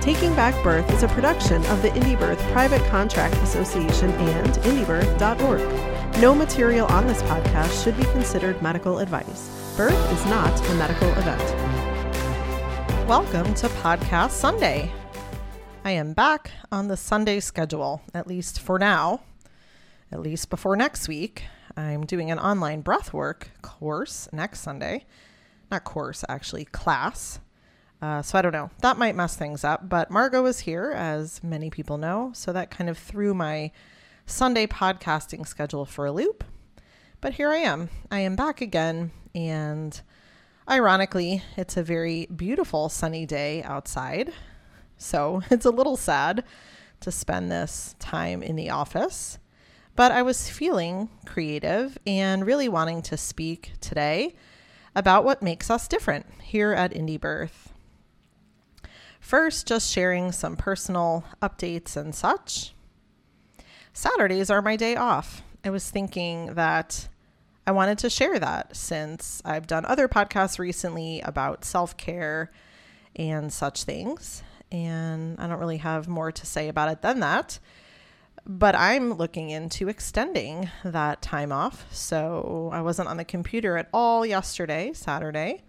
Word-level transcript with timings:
Taking 0.00 0.34
Back 0.34 0.54
Birth 0.64 0.90
is 0.94 1.02
a 1.02 1.08
production 1.08 1.62
of 1.66 1.82
the 1.82 1.90
Indie 1.90 2.18
Birth 2.18 2.40
Private 2.52 2.82
Contract 2.88 3.34
Association 3.42 4.10
and 4.10 4.48
indiebirth.org. 4.64 6.20
No 6.22 6.34
material 6.34 6.86
on 6.86 7.06
this 7.06 7.20
podcast 7.24 7.84
should 7.84 7.98
be 7.98 8.04
considered 8.04 8.62
medical 8.62 9.00
advice. 9.00 9.74
Birth 9.76 10.10
is 10.10 10.24
not 10.24 10.58
a 10.70 10.74
medical 10.76 11.10
event. 11.18 11.42
Welcome 13.06 13.52
to 13.56 13.68
Podcast 13.68 14.30
Sunday. 14.30 14.90
I 15.84 15.90
am 15.90 16.14
back 16.14 16.50
on 16.72 16.88
the 16.88 16.96
Sunday 16.96 17.38
schedule, 17.38 18.00
at 18.14 18.26
least 18.26 18.58
for 18.58 18.78
now, 18.78 19.20
at 20.10 20.20
least 20.20 20.48
before 20.48 20.76
next 20.76 21.08
week. 21.08 21.44
I'm 21.76 22.06
doing 22.06 22.30
an 22.30 22.38
online 22.38 22.82
breathwork 22.82 23.48
course 23.60 24.30
next 24.32 24.60
Sunday. 24.60 25.04
Not 25.70 25.84
course, 25.84 26.24
actually, 26.26 26.64
class 26.64 27.38
uh, 28.02 28.22
so 28.22 28.38
I 28.38 28.42
don't 28.42 28.52
know. 28.52 28.70
That 28.80 28.98
might 28.98 29.14
mess 29.14 29.36
things 29.36 29.64
up. 29.64 29.88
But 29.88 30.10
Margot 30.10 30.42
was 30.42 30.60
here, 30.60 30.92
as 30.92 31.42
many 31.42 31.70
people 31.70 31.98
know. 31.98 32.32
So 32.34 32.52
that 32.52 32.70
kind 32.70 32.88
of 32.88 32.96
threw 32.96 33.34
my 33.34 33.72
Sunday 34.26 34.66
podcasting 34.66 35.46
schedule 35.46 35.84
for 35.84 36.06
a 36.06 36.12
loop. 36.12 36.44
But 37.20 37.34
here 37.34 37.50
I 37.50 37.58
am. 37.58 37.90
I 38.10 38.20
am 38.20 38.36
back 38.36 38.60
again. 38.60 39.10
And 39.34 40.00
ironically, 40.68 41.42
it's 41.56 41.76
a 41.76 41.82
very 41.82 42.26
beautiful 42.34 42.88
sunny 42.88 43.26
day 43.26 43.62
outside. 43.62 44.32
So 44.96 45.42
it's 45.50 45.66
a 45.66 45.70
little 45.70 45.96
sad 45.96 46.44
to 47.00 47.10
spend 47.10 47.50
this 47.50 47.94
time 47.98 48.42
in 48.42 48.56
the 48.56 48.70
office. 48.70 49.38
But 49.96 50.12
I 50.12 50.22
was 50.22 50.48
feeling 50.48 51.10
creative 51.26 51.98
and 52.06 52.46
really 52.46 52.68
wanting 52.68 53.02
to 53.02 53.16
speak 53.16 53.72
today 53.80 54.34
about 54.94 55.24
what 55.24 55.42
makes 55.42 55.70
us 55.70 55.88
different 55.88 56.26
here 56.42 56.72
at 56.72 56.92
Indie 56.92 57.20
Birth. 57.20 57.69
First, 59.30 59.68
just 59.68 59.88
sharing 59.92 60.32
some 60.32 60.56
personal 60.56 61.24
updates 61.40 61.96
and 61.96 62.12
such. 62.12 62.74
Saturdays 63.92 64.50
are 64.50 64.60
my 64.60 64.74
day 64.74 64.96
off. 64.96 65.42
I 65.64 65.70
was 65.70 65.88
thinking 65.88 66.54
that 66.54 67.08
I 67.64 67.70
wanted 67.70 67.98
to 67.98 68.10
share 68.10 68.40
that 68.40 68.74
since 68.74 69.40
I've 69.44 69.68
done 69.68 69.84
other 69.84 70.08
podcasts 70.08 70.58
recently 70.58 71.20
about 71.20 71.64
self 71.64 71.96
care 71.96 72.50
and 73.14 73.52
such 73.52 73.84
things. 73.84 74.42
And 74.72 75.38
I 75.38 75.46
don't 75.46 75.60
really 75.60 75.76
have 75.76 76.08
more 76.08 76.32
to 76.32 76.44
say 76.44 76.68
about 76.68 76.90
it 76.90 77.00
than 77.00 77.20
that. 77.20 77.60
But 78.44 78.74
I'm 78.74 79.12
looking 79.12 79.50
into 79.50 79.88
extending 79.88 80.70
that 80.82 81.22
time 81.22 81.52
off. 81.52 81.86
So 81.92 82.68
I 82.72 82.80
wasn't 82.80 83.08
on 83.08 83.16
the 83.16 83.24
computer 83.24 83.76
at 83.76 83.88
all 83.92 84.26
yesterday, 84.26 84.92
Saturday. 84.92 85.62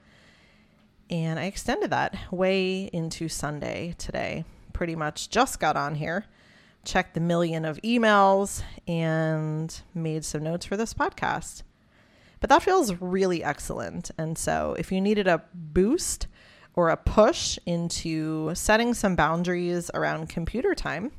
And 1.11 1.37
I 1.37 1.43
extended 1.43 1.89
that 1.89 2.15
way 2.31 2.89
into 2.93 3.27
Sunday 3.27 3.95
today. 3.97 4.45
Pretty 4.71 4.95
much 4.95 5.29
just 5.29 5.59
got 5.59 5.75
on 5.75 5.95
here, 5.95 6.25
checked 6.85 7.13
the 7.13 7.19
million 7.19 7.65
of 7.65 7.77
emails, 7.81 8.63
and 8.87 9.81
made 9.93 10.23
some 10.23 10.41
notes 10.41 10.65
for 10.65 10.77
this 10.77 10.93
podcast. 10.93 11.63
But 12.39 12.49
that 12.49 12.63
feels 12.63 12.93
really 13.01 13.43
excellent. 13.43 14.09
And 14.17 14.37
so 14.37 14.75
if 14.79 14.91
you 14.91 15.01
needed 15.01 15.27
a 15.27 15.43
boost 15.53 16.27
or 16.75 16.89
a 16.89 16.97
push 16.97 17.59
into 17.65 18.55
setting 18.55 18.93
some 18.93 19.17
boundaries 19.17 19.91
around 19.93 20.29
computer 20.29 20.73
time, 20.73 21.11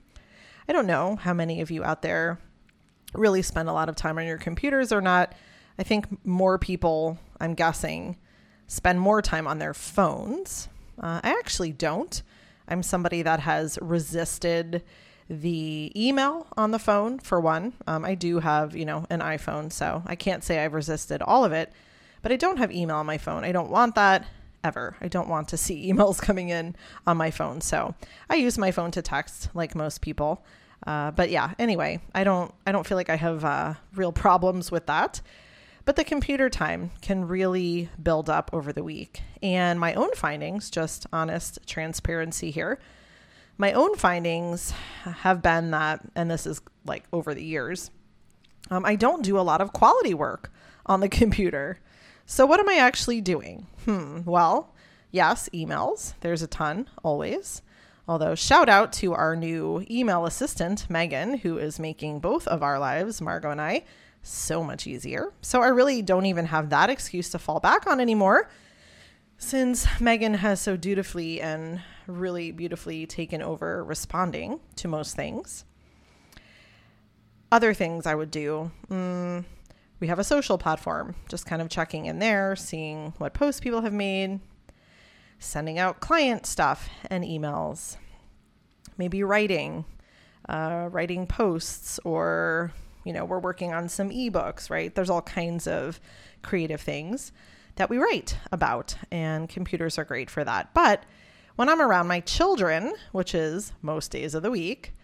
I 0.67 0.73
don't 0.73 0.87
know 0.87 1.17
how 1.17 1.35
many 1.35 1.61
of 1.61 1.71
you 1.71 1.85
out 1.85 2.01
there 2.01 2.41
really 3.13 3.43
spend 3.43 3.69
a 3.69 3.75
lot 3.75 3.91
of 3.91 3.97
time 3.97 4.19
on 4.19 4.27
your 4.27 4.39
computers 4.39 4.91
or 4.91 5.03
not. 5.03 5.35
I 5.79 5.83
think 5.83 6.07
more 6.25 6.59
people, 6.59 7.19
I'm 7.39 7.55
guessing, 7.55 8.17
spend 8.73 8.99
more 8.99 9.21
time 9.21 9.47
on 9.47 9.59
their 9.59 9.75
phones. 9.75 10.69
Uh, 10.99 11.21
I 11.23 11.31
actually 11.31 11.73
don't. 11.73 12.23
I'm 12.67 12.83
somebody 12.83 13.21
that 13.21 13.41
has 13.41 13.79
resisted 13.83 14.83
the 15.29 15.93
email 15.95 16.47
on 16.57 16.71
the 16.71 16.79
phone 16.79 17.19
for 17.19 17.39
one. 17.39 17.75
Um, 17.87 18.03
I 18.05 18.15
do 18.15 18.39
have, 18.39 18.75
you 18.75 18.87
know, 18.87 19.07
an 19.11 19.21
iPhone, 19.21 19.71
so 19.71 20.03
I 20.07 20.15
can't 20.15 20.43
say 20.43 20.65
I've 20.65 20.73
resisted 20.73 21.21
all 21.21 21.45
of 21.45 21.53
it, 21.53 21.71
but 22.23 22.33
I 22.33 22.37
don't 22.37 22.57
have 22.57 22.73
email 22.73 22.97
on 22.97 23.07
my 23.07 23.19
phone. 23.19 23.45
I 23.45 23.53
don't 23.53 23.71
want 23.71 23.95
that 23.97 24.27
ever. 24.65 24.97
I 25.03 25.09
don't 25.09 25.29
want 25.29 25.49
to 25.49 25.59
see 25.59 25.93
emails 25.93 26.21
coming 26.21 26.49
in 26.49 26.75
on 27.07 27.19
my 27.19 27.31
phone. 27.31 27.61
So 27.61 27.95
I 28.31 28.37
use 28.37 28.57
my 28.57 28.71
phone 28.71 28.91
to 28.93 29.03
text 29.03 29.51
like 29.53 29.75
most 29.75 30.01
people. 30.01 30.43
Uh, 30.87 31.11
but 31.11 31.29
yeah, 31.31 31.53
anyway, 31.59 32.01
I 32.15 32.25
don't 32.25 32.53
I 32.67 32.73
don't 32.73 32.87
feel 32.87 32.97
like 32.97 33.11
I 33.11 33.17
have 33.17 33.45
uh, 33.45 33.75
real 33.95 34.13
problems 34.13 34.71
with 34.71 34.87
that. 34.87 35.21
But 35.85 35.97
the 35.97 36.05
computer 36.05 36.49
time 36.49 36.93
can 37.01 37.27
really 37.27 37.89
build 38.01 38.31
up 38.31 38.51
over 38.53 38.73
the 38.73 38.85
week. 38.85 39.23
And 39.43 39.81
my 39.81 39.95
own 39.95 40.15
findings, 40.15 40.71
just 40.71 41.07
honest 41.13 41.59
transparency 41.67 42.51
here, 42.51 42.79
my 43.59 43.73
own 43.73 43.97
findings 43.97 44.73
have 45.03 45.43
been 45.43 45.73
that, 45.73 46.01
and 46.15 46.31
this 46.31 46.47
is 46.47 46.61
like 46.85 47.05
over 47.13 47.35
the 47.35 47.45
years, 47.45 47.91
um, 48.71 48.85
I 48.85 48.97
don't 48.97 49.25
do 49.25 49.39
a 49.39 49.43
lot 49.43 49.61
of 49.61 49.73
quality 49.73 50.15
work 50.15 50.53
on 50.87 51.01
the 51.01 51.09
computer. 51.21 51.81
So, 52.27 52.47
what 52.47 52.61
am 52.61 52.69
I 52.69 52.77
actually 52.77 53.21
doing? 53.21 53.67
Hmm, 53.85 54.23
well, 54.25 54.75
yes, 55.11 55.49
emails. 55.53 56.15
There's 56.21 56.43
a 56.43 56.47
ton 56.47 56.89
always. 57.03 57.63
Although, 58.09 58.35
shout 58.35 58.69
out 58.69 58.93
to 58.95 59.15
our 59.15 59.37
new 59.37 59.85
email 59.91 60.27
assistant, 60.27 60.89
Megan, 60.91 61.39
who 61.39 61.59
is 61.59 61.79
making 61.79 62.21
both 62.21 62.49
of 62.49 62.63
our 62.63 62.79
lives, 62.79 63.21
Margot 63.21 63.51
and 63.51 63.61
I, 63.61 63.85
so 64.23 64.63
much 64.63 64.87
easier. 64.87 65.33
So 65.43 65.63
I 65.63 65.69
really 65.69 66.03
don't 66.03 66.27
even 66.27 66.47
have 66.47 66.71
that 66.71 66.91
excuse 66.91 67.31
to 67.31 67.39
fall 67.39 67.61
back 67.61 67.87
on 67.87 68.01
anymore 68.01 68.49
since 69.37 69.87
Megan 70.01 70.35
has 70.35 70.61
so 70.61 70.77
dutifully 70.77 71.41
and 71.41 71.83
really 72.07 72.53
beautifully 72.53 73.07
taken 73.07 73.43
over 73.43 73.85
responding 73.85 74.61
to 74.77 74.89
most 74.89 75.17
things. 75.17 75.65
Other 77.51 77.75
things 77.75 78.07
I 78.07 78.15
would 78.15 78.31
do. 78.31 78.71
Mm, 78.89 79.45
we 79.99 80.07
have 80.07 80.19
a 80.19 80.25
social 80.25 80.59
platform, 80.59 81.17
just 81.29 81.45
kind 81.45 81.61
of 81.61 81.69
checking 81.69 82.07
in 82.07 82.19
there, 82.19 82.57
seeing 82.57 83.15
what 83.19 83.35
posts 83.35 83.61
people 83.61 83.83
have 83.83 83.93
made, 83.93 84.41
sending 85.39 85.79
out 85.79 86.01
client 86.01 86.47
stuff 86.47 86.89
and 87.11 87.25
emails, 87.25 87.97
maybe 88.97 89.23
writing, 89.23 89.85
uh, 90.49 90.89
writing 90.91 91.27
posts 91.27 91.99
or 92.05 92.73
you 93.05 93.13
know, 93.13 93.25
we're 93.25 93.39
working 93.39 93.73
on 93.73 93.89
some 93.89 94.11
ebooks, 94.11 94.71
right? 94.71 94.95
There's 94.95 95.11
all 95.11 95.23
kinds 95.23 95.67
of 95.67 96.01
creative 96.43 96.81
things 96.81 97.33
that 97.77 97.91
we 97.91 97.99
write 97.99 98.37
about, 98.51 98.97
and 99.11 99.49
computers 99.49 99.99
are 99.99 100.05
great 100.05 100.31
for 100.31 100.45
that. 100.45 100.75
But 100.75 101.05
when 101.57 101.69
I'm 101.69 101.81
around 101.81 102.07
my 102.07 102.21
children, 102.21 102.95
which 103.13 103.35
is 103.35 103.73
most 103.83 104.11
days 104.11 104.35
of 104.35 104.43
the 104.43 104.51
week, 104.51 104.95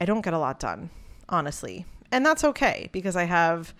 I 0.00 0.04
don't 0.04 0.22
get 0.22 0.34
a 0.34 0.38
lot 0.38 0.60
done, 0.60 0.90
honestly. 1.28 1.86
And 2.10 2.24
that's 2.24 2.44
okay 2.44 2.88
because 2.92 3.16
I 3.16 3.24
have 3.24 3.74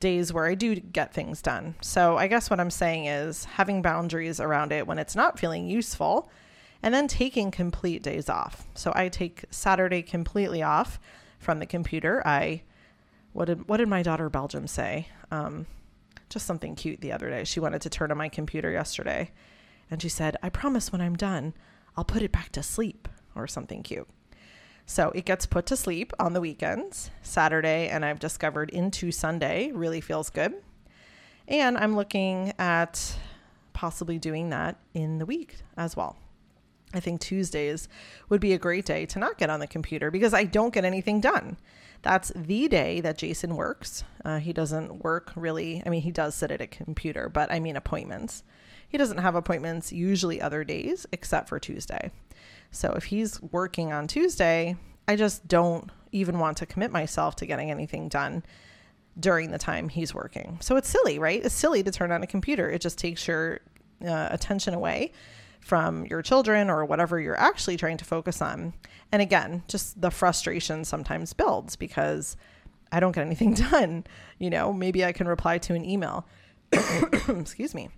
days 0.00 0.32
where 0.32 0.46
I 0.46 0.54
do 0.54 0.74
get 0.76 1.12
things 1.12 1.42
done. 1.42 1.74
So 1.80 2.16
I 2.16 2.26
guess 2.26 2.50
what 2.50 2.60
I'm 2.60 2.70
saying 2.70 3.06
is 3.06 3.44
having 3.44 3.82
boundaries 3.82 4.40
around 4.40 4.72
it 4.72 4.86
when 4.86 4.98
it's 4.98 5.14
not 5.14 5.38
feeling 5.38 5.68
useful 5.68 6.30
and 6.82 6.94
then 6.94 7.06
taking 7.06 7.50
complete 7.50 8.02
days 8.02 8.28
off. 8.28 8.66
So 8.74 8.92
I 8.94 9.08
take 9.08 9.44
Saturday 9.50 10.02
completely 10.02 10.62
off 10.62 10.98
from 11.38 11.58
the 11.58 11.66
computer. 11.66 12.26
I 12.26 12.62
what 13.32 13.46
did 13.46 13.68
what 13.68 13.78
did 13.78 13.88
my 13.88 14.02
daughter 14.02 14.28
Belgium 14.28 14.66
say? 14.66 15.08
Um, 15.30 15.66
just 16.28 16.46
something 16.46 16.74
cute 16.74 17.00
the 17.00 17.12
other 17.12 17.30
day. 17.30 17.44
She 17.44 17.60
wanted 17.60 17.82
to 17.82 17.90
turn 17.90 18.10
on 18.10 18.18
my 18.18 18.28
computer 18.28 18.70
yesterday, 18.70 19.30
and 19.90 20.00
she 20.00 20.08
said, 20.08 20.36
"I 20.42 20.48
promise 20.48 20.92
when 20.92 21.00
I'm 21.00 21.16
done, 21.16 21.54
I'll 21.96 22.04
put 22.04 22.22
it 22.22 22.32
back 22.32 22.50
to 22.52 22.62
sleep," 22.62 23.08
or 23.34 23.46
something 23.46 23.82
cute. 23.82 24.08
So 24.86 25.12
it 25.14 25.24
gets 25.24 25.46
put 25.46 25.66
to 25.66 25.76
sleep 25.76 26.12
on 26.18 26.32
the 26.32 26.40
weekends, 26.40 27.10
Saturday, 27.22 27.88
and 27.88 28.04
I've 28.04 28.18
discovered 28.18 28.70
into 28.70 29.12
Sunday 29.12 29.70
really 29.72 30.00
feels 30.00 30.30
good. 30.30 30.54
And 31.46 31.78
I'm 31.78 31.94
looking 31.94 32.52
at 32.58 33.16
possibly 33.72 34.18
doing 34.18 34.50
that 34.50 34.76
in 34.92 35.18
the 35.18 35.26
week 35.26 35.58
as 35.76 35.96
well. 35.96 36.16
I 36.92 36.98
think 36.98 37.20
Tuesdays 37.20 37.88
would 38.28 38.40
be 38.40 38.52
a 38.52 38.58
great 38.58 38.84
day 38.84 39.06
to 39.06 39.18
not 39.20 39.38
get 39.38 39.48
on 39.48 39.60
the 39.60 39.66
computer 39.68 40.10
because 40.10 40.34
I 40.34 40.42
don't 40.44 40.74
get 40.74 40.84
anything 40.84 41.20
done. 41.20 41.56
That's 42.02 42.32
the 42.34 42.68
day 42.68 43.00
that 43.00 43.18
Jason 43.18 43.56
works. 43.56 44.04
Uh, 44.24 44.38
he 44.38 44.52
doesn't 44.52 45.04
work 45.04 45.32
really. 45.36 45.82
I 45.84 45.90
mean, 45.90 46.02
he 46.02 46.10
does 46.10 46.34
sit 46.34 46.50
at 46.50 46.60
a 46.60 46.66
computer, 46.66 47.28
but 47.28 47.52
I 47.52 47.60
mean 47.60 47.76
appointments. 47.76 48.42
He 48.88 48.98
doesn't 48.98 49.18
have 49.18 49.34
appointments 49.34 49.92
usually 49.92 50.40
other 50.40 50.64
days 50.64 51.06
except 51.12 51.48
for 51.48 51.58
Tuesday. 51.58 52.10
So 52.70 52.92
if 52.92 53.04
he's 53.04 53.40
working 53.42 53.92
on 53.92 54.06
Tuesday, 54.06 54.76
I 55.06 55.16
just 55.16 55.46
don't 55.46 55.90
even 56.12 56.38
want 56.38 56.56
to 56.58 56.66
commit 56.66 56.90
myself 56.90 57.36
to 57.36 57.46
getting 57.46 57.70
anything 57.70 58.08
done 58.08 58.44
during 59.18 59.50
the 59.50 59.58
time 59.58 59.88
he's 59.88 60.14
working. 60.14 60.58
So 60.60 60.76
it's 60.76 60.88
silly, 60.88 61.18
right? 61.18 61.44
It's 61.44 61.54
silly 61.54 61.82
to 61.82 61.90
turn 61.90 62.12
on 62.12 62.22
a 62.22 62.26
computer. 62.26 62.70
It 62.70 62.80
just 62.80 62.98
takes 62.98 63.26
your 63.28 63.60
uh, 64.04 64.28
attention 64.30 64.72
away 64.74 65.12
from 65.60 66.06
your 66.06 66.22
children 66.22 66.70
or 66.70 66.84
whatever 66.84 67.20
you're 67.20 67.38
actually 67.38 67.76
trying 67.76 67.96
to 67.98 68.04
focus 68.04 68.42
on. 68.42 68.72
And 69.12 69.22
again, 69.22 69.62
just 69.68 70.00
the 70.00 70.10
frustration 70.10 70.84
sometimes 70.84 71.32
builds 71.32 71.76
because 71.76 72.36
I 72.90 73.00
don't 73.00 73.12
get 73.12 73.26
anything 73.26 73.54
done. 73.70 74.04
You 74.38 74.50
know, 74.50 74.72
maybe 74.72 75.04
I 75.04 75.12
can 75.12 75.28
reply 75.28 75.58
to 75.58 75.74
an 75.74 75.84
email. 75.84 76.26
Excuse 76.72 77.74
me. 77.74 77.90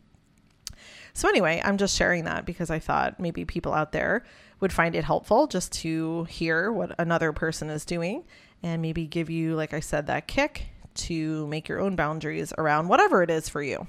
So, 1.15 1.29
anyway, 1.29 1.61
I'm 1.63 1.77
just 1.77 1.97
sharing 1.97 2.25
that 2.25 2.47
because 2.47 2.71
I 2.71 2.79
thought 2.79 3.21
maybe 3.21 3.45
people 3.45 3.75
out 3.75 3.93
there 3.93 4.25
would 4.61 4.73
find 4.73 4.95
it 4.95 5.05
helpful 5.05 5.47
just 5.47 5.73
to 5.73 6.25
hear 6.25 6.73
what 6.73 6.95
another 6.99 7.33
person 7.33 7.69
is 7.69 7.85
doing 7.85 8.25
and 8.63 8.81
maybe 8.81 9.07
give 9.07 9.29
you, 9.29 9.55
like 9.55 9.75
I 9.75 9.81
said, 9.81 10.07
that 10.07 10.27
kick 10.27 10.69
to 10.95 11.47
make 11.47 11.69
your 11.69 11.81
own 11.81 11.97
boundaries 11.97 12.53
around 12.59 12.89
whatever 12.89 13.23
it 13.23 13.31
is 13.31 13.49
for 13.49 13.63
you. 13.63 13.87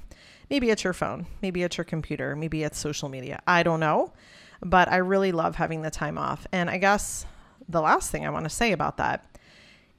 Maybe 0.50 0.70
it's 0.70 0.84
your 0.84 0.92
phone, 0.92 1.26
maybe 1.42 1.62
it's 1.62 1.76
your 1.76 1.84
computer, 1.84 2.36
maybe 2.36 2.62
it's 2.62 2.78
social 2.78 3.08
media. 3.08 3.42
I 3.46 3.62
don't 3.62 3.80
know. 3.80 4.12
But 4.62 4.90
I 4.90 4.96
really 4.96 5.32
love 5.32 5.56
having 5.56 5.82
the 5.82 5.90
time 5.90 6.16
off. 6.16 6.46
And 6.52 6.70
I 6.70 6.78
guess 6.78 7.26
the 7.68 7.80
last 7.80 8.10
thing 8.10 8.26
I 8.26 8.30
want 8.30 8.44
to 8.44 8.50
say 8.50 8.72
about 8.72 8.96
that 8.98 9.38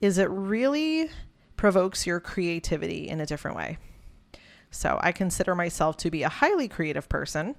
is 0.02 0.18
it 0.18 0.30
really 0.30 1.10
provokes 1.58 2.06
your 2.06 2.20
creativity 2.20 3.08
in 3.08 3.20
a 3.20 3.26
different 3.26 3.58
way. 3.58 3.78
So 4.72 5.00
I 5.02 5.12
consider 5.12 5.56
myself 5.56 5.98
to 5.98 6.12
be 6.12 6.24
a 6.24 6.30
highly 6.30 6.68
creative 6.68 7.08
person 7.08 7.56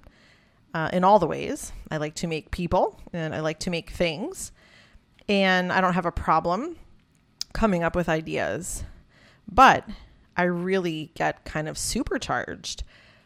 uh, 0.75 0.91
in 0.93 1.05
all 1.05 1.19
the 1.19 1.27
ways. 1.27 1.73
I 1.91 1.97
like 1.97 2.15
to 2.17 2.27
make 2.27 2.51
people 2.51 3.01
and 3.13 3.35
I 3.35 3.41
like 3.41 3.61
to 3.61 3.71
make 3.71 3.91
things. 3.91 4.53
And 5.29 5.73
I 5.73 5.81
don't 5.81 5.95
have 5.95 6.07
a 6.07 6.13
problem 6.13 6.77
coming 7.53 7.83
up 7.83 7.97
with 7.97 8.09
ideas. 8.09 8.85
But 9.51 9.89
I 10.37 10.45
really 10.45 11.11
get 11.15 11.45
kind 11.45 11.69
of 11.69 11.79
supercharged 11.79 12.83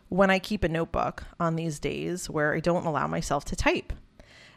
when 0.08 0.30
I 0.30 0.38
keep 0.38 0.64
a 0.64 0.68
notebook 0.68 1.24
on 1.38 1.56
these 1.56 1.78
days 1.78 2.28
where 2.28 2.54
I 2.54 2.60
don't 2.60 2.86
allow 2.86 3.06
myself 3.06 3.44
to 3.46 3.56
type. 3.56 3.92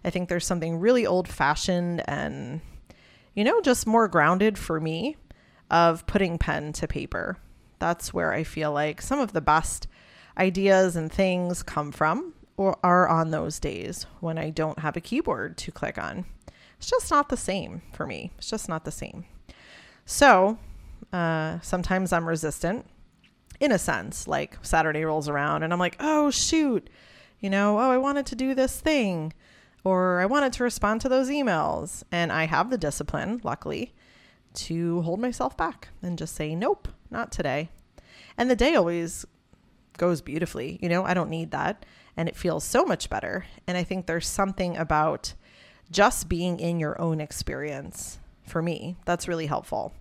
I 0.04 0.10
think 0.10 0.27
there's 0.27 0.45
something 0.45 0.80
really 0.80 1.06
old 1.06 1.27
fashioned 1.27 2.04
and, 2.10 2.62
you 3.33 3.44
know, 3.44 3.62
just 3.62 3.88
more 3.88 4.07
grounded 4.07 4.57
for 4.57 4.80
me 4.80 5.15
of 5.71 6.06
putting 6.06 6.38
pen 6.38 6.74
to 6.74 6.88
paper. 6.88 7.38
That's 7.80 8.13
where 8.13 8.33
I 8.33 8.44
feel 8.44 8.71
like 8.71 9.01
some 9.01 9.19
of 9.19 9.33
the 9.33 9.42
best 9.42 9.88
ideas 10.38 10.95
and 10.95 11.12
things 11.12 11.63
come 11.63 11.92
from 11.92 12.33
or 12.57 12.77
are 12.83 13.07
on 13.07 13.31
those 13.31 13.59
days 13.59 14.06
when 14.19 14.38
I 14.38 14.50
don't 14.50 14.80
have 14.80 14.98
a 14.98 15.01
keyboard 15.01 15.57
to 15.59 15.71
click 15.71 15.98
on. 15.98 16.25
It's 16.77 16.89
just 16.89 17.09
not 17.09 17.30
the 17.30 17.38
same 17.38 17.81
for 17.94 18.06
me. 18.06 18.31
It's 18.38 18.50
just 18.50 18.68
not 18.68 18.86
the 18.86 18.92
same. 18.92 19.25
So 20.06 20.57
uh, 21.13 21.60
sometimes 21.62 22.12
I'm 22.12 22.27
resistant 22.27 22.86
in 23.60 23.71
a 23.71 23.80
sense. 23.80 24.27
Like 24.27 24.57
Saturday 24.63 25.06
rolls 25.06 25.30
around 25.30 25.63
and 25.63 25.71
I'm 25.71 25.80
like, 25.80 25.95
oh, 26.00 26.31
shoot, 26.31 26.89
you 27.39 27.50
know, 27.50 27.77
oh, 27.77 27.92
I 27.92 27.98
wanted 27.98 28.25
to 28.27 28.36
do 28.36 28.56
this 28.56 28.81
thing 28.81 29.31
or 29.83 30.19
I 30.19 30.25
wanted 30.25 30.54
to 30.54 30.63
respond 30.63 31.01
to 31.01 31.10
those 31.10 31.30
emails. 31.30 32.04
And 32.12 32.31
I 32.31 32.45
have 32.45 32.69
the 32.69 32.77
discipline, 32.77 33.42
luckily, 33.44 33.94
to 34.56 35.01
hold 35.01 35.19
myself 35.19 35.56
back 35.56 35.89
and 36.01 36.18
just 36.18 36.36
say, 36.36 36.56
nope, 36.56 36.88
not 37.12 37.31
today. 37.31 37.69
And 38.38 38.50
the 38.50 38.56
day 38.56 38.75
always 38.75 39.25
goes 39.98 40.21
beautifully. 40.21 40.80
You 40.81 40.89
know, 40.89 41.04
I 41.04 41.13
don't 41.13 41.30
need 41.30 41.51
that. 41.51 41.86
And 42.18 42.27
it 42.27 42.36
feels 42.36 42.63
so 42.63 42.86
much 42.86 43.09
better. 43.09 43.45
And 43.68 43.77
I 43.77 43.83
think 43.83 44.06
there's 44.06 44.27
something 44.27 44.77
about 44.77 45.33
just 45.92 46.27
being 46.27 46.59
in 46.59 46.80
your 46.80 47.00
own 47.00 47.21
experience 47.21 48.19
for 48.48 48.62
me 48.62 48.98
that's 49.06 49.27
really 49.27 49.45
helpful 49.45 49.94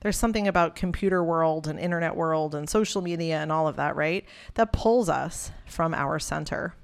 there's 0.00 0.16
something 0.16 0.46
about 0.46 0.76
computer 0.76 1.22
world 1.24 1.66
and 1.66 1.78
internet 1.78 2.16
world 2.16 2.54
and 2.54 2.68
social 2.68 3.02
media 3.02 3.38
and 3.38 3.50
all 3.50 3.66
of 3.66 3.76
that, 3.76 3.96
right? 3.96 4.24
That 4.54 4.72
pulls 4.72 5.08
us 5.08 5.50
from 5.66 5.94
our 5.94 6.18
center. 6.18 6.74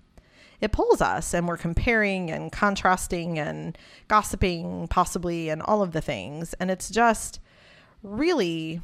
It 0.61 0.73
pulls 0.73 1.01
us 1.01 1.35
and 1.35 1.49
we're 1.49 1.57
comparing 1.57 2.31
and 2.31 2.51
contrasting 2.53 3.39
and 3.39 3.77
gossiping 4.09 4.87
possibly 4.89 5.49
and 5.49 5.61
all 5.63 5.83
of 5.83 5.93
the 5.93 6.01
things. 6.01 6.55
And 6.55 6.71
it's 6.71 6.89
just 6.89 7.41
really 8.03 8.81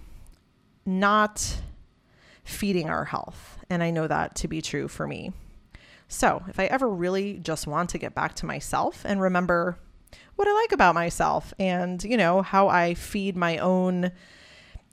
not 0.84 1.60
feeding 2.44 2.88
our 2.88 3.04
health. 3.04 3.58
And 3.70 3.82
I 3.82 3.90
know 3.90 4.06
that 4.06 4.34
to 4.36 4.48
be 4.48 4.60
true 4.60 4.88
for 4.88 5.06
me. 5.06 5.32
So, 6.10 6.42
if 6.48 6.58
I 6.58 6.64
ever 6.64 6.88
really 6.88 7.34
just 7.34 7.66
want 7.66 7.90
to 7.90 7.98
get 7.98 8.14
back 8.14 8.34
to 8.36 8.46
myself 8.46 9.02
and 9.04 9.20
remember 9.20 9.78
what 10.37 10.49
I 10.49 10.52
like 10.52 10.72
about 10.72 10.94
myself 10.94 11.52
and, 11.58 12.02
you 12.05 12.16
know, 12.16 12.43
how 12.43 12.69
I 12.69 12.94
feed 12.94 13.37
my 13.37 13.58
own 13.58 14.12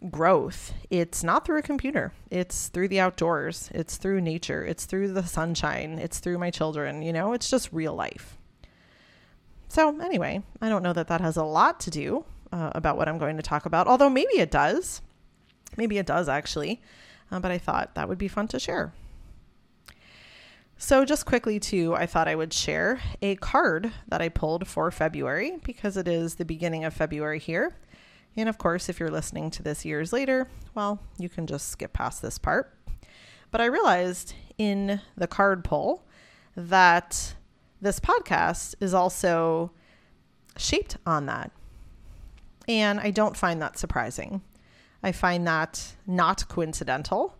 growth. 0.09 0.73
It's 0.89 1.23
not 1.23 1.45
through 1.45 1.59
a 1.59 1.63
computer. 1.63 2.11
It's 2.29 2.67
through 2.67 2.89
the 2.89 2.99
outdoors. 2.99 3.69
It's 3.73 3.97
through 3.97 4.21
nature. 4.21 4.63
It's 4.63 4.85
through 4.85 5.13
the 5.13 5.23
sunshine. 5.23 5.99
It's 5.99 6.19
through 6.19 6.37
my 6.37 6.51
children, 6.51 7.01
you 7.01 7.13
know, 7.13 7.33
it's 7.33 7.49
just 7.49 7.71
real 7.71 7.93
life. 7.93 8.37
So, 9.67 9.99
anyway, 9.99 10.43
I 10.61 10.69
don't 10.69 10.83
know 10.83 10.93
that 10.93 11.07
that 11.07 11.21
has 11.21 11.37
a 11.37 11.43
lot 11.43 11.79
to 11.81 11.89
do 11.89 12.25
uh, 12.51 12.71
about 12.73 12.97
what 12.97 13.09
I'm 13.09 13.17
going 13.17 13.37
to 13.37 13.43
talk 13.43 13.65
about, 13.65 13.87
although 13.87 14.09
maybe 14.09 14.39
it 14.39 14.51
does. 14.51 15.01
Maybe 15.75 15.97
it 15.97 16.05
does 16.05 16.29
actually. 16.29 16.81
Uh, 17.31 17.39
but 17.39 17.51
I 17.51 17.57
thought 17.57 17.95
that 17.95 18.07
would 18.07 18.17
be 18.17 18.27
fun 18.27 18.47
to 18.49 18.59
share. 18.59 18.93
So, 20.77 21.05
just 21.05 21.25
quickly, 21.25 21.59
too, 21.59 21.95
I 21.95 22.05
thought 22.05 22.27
I 22.27 22.35
would 22.35 22.51
share 22.51 22.99
a 23.21 23.35
card 23.37 23.91
that 24.09 24.21
I 24.21 24.27
pulled 24.27 24.67
for 24.67 24.91
February 24.91 25.57
because 25.63 25.95
it 25.95 26.07
is 26.07 26.35
the 26.35 26.45
beginning 26.45 26.83
of 26.83 26.93
February 26.93 27.39
here. 27.39 27.75
And 28.35 28.49
of 28.49 28.57
course, 28.57 28.89
if 28.89 28.99
you're 28.99 29.09
listening 29.09 29.49
to 29.51 29.63
this 29.63 29.85
years 29.85 30.11
later, 30.11 30.49
well, 30.73 30.99
you 31.17 31.29
can 31.29 31.47
just 31.47 31.69
skip 31.69 31.93
past 31.93 32.21
this 32.21 32.37
part. 32.37 32.73
But 33.51 33.61
I 33.61 33.65
realized 33.65 34.33
in 34.57 34.99
the 35.15 35.27
card 35.27 35.63
pull 35.63 36.03
that 36.57 37.35
this 37.81 38.01
podcast 38.01 38.75
is 38.81 38.93
also 38.93 39.71
shaped 40.57 40.97
on 41.05 41.25
that. 41.27 41.51
And 42.67 42.99
I 42.99 43.11
don't 43.11 43.37
find 43.37 43.61
that 43.61 43.77
surprising. 43.77 44.41
I 45.01 45.13
find 45.13 45.47
that 45.47 45.93
not 46.05 46.47
coincidental. 46.49 47.37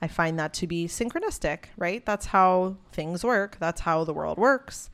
I 0.00 0.08
find 0.08 0.38
that 0.38 0.52
to 0.54 0.66
be 0.66 0.86
synchronistic, 0.86 1.66
right? 1.76 2.04
That's 2.04 2.26
how 2.26 2.76
things 2.92 3.24
work. 3.24 3.56
That's 3.58 3.80
how 3.80 4.04
the 4.04 4.12
world 4.12 4.38
works. 4.38 4.90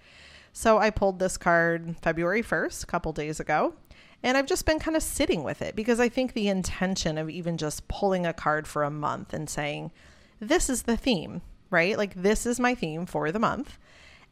So 0.53 0.79
I 0.79 0.91
pulled 0.91 1.19
this 1.19 1.37
card 1.37 1.97
February 2.03 2.43
1st, 2.43 2.85
a 2.85 2.87
couple 2.87 3.13
days 3.13 3.41
ago, 3.41 3.75
and 4.23 4.37
I've 4.37 4.47
just 4.47 4.67
been 4.67 4.79
kind 4.79 4.97
of 4.97 5.03
sitting 5.03 5.43
with 5.43 5.63
it 5.63 5.75
because 5.75 5.99
I 5.99 6.09
think 6.09 6.33
the 6.33 6.49
intention 6.49 7.19
of 7.19 7.29
even 7.29 7.57
just 7.57 7.89
pulling 7.89 8.27
a 8.27 8.33
card 8.33 8.69
for 8.69 8.85
a 8.85 8.91
month 8.91 9.33
and 9.33 9.51
saying, 9.51 9.91
this 10.39 10.69
is 10.69 10.83
the 10.83 10.97
theme, 10.97 11.41
right? 11.71 11.97
Like, 11.97 12.15
this 12.15 12.47
is 12.47 12.61
my 12.61 12.75
theme 12.75 13.07
for 13.07 13.33
the 13.33 13.39
month. 13.39 13.79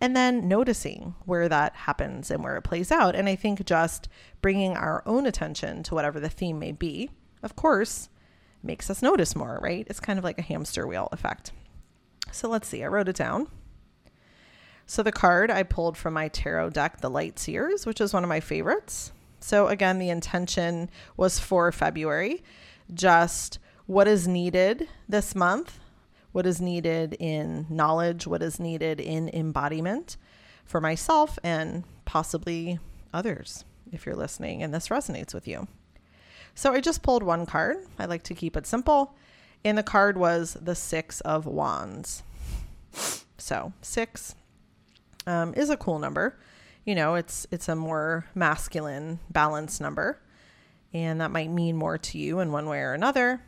And 0.00 0.17
then 0.17 0.49
noticing 0.49 1.15
where 1.25 1.49
that 1.49 1.75
happens 1.75 2.31
and 2.31 2.43
where 2.43 2.57
it 2.57 2.62
plays 2.62 2.91
out. 2.91 3.15
And 3.15 3.29
I 3.29 3.37
think 3.37 3.65
just 3.65 4.09
bringing 4.41 4.77
our 4.77 5.03
own 5.05 5.27
attention 5.27 5.83
to 5.85 5.95
whatever 5.95 6.21
the 6.21 6.31
theme 6.31 6.59
may 6.59 6.73
be, 6.73 7.11
of 7.43 7.57
course, 7.57 8.09
makes 8.62 8.90
us 8.90 9.02
notice 9.02 9.35
more, 9.35 9.59
right? 9.62 9.87
It's 9.88 10.00
kind 10.00 10.19
of 10.19 10.25
like 10.25 10.38
a 10.38 10.43
hamster 10.43 10.87
wheel 10.87 11.09
effect. 11.12 11.52
So 12.33 12.49
let's 12.49 12.69
see, 12.69 12.83
I 12.83 12.88
wrote 12.88 13.09
it 13.09 13.17
down. 13.17 13.49
So 14.87 15.02
the 15.02 15.12
card 15.12 15.50
I 15.50 15.62
pulled 15.62 15.97
from 15.97 16.14
my 16.14 16.29
tarot 16.29 16.71
deck, 16.71 17.00
the 17.00 17.11
Light 17.11 17.38
Seers, 17.38 17.87
which 17.87 18.00
is 18.00 18.12
one 18.12 18.25
of 18.25 18.29
my 18.29 18.40
favorites. 18.40 19.12
So 19.38 19.69
again, 19.69 19.99
the 19.99 20.11
intention 20.11 20.90
was 21.17 21.38
for 21.38 21.71
February, 21.73 22.43
just 22.93 23.59
what 23.87 24.07
is 24.09 24.29
needed 24.29 24.88
this 25.09 25.35
month, 25.35 25.79
what 26.33 26.47
is 26.47 26.61
needed 26.61 27.17
in 27.19 27.67
knowledge, 27.69 28.26
what 28.26 28.43
is 28.43 28.61
needed 28.61 29.00
in 29.00 29.29
embodiment 29.31 30.17
for 30.64 30.81
myself 30.81 31.38
and 31.43 31.85
possibly 32.05 32.79
others 33.12 33.64
if 33.93 34.07
you're 34.07 34.17
listening 34.17 34.62
and 34.62 34.73
this 34.73 34.88
resonates 34.88 35.35
with 35.35 35.49
you. 35.49 35.67
So 36.61 36.75
I 36.75 36.83
just 36.83 37.02
pulled 37.02 37.23
one 37.23 37.47
card. 37.47 37.79
I 37.99 38.05
like 38.05 38.23
to 38.25 38.35
keep 38.35 38.55
it 38.55 38.67
simple. 38.67 39.14
And 39.64 39.79
the 39.79 39.83
card 39.83 40.19
was 40.19 40.59
the 40.61 40.75
Six 40.75 41.23
of 41.23 41.47
Wands. 41.47 42.23
So 43.38 43.73
six 43.81 44.35
um, 45.26 45.55
is 45.55 45.71
a 45.71 45.79
cool 45.79 45.99
number. 45.99 46.38
You 46.85 46.95
know, 46.95 47.14
it's 47.14 47.47
it's 47.50 47.71
a 47.71 47.75
more 47.75 48.26
masculine, 48.35 49.21
balanced 49.31 49.81
number, 49.81 50.21
and 50.93 51.23
that 51.23 51.31
might 51.31 51.49
mean 51.49 51.76
more 51.76 51.97
to 51.97 52.19
you 52.19 52.40
in 52.40 52.52
one 52.52 52.69
way 52.69 52.81
or 52.81 52.93
another. 52.93 53.40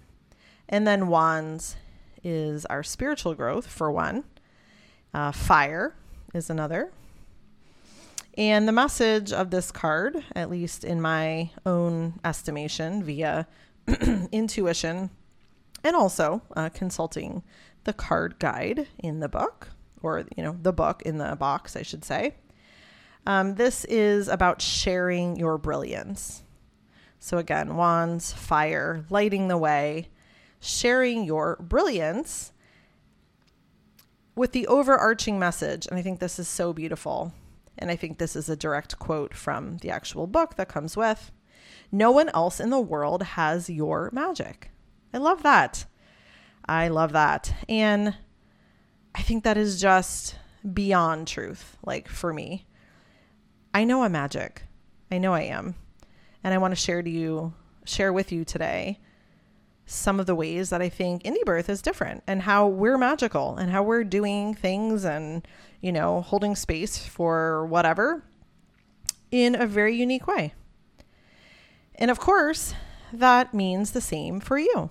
And 0.66 0.86
then 0.86 1.08
wands 1.08 1.76
is 2.24 2.64
our 2.64 2.82
spiritual 2.82 3.34
growth 3.34 3.66
for 3.66 3.92
one. 3.92 4.24
Uh, 5.12 5.32
fire 5.32 5.94
is 6.32 6.48
another. 6.48 6.90
And 8.38 8.66
the 8.66 8.72
message 8.72 9.30
of 9.30 9.50
this 9.50 9.70
card, 9.70 10.24
at 10.34 10.48
least 10.48 10.84
in 10.84 11.02
my 11.02 11.50
own 11.66 12.18
estimation 12.24 13.04
via 13.04 13.46
intuition 14.32 15.10
and 15.84 15.96
also 15.96 16.40
uh, 16.56 16.70
consulting 16.70 17.42
the 17.84 17.92
card 17.92 18.38
guide 18.38 18.88
in 18.98 19.20
the 19.20 19.28
book, 19.28 19.68
or, 20.02 20.24
you 20.36 20.42
know, 20.42 20.56
the 20.62 20.72
book 20.72 21.02
in 21.02 21.18
the 21.18 21.36
box, 21.36 21.76
I 21.76 21.82
should 21.82 22.04
say. 22.04 22.34
Um, 23.26 23.56
this 23.56 23.84
is 23.84 24.28
about 24.28 24.62
sharing 24.62 25.36
your 25.36 25.58
brilliance. 25.58 26.42
So, 27.18 27.38
again, 27.38 27.76
wands, 27.76 28.32
fire, 28.32 29.04
lighting 29.10 29.48
the 29.48 29.58
way, 29.58 30.08
sharing 30.60 31.24
your 31.24 31.56
brilliance 31.60 32.52
with 34.34 34.52
the 34.52 34.66
overarching 34.66 35.38
message. 35.38 35.86
And 35.86 35.98
I 35.98 36.02
think 36.02 36.18
this 36.18 36.38
is 36.38 36.48
so 36.48 36.72
beautiful. 36.72 37.32
And 37.78 37.90
I 37.90 37.96
think 37.96 38.18
this 38.18 38.36
is 38.36 38.48
a 38.48 38.56
direct 38.56 38.98
quote 38.98 39.34
from 39.34 39.78
the 39.78 39.90
actual 39.90 40.26
book 40.26 40.56
that 40.56 40.68
comes 40.68 40.96
with 40.96 41.32
No 41.90 42.10
one 42.10 42.28
else 42.30 42.60
in 42.60 42.70
the 42.70 42.80
world 42.80 43.22
has 43.22 43.70
your 43.70 44.10
magic. 44.12 44.70
I 45.12 45.18
love 45.18 45.42
that. 45.42 45.86
I 46.66 46.88
love 46.88 47.12
that. 47.12 47.54
And 47.68 48.14
I 49.14 49.22
think 49.22 49.44
that 49.44 49.56
is 49.56 49.80
just 49.80 50.38
beyond 50.72 51.28
truth, 51.28 51.76
like 51.84 52.08
for 52.08 52.32
me. 52.32 52.66
I 53.74 53.84
know 53.84 54.02
I'm 54.02 54.12
magic. 54.12 54.62
I 55.10 55.18
know 55.18 55.34
I 55.34 55.42
am. 55.42 55.74
And 56.44 56.54
I 56.54 56.58
want 56.58 56.72
to 56.72 56.76
share 56.80 57.02
to 57.02 57.10
you, 57.10 57.54
share 57.84 58.12
with 58.12 58.32
you 58.32 58.44
today 58.44 59.00
some 59.86 60.20
of 60.20 60.26
the 60.26 60.34
ways 60.34 60.70
that 60.70 60.80
I 60.80 60.88
think 60.88 61.22
indie 61.22 61.44
birth 61.44 61.68
is 61.68 61.82
different 61.82 62.22
and 62.26 62.42
how 62.42 62.66
we're 62.66 62.98
magical 62.98 63.56
and 63.56 63.70
how 63.70 63.82
we're 63.82 64.04
doing 64.04 64.54
things 64.54 65.04
and, 65.04 65.46
you 65.80 65.92
know, 65.92 66.22
holding 66.22 66.56
space 66.56 67.04
for 67.04 67.66
whatever 67.66 68.24
in 69.30 69.54
a 69.54 69.66
very 69.66 69.96
unique 69.96 70.26
way. 70.26 70.54
And 71.96 72.10
of 72.10 72.18
course, 72.18 72.74
that 73.12 73.52
means 73.52 73.90
the 73.90 74.00
same 74.00 74.40
for 74.40 74.58
you. 74.58 74.90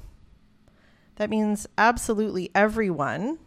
That 1.15 1.29
means 1.29 1.67
absolutely 1.77 2.49
everyone, 2.53 3.39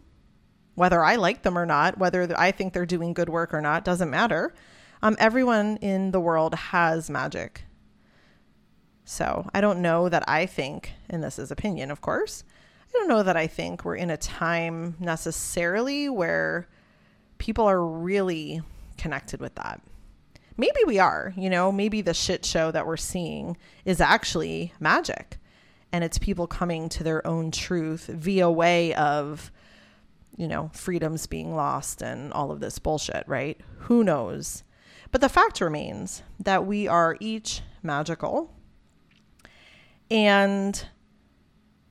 whether 0.75 1.03
I 1.03 1.15
like 1.15 1.43
them 1.43 1.57
or 1.57 1.65
not, 1.65 1.97
whether 1.97 2.27
I 2.37 2.51
think 2.51 2.73
they're 2.73 2.85
doing 2.85 3.13
good 3.13 3.29
work 3.29 3.53
or 3.53 3.61
not, 3.61 3.85
doesn't 3.85 4.09
matter. 4.09 4.53
Um, 5.01 5.15
everyone 5.19 5.77
in 5.77 6.11
the 6.11 6.19
world 6.19 6.55
has 6.55 7.09
magic. 7.09 7.65
So 9.05 9.47
I 9.53 9.61
don't 9.61 9.81
know 9.81 10.09
that 10.09 10.27
I 10.27 10.45
think, 10.45 10.93
and 11.09 11.23
this 11.23 11.39
is 11.39 11.51
opinion, 11.51 11.91
of 11.91 12.01
course, 12.01 12.43
I 12.89 12.97
don't 12.97 13.07
know 13.07 13.23
that 13.23 13.37
I 13.37 13.47
think 13.47 13.85
we're 13.85 13.95
in 13.95 14.09
a 14.09 14.17
time 14.17 14.95
necessarily 14.99 16.09
where 16.09 16.67
people 17.37 17.65
are 17.65 17.85
really 17.85 18.61
connected 18.97 19.39
with 19.39 19.55
that. 19.55 19.81
Maybe 20.57 20.79
we 20.87 20.99
are, 20.99 21.33
you 21.37 21.49
know, 21.49 21.71
maybe 21.71 22.01
the 22.01 22.13
shit 22.13 22.45
show 22.45 22.71
that 22.71 22.87
we're 22.87 22.97
seeing 22.97 23.57
is 23.83 24.01
actually 24.01 24.73
magic 24.79 25.37
and 25.91 26.03
it's 26.03 26.17
people 26.17 26.47
coming 26.47 26.89
to 26.89 27.03
their 27.03 27.25
own 27.27 27.51
truth 27.51 28.07
via 28.07 28.49
way 28.49 28.93
of 28.95 29.51
you 30.37 30.47
know, 30.47 30.69
freedoms 30.73 31.27
being 31.27 31.55
lost 31.55 32.01
and 32.01 32.33
all 32.33 32.51
of 32.51 32.59
this 32.59 32.79
bullshit, 32.79 33.23
right? 33.27 33.59
Who 33.79 34.03
knows? 34.03 34.63
But 35.11 35.21
the 35.21 35.29
fact 35.29 35.61
remains 35.61 36.23
that 36.39 36.65
we 36.65 36.87
are 36.87 37.17
each 37.19 37.61
magical 37.81 38.51
and 40.09 40.87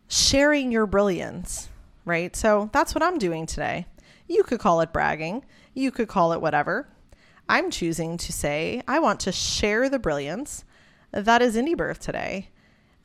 sharing 0.09 0.71
your 0.73 0.87
brilliance, 0.87 1.69
right? 2.05 2.35
So 2.37 2.71
that's 2.73 2.95
what 2.95 3.03
I'm 3.03 3.19
doing 3.19 3.47
today. 3.47 3.87
You 4.29 4.43
could 4.43 4.61
call 4.61 4.81
it 4.81 4.93
bragging, 4.93 5.45
you 5.75 5.91
could 5.91 6.09
call 6.09 6.33
it 6.33 6.41
whatever. 6.41 6.89
I'm 7.49 7.71
choosing 7.71 8.17
to 8.17 8.33
say, 8.33 8.83
I 8.89 8.99
want 9.01 9.21
to 9.21 9.33
share 9.33 9.91
the 9.91 9.99
brilliance 9.99 10.65
that 11.15 11.43
is 11.43 11.55
Indie 11.57 11.77
Birth 11.77 12.01
today. 12.01 12.49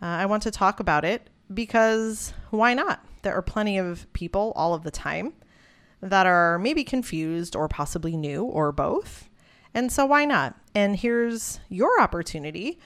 Uh, 0.02 0.06
I 0.06 0.26
want 0.26 0.44
to 0.44 0.52
talk 0.52 0.80
about 0.80 1.06
it 1.06 1.30
because 1.54 2.34
why 2.50 2.74
not? 2.74 3.06
There 3.22 3.36
are 3.36 3.42
plenty 3.42 3.78
of 3.78 4.12
people 4.14 4.52
all 4.56 4.74
of 4.74 4.84
the 4.84 4.92
time 4.92 5.34
that 6.02 6.26
are 6.26 6.58
maybe 6.58 6.84
confused 6.84 7.56
or 7.56 7.68
possibly 7.68 8.18
new 8.18 8.44
or 8.44 8.72
both. 8.72 9.30
And 9.74 9.92
so 9.92 10.06
why 10.08 10.26
not? 10.26 10.56
And 10.74 10.96
here's 10.96 11.60
your 11.70 12.02
opportunity 12.02 12.80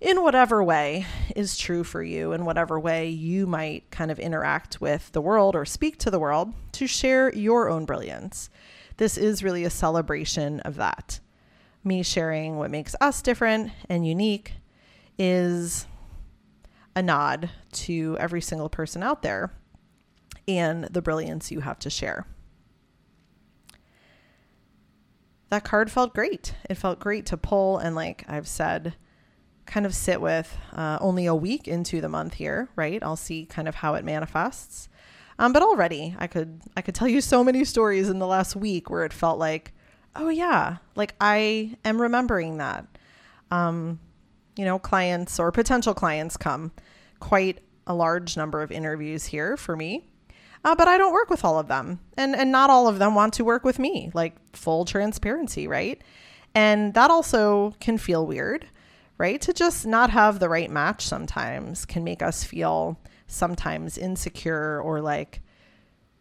in 0.00 0.22
whatever 0.22 0.62
way 0.62 1.06
is 1.34 1.58
true 1.58 1.82
for 1.82 2.02
you, 2.02 2.32
in 2.32 2.44
whatever 2.44 2.78
way 2.78 3.08
you 3.08 3.46
might 3.46 3.90
kind 3.90 4.10
of 4.10 4.18
interact 4.18 4.80
with 4.80 5.10
the 5.12 5.20
world 5.20 5.56
or 5.56 5.64
speak 5.64 5.98
to 5.98 6.10
the 6.10 6.18
world 6.18 6.52
to 6.72 6.86
share 6.86 7.34
your 7.34 7.68
own 7.68 7.84
brilliance. 7.84 8.48
This 8.96 9.16
is 9.16 9.42
really 9.42 9.64
a 9.64 9.70
celebration 9.70 10.60
of 10.60 10.76
that. 10.76 11.20
Me 11.82 12.02
sharing 12.02 12.56
what 12.56 12.70
makes 12.70 12.94
us 13.00 13.22
different 13.22 13.72
and 13.88 14.06
unique 14.06 14.52
is 15.18 15.86
a 16.94 17.02
nod 17.02 17.50
to 17.72 18.16
every 18.20 18.40
single 18.40 18.68
person 18.68 19.02
out 19.02 19.22
there 19.22 19.52
and 20.46 20.84
the 20.84 21.02
brilliance 21.02 21.50
you 21.50 21.60
have 21.60 21.78
to 21.80 21.90
share. 21.90 22.26
That 25.50 25.64
card 25.64 25.90
felt 25.90 26.14
great. 26.14 26.54
It 26.68 26.76
felt 26.76 27.00
great 27.00 27.26
to 27.26 27.36
pull 27.36 27.78
and, 27.78 27.96
like 27.96 28.24
I've 28.28 28.48
said, 28.48 28.94
kind 29.68 29.86
of 29.86 29.94
sit 29.94 30.20
with 30.20 30.56
uh, 30.72 30.98
only 31.00 31.26
a 31.26 31.34
week 31.34 31.68
into 31.68 32.00
the 32.00 32.08
month 32.08 32.34
here, 32.34 32.68
right? 32.74 33.02
I'll 33.02 33.16
see 33.16 33.46
kind 33.46 33.68
of 33.68 33.76
how 33.76 33.94
it 33.94 34.04
manifests. 34.04 34.88
Um, 35.38 35.52
but 35.52 35.62
already, 35.62 36.16
I 36.18 36.26
could 36.26 36.62
I 36.76 36.82
could 36.82 36.96
tell 36.96 37.06
you 37.06 37.20
so 37.20 37.44
many 37.44 37.64
stories 37.64 38.08
in 38.08 38.18
the 38.18 38.26
last 38.26 38.56
week 38.56 38.90
where 38.90 39.04
it 39.04 39.12
felt 39.12 39.38
like, 39.38 39.72
oh 40.16 40.30
yeah, 40.30 40.78
like 40.96 41.14
I 41.20 41.76
am 41.84 42.02
remembering 42.02 42.56
that. 42.58 42.86
Um, 43.50 44.00
you 44.56 44.64
know, 44.64 44.78
clients 44.80 45.38
or 45.38 45.52
potential 45.52 45.94
clients 45.94 46.36
come 46.36 46.72
quite 47.20 47.60
a 47.86 47.94
large 47.94 48.36
number 48.36 48.62
of 48.62 48.72
interviews 48.72 49.26
here 49.26 49.56
for 49.56 49.76
me. 49.76 50.08
Uh, 50.64 50.74
but 50.74 50.88
I 50.88 50.98
don't 50.98 51.12
work 51.12 51.30
with 51.30 51.44
all 51.44 51.58
of 51.58 51.68
them, 51.68 52.00
and 52.16 52.34
and 52.34 52.50
not 52.50 52.68
all 52.68 52.88
of 52.88 52.98
them 52.98 53.14
want 53.14 53.34
to 53.34 53.44
work 53.44 53.64
with 53.64 53.78
me. 53.78 54.10
Like 54.14 54.34
full 54.56 54.84
transparency, 54.84 55.68
right? 55.68 56.02
And 56.54 56.94
that 56.94 57.10
also 57.10 57.74
can 57.78 57.98
feel 57.98 58.26
weird, 58.26 58.66
right? 59.18 59.40
To 59.42 59.52
just 59.52 59.86
not 59.86 60.10
have 60.10 60.38
the 60.38 60.48
right 60.48 60.70
match 60.70 61.06
sometimes 61.06 61.84
can 61.84 62.04
make 62.04 62.22
us 62.22 62.44
feel 62.44 62.98
sometimes 63.26 63.98
insecure 63.98 64.80
or 64.80 65.00
like, 65.00 65.42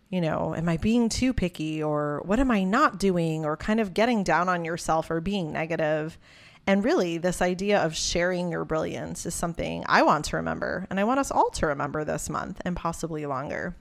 you 0.10 0.20
know, 0.20 0.56
am 0.56 0.68
I 0.68 0.78
being 0.78 1.08
too 1.08 1.34
picky 1.34 1.82
or 1.82 2.22
what 2.26 2.40
am 2.40 2.52
I 2.52 2.64
not 2.64 3.00
doing 3.00 3.46
or 3.46 3.56
kind 3.56 3.80
of 3.80 3.94
getting 3.94 4.24
down 4.24 4.50
on 4.50 4.66
yourself 4.66 5.12
or 5.12 5.22
being 5.22 5.52
negative. 5.54 6.18
And 6.66 6.84
really, 6.84 7.18
this 7.18 7.42
idea 7.42 7.80
of 7.80 7.96
sharing 7.96 8.52
your 8.52 8.66
brilliance 8.66 9.26
is 9.26 9.34
something 9.34 9.86
I 9.88 10.04
want 10.04 10.26
to 10.26 10.36
remember, 10.36 10.86
and 10.90 11.00
I 11.00 11.06
want 11.06 11.22
us 11.22 11.32
all 11.32 11.50
to 11.52 11.68
remember 11.68 12.04
this 12.04 12.30
month 12.30 12.62
and 12.66 12.76
possibly 12.76 13.26
longer. 13.26 13.78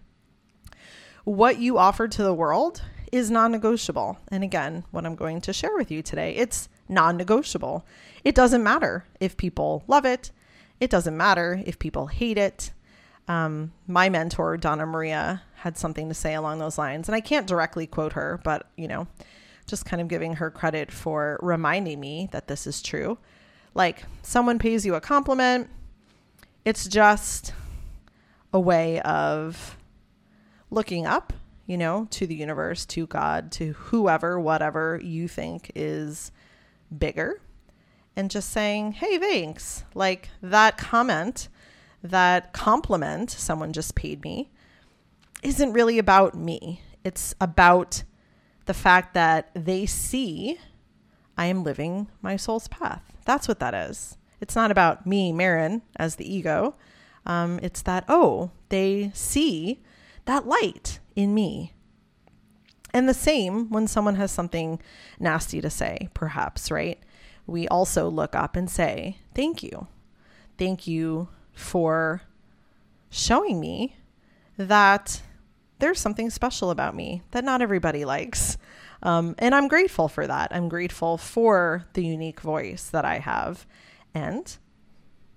What 1.24 1.58
you 1.58 1.78
offer 1.78 2.06
to 2.06 2.22
the 2.22 2.32
world 2.32 2.82
is 3.10 3.28
non 3.28 3.50
negotiable. 3.50 4.18
And 4.28 4.44
again, 4.44 4.84
what 4.92 5.04
I'm 5.04 5.16
going 5.16 5.40
to 5.42 5.52
share 5.52 5.74
with 5.74 5.90
you 5.90 6.00
today, 6.00 6.36
it's 6.36 6.68
non 6.88 7.16
negotiable. 7.16 7.84
It 8.24 8.34
doesn't 8.34 8.62
matter 8.62 9.06
if 9.20 9.36
people 9.36 9.84
love 9.86 10.04
it, 10.04 10.30
it 10.80 10.90
doesn't 10.90 11.16
matter 11.16 11.62
if 11.64 11.78
people 11.78 12.06
hate 12.06 12.38
it. 12.38 12.72
Um, 13.28 13.72
my 13.86 14.08
mentor, 14.08 14.56
Donna 14.56 14.86
Maria, 14.86 15.42
had 15.56 15.76
something 15.76 16.08
to 16.08 16.14
say 16.14 16.34
along 16.34 16.58
those 16.58 16.78
lines. 16.78 17.08
And 17.08 17.16
I 17.16 17.20
can't 17.20 17.46
directly 17.46 17.86
quote 17.86 18.12
her, 18.12 18.40
but, 18.44 18.70
you 18.76 18.86
know, 18.86 19.08
just 19.66 19.84
kind 19.84 20.00
of 20.00 20.06
giving 20.06 20.34
her 20.34 20.50
credit 20.50 20.92
for 20.92 21.38
reminding 21.42 21.98
me 21.98 22.28
that 22.30 22.46
this 22.46 22.66
is 22.66 22.80
true. 22.80 23.18
Like, 23.74 24.04
someone 24.22 24.58
pays 24.58 24.86
you 24.86 24.94
a 24.94 25.00
compliment, 25.00 25.68
it's 26.64 26.86
just 26.86 27.52
a 28.52 28.60
way 28.60 29.00
of 29.00 29.76
looking 30.70 31.06
up, 31.06 31.32
you 31.66 31.76
know, 31.76 32.06
to 32.10 32.26
the 32.26 32.34
universe, 32.34 32.86
to 32.86 33.06
God, 33.06 33.52
to 33.52 33.72
whoever, 33.72 34.38
whatever 34.38 35.00
you 35.02 35.28
think 35.28 35.70
is 35.74 36.30
bigger, 36.96 37.40
and 38.14 38.30
just 38.30 38.50
saying, 38.50 38.92
hey, 38.92 39.18
thanks. 39.18 39.84
Like 39.94 40.30
that 40.42 40.78
comment, 40.78 41.48
that 42.02 42.52
compliment 42.52 43.30
someone 43.30 43.72
just 43.72 43.94
paid 43.94 44.22
me 44.22 44.50
isn't 45.42 45.72
really 45.72 45.98
about 45.98 46.34
me. 46.34 46.80
It's 47.04 47.34
about 47.40 48.02
the 48.64 48.74
fact 48.74 49.14
that 49.14 49.50
they 49.54 49.86
see 49.86 50.58
I 51.38 51.46
am 51.46 51.62
living 51.62 52.08
my 52.22 52.36
soul's 52.36 52.68
path. 52.68 53.02
That's 53.24 53.46
what 53.46 53.60
that 53.60 53.74
is. 53.74 54.16
It's 54.40 54.56
not 54.56 54.70
about 54.70 55.06
me, 55.06 55.32
Maryn, 55.32 55.82
as 55.96 56.16
the 56.16 56.32
ego. 56.32 56.74
Um, 57.26 57.60
it's 57.62 57.82
that, 57.82 58.04
oh, 58.08 58.50
they 58.70 59.10
see 59.14 59.82
that 60.24 60.46
light 60.46 61.00
in 61.14 61.34
me. 61.34 61.74
And 62.96 63.06
the 63.06 63.12
same 63.12 63.68
when 63.68 63.86
someone 63.86 64.14
has 64.14 64.30
something 64.32 64.80
nasty 65.20 65.60
to 65.60 65.68
say, 65.68 66.08
perhaps, 66.14 66.70
right? 66.70 66.98
We 67.46 67.68
also 67.68 68.08
look 68.08 68.34
up 68.34 68.56
and 68.56 68.70
say, 68.70 69.18
Thank 69.34 69.62
you. 69.62 69.86
Thank 70.56 70.86
you 70.86 71.28
for 71.52 72.22
showing 73.10 73.60
me 73.60 73.96
that 74.56 75.20
there's 75.78 76.00
something 76.00 76.30
special 76.30 76.70
about 76.70 76.96
me 76.96 77.20
that 77.32 77.44
not 77.44 77.60
everybody 77.60 78.06
likes. 78.06 78.56
Um, 79.02 79.34
and 79.40 79.54
I'm 79.54 79.68
grateful 79.68 80.08
for 80.08 80.26
that. 80.26 80.48
I'm 80.50 80.70
grateful 80.70 81.18
for 81.18 81.84
the 81.92 82.02
unique 82.02 82.40
voice 82.40 82.88
that 82.88 83.04
I 83.04 83.18
have. 83.18 83.66
And 84.14 84.56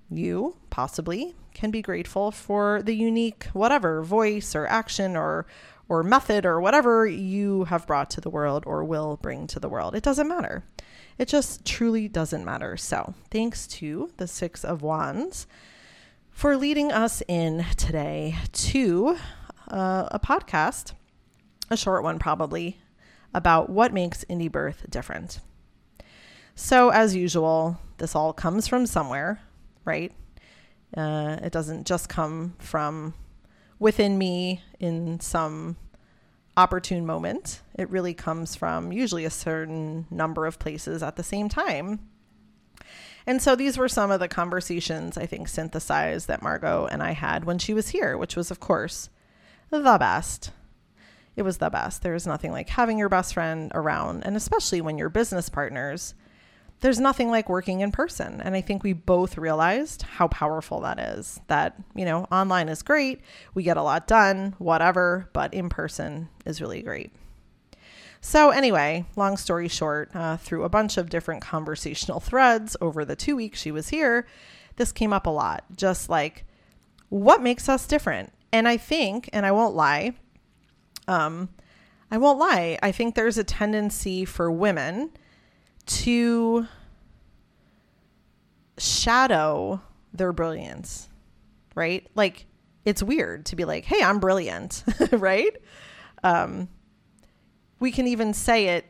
you 0.09 0.55
possibly 0.69 1.35
can 1.53 1.71
be 1.71 1.81
grateful 1.81 2.31
for 2.31 2.81
the 2.81 2.95
unique 2.95 3.47
whatever 3.51 4.01
voice 4.01 4.55
or 4.55 4.65
action 4.67 5.17
or 5.17 5.45
or 5.89 6.03
method 6.03 6.45
or 6.45 6.61
whatever 6.61 7.05
you 7.05 7.65
have 7.65 7.85
brought 7.87 8.11
to 8.11 8.21
the 8.21 8.29
world 8.29 8.63
or 8.65 8.83
will 8.83 9.17
bring 9.17 9.47
to 9.47 9.59
the 9.59 9.67
world. 9.67 9.95
It 9.95 10.03
doesn't 10.03 10.27
matter. 10.27 10.63
It 11.17 11.27
just 11.27 11.65
truly 11.65 12.07
doesn't 12.07 12.45
matter. 12.45 12.77
So, 12.77 13.13
thanks 13.29 13.67
to 13.67 14.11
the 14.17 14.27
Six 14.27 14.63
of 14.63 14.81
Wands 14.81 15.47
for 16.29 16.55
leading 16.55 16.91
us 16.91 17.21
in 17.27 17.65
today 17.75 18.37
to 18.53 19.17
uh, 19.67 20.07
a 20.11 20.19
podcast, 20.19 20.93
a 21.69 21.75
short 21.75 22.03
one 22.03 22.19
probably, 22.19 22.79
about 23.33 23.69
what 23.69 23.91
makes 23.91 24.23
indie 24.25 24.51
birth 24.51 24.85
different. 24.89 25.39
So, 26.55 26.89
as 26.89 27.15
usual, 27.15 27.77
this 27.97 28.15
all 28.15 28.31
comes 28.31 28.67
from 28.67 28.85
somewhere, 28.85 29.41
right? 29.85 30.13
Uh, 30.95 31.37
it 31.41 31.51
doesn't 31.51 31.85
just 31.85 32.09
come 32.09 32.55
from 32.59 33.13
within 33.79 34.17
me 34.17 34.61
in 34.79 35.19
some 35.19 35.77
opportune 36.57 37.05
moment. 37.05 37.61
It 37.75 37.89
really 37.89 38.13
comes 38.13 38.55
from 38.55 38.91
usually 38.91 39.25
a 39.25 39.29
certain 39.29 40.05
number 40.11 40.45
of 40.45 40.59
places 40.59 41.01
at 41.01 41.15
the 41.15 41.23
same 41.23 41.47
time. 41.49 41.99
And 43.25 43.41
so 43.41 43.55
these 43.55 43.77
were 43.77 43.87
some 43.87 44.11
of 44.11 44.19
the 44.19 44.27
conversations 44.27 45.17
I 45.17 45.25
think 45.25 45.47
synthesized 45.47 46.27
that 46.27 46.41
Margot 46.41 46.87
and 46.87 47.01
I 47.01 47.11
had 47.11 47.45
when 47.45 47.59
she 47.59 47.73
was 47.73 47.89
here, 47.89 48.17
which 48.17 48.35
was, 48.35 48.51
of 48.51 48.59
course, 48.59 49.09
the 49.69 49.81
best. 49.99 50.51
It 51.35 51.43
was 51.43 51.59
the 51.59 51.69
best. 51.69 52.01
There 52.01 52.15
is 52.15 52.27
nothing 52.27 52.51
like 52.51 52.69
having 52.69 52.97
your 52.97 53.07
best 53.07 53.33
friend 53.33 53.71
around, 53.73 54.25
and 54.25 54.35
especially 54.35 54.81
when 54.81 54.97
you're 54.97 55.09
business 55.09 55.47
partners 55.47 56.13
there's 56.81 56.99
nothing 56.99 57.29
like 57.29 57.49
working 57.49 57.81
in 57.81 57.91
person. 57.91 58.41
And 58.41 58.55
I 58.55 58.61
think 58.61 58.83
we 58.83 58.93
both 58.93 59.37
realized 59.37 60.03
how 60.03 60.27
powerful 60.27 60.79
that 60.81 60.99
is. 60.99 61.39
That, 61.47 61.75
you 61.95 62.05
know, 62.05 62.25
online 62.31 62.69
is 62.69 62.81
great, 62.81 63.21
we 63.53 63.63
get 63.63 63.77
a 63.77 63.83
lot 63.83 64.07
done, 64.07 64.55
whatever, 64.59 65.29
but 65.33 65.53
in 65.53 65.69
person 65.69 66.29
is 66.45 66.61
really 66.61 66.81
great. 66.81 67.11
So, 68.21 68.49
anyway, 68.49 69.05
long 69.15 69.37
story 69.37 69.69
short, 69.69 70.11
uh, 70.13 70.37
through 70.37 70.63
a 70.63 70.69
bunch 70.69 70.97
of 70.97 71.09
different 71.09 71.41
conversational 71.41 72.19
threads 72.19 72.75
over 72.81 73.05
the 73.05 73.15
two 73.15 73.35
weeks 73.35 73.61
she 73.61 73.71
was 73.71 73.89
here, 73.89 74.27
this 74.75 74.91
came 74.91 75.13
up 75.13 75.25
a 75.25 75.29
lot. 75.29 75.63
Just 75.75 76.09
like, 76.09 76.45
what 77.07 77.41
makes 77.41 77.69
us 77.69 77.87
different? 77.87 78.33
And 78.51 78.67
I 78.67 78.77
think, 78.77 79.29
and 79.31 79.45
I 79.45 79.51
won't 79.51 79.75
lie, 79.75 80.13
um, 81.07 81.49
I 82.11 82.17
won't 82.17 82.39
lie, 82.39 82.77
I 82.81 82.91
think 82.91 83.15
there's 83.15 83.37
a 83.37 83.43
tendency 83.43 84.25
for 84.25 84.51
women 84.51 85.11
to 85.85 86.67
shadow 88.77 89.81
their 90.13 90.33
brilliance, 90.33 91.09
right? 91.75 92.07
Like 92.15 92.45
it's 92.85 93.03
weird 93.03 93.45
to 93.47 93.55
be 93.55 93.65
like, 93.65 93.85
"Hey, 93.85 94.01
I'm 94.01 94.19
brilliant," 94.19 94.83
right? 95.11 95.55
Um, 96.23 96.69
we 97.79 97.91
can 97.91 98.07
even 98.07 98.33
say 98.33 98.67
it 98.67 98.85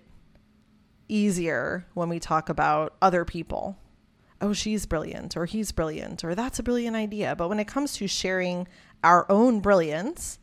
easier 1.07 1.85
when 1.93 2.09
we 2.09 2.19
talk 2.19 2.49
about 2.49 2.95
other 3.01 3.25
people. 3.25 3.77
Oh, 4.41 4.53
she's 4.53 4.85
brilliant, 4.85 5.35
or 5.35 5.45
he's 5.45 5.71
brilliant, 5.71 6.23
or 6.23 6.33
that's 6.33 6.59
a 6.59 6.63
brilliant 6.63 6.95
idea. 6.95 7.35
But 7.35 7.49
when 7.49 7.59
it 7.59 7.67
comes 7.67 7.93
to 7.97 8.07
sharing 8.07 8.67
our 9.03 9.29
own 9.29 9.59
brilliance, 9.59 10.39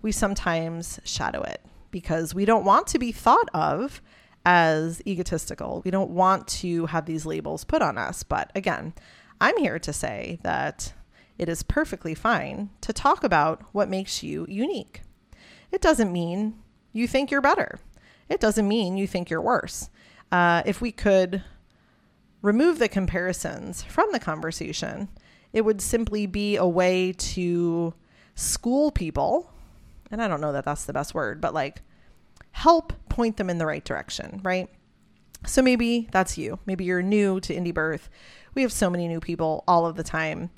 we 0.00 0.12
sometimes 0.12 1.00
shadow 1.04 1.42
it 1.42 1.60
because 1.90 2.34
we 2.34 2.44
don't 2.44 2.64
want 2.64 2.86
to 2.88 2.98
be 2.98 3.12
thought 3.12 3.48
of 3.52 4.00
as 4.46 5.02
egotistical. 5.04 5.82
We 5.84 5.90
don't 5.90 6.12
want 6.12 6.46
to 6.48 6.86
have 6.86 7.04
these 7.04 7.26
labels 7.26 7.64
put 7.64 7.82
on 7.82 7.98
us. 7.98 8.22
But 8.22 8.52
again, 8.54 8.94
I'm 9.40 9.58
here 9.58 9.80
to 9.80 9.92
say 9.92 10.38
that 10.42 10.94
it 11.36 11.48
is 11.48 11.64
perfectly 11.64 12.14
fine 12.14 12.70
to 12.80 12.92
talk 12.92 13.24
about 13.24 13.60
what 13.72 13.90
makes 13.90 14.22
you 14.22 14.46
unique. 14.48 15.02
It 15.72 15.82
doesn't 15.82 16.12
mean 16.12 16.62
you 16.92 17.08
think 17.08 17.30
you're 17.30 17.42
better, 17.42 17.80
it 18.28 18.40
doesn't 18.40 18.66
mean 18.66 18.96
you 18.96 19.08
think 19.08 19.28
you're 19.28 19.42
worse. 19.42 19.90
Uh, 20.30 20.62
if 20.64 20.80
we 20.80 20.92
could 20.92 21.42
remove 22.40 22.78
the 22.78 22.88
comparisons 22.88 23.82
from 23.82 24.10
the 24.12 24.20
conversation, 24.20 25.08
it 25.52 25.64
would 25.64 25.80
simply 25.80 26.26
be 26.26 26.56
a 26.56 26.66
way 26.66 27.12
to 27.12 27.94
school 28.36 28.92
people. 28.92 29.50
And 30.10 30.22
I 30.22 30.28
don't 30.28 30.40
know 30.40 30.52
that 30.52 30.64
that's 30.64 30.84
the 30.84 30.92
best 30.92 31.14
word, 31.14 31.40
but 31.40 31.52
like 31.52 31.82
help 32.56 32.94
point 33.10 33.36
them 33.36 33.50
in 33.50 33.58
the 33.58 33.66
right 33.66 33.84
direction, 33.84 34.40
right? 34.42 34.70
So 35.44 35.60
maybe 35.60 36.08
that's 36.10 36.38
you. 36.38 36.58
Maybe 36.64 36.84
you're 36.84 37.02
new 37.02 37.38
to 37.40 37.54
indie 37.54 37.74
birth. 37.74 38.08
We 38.54 38.62
have 38.62 38.72
so 38.72 38.88
many 38.88 39.08
new 39.08 39.20
people 39.20 39.62
all 39.68 39.84
of 39.84 39.96
the 39.96 40.02
time. 40.02 40.48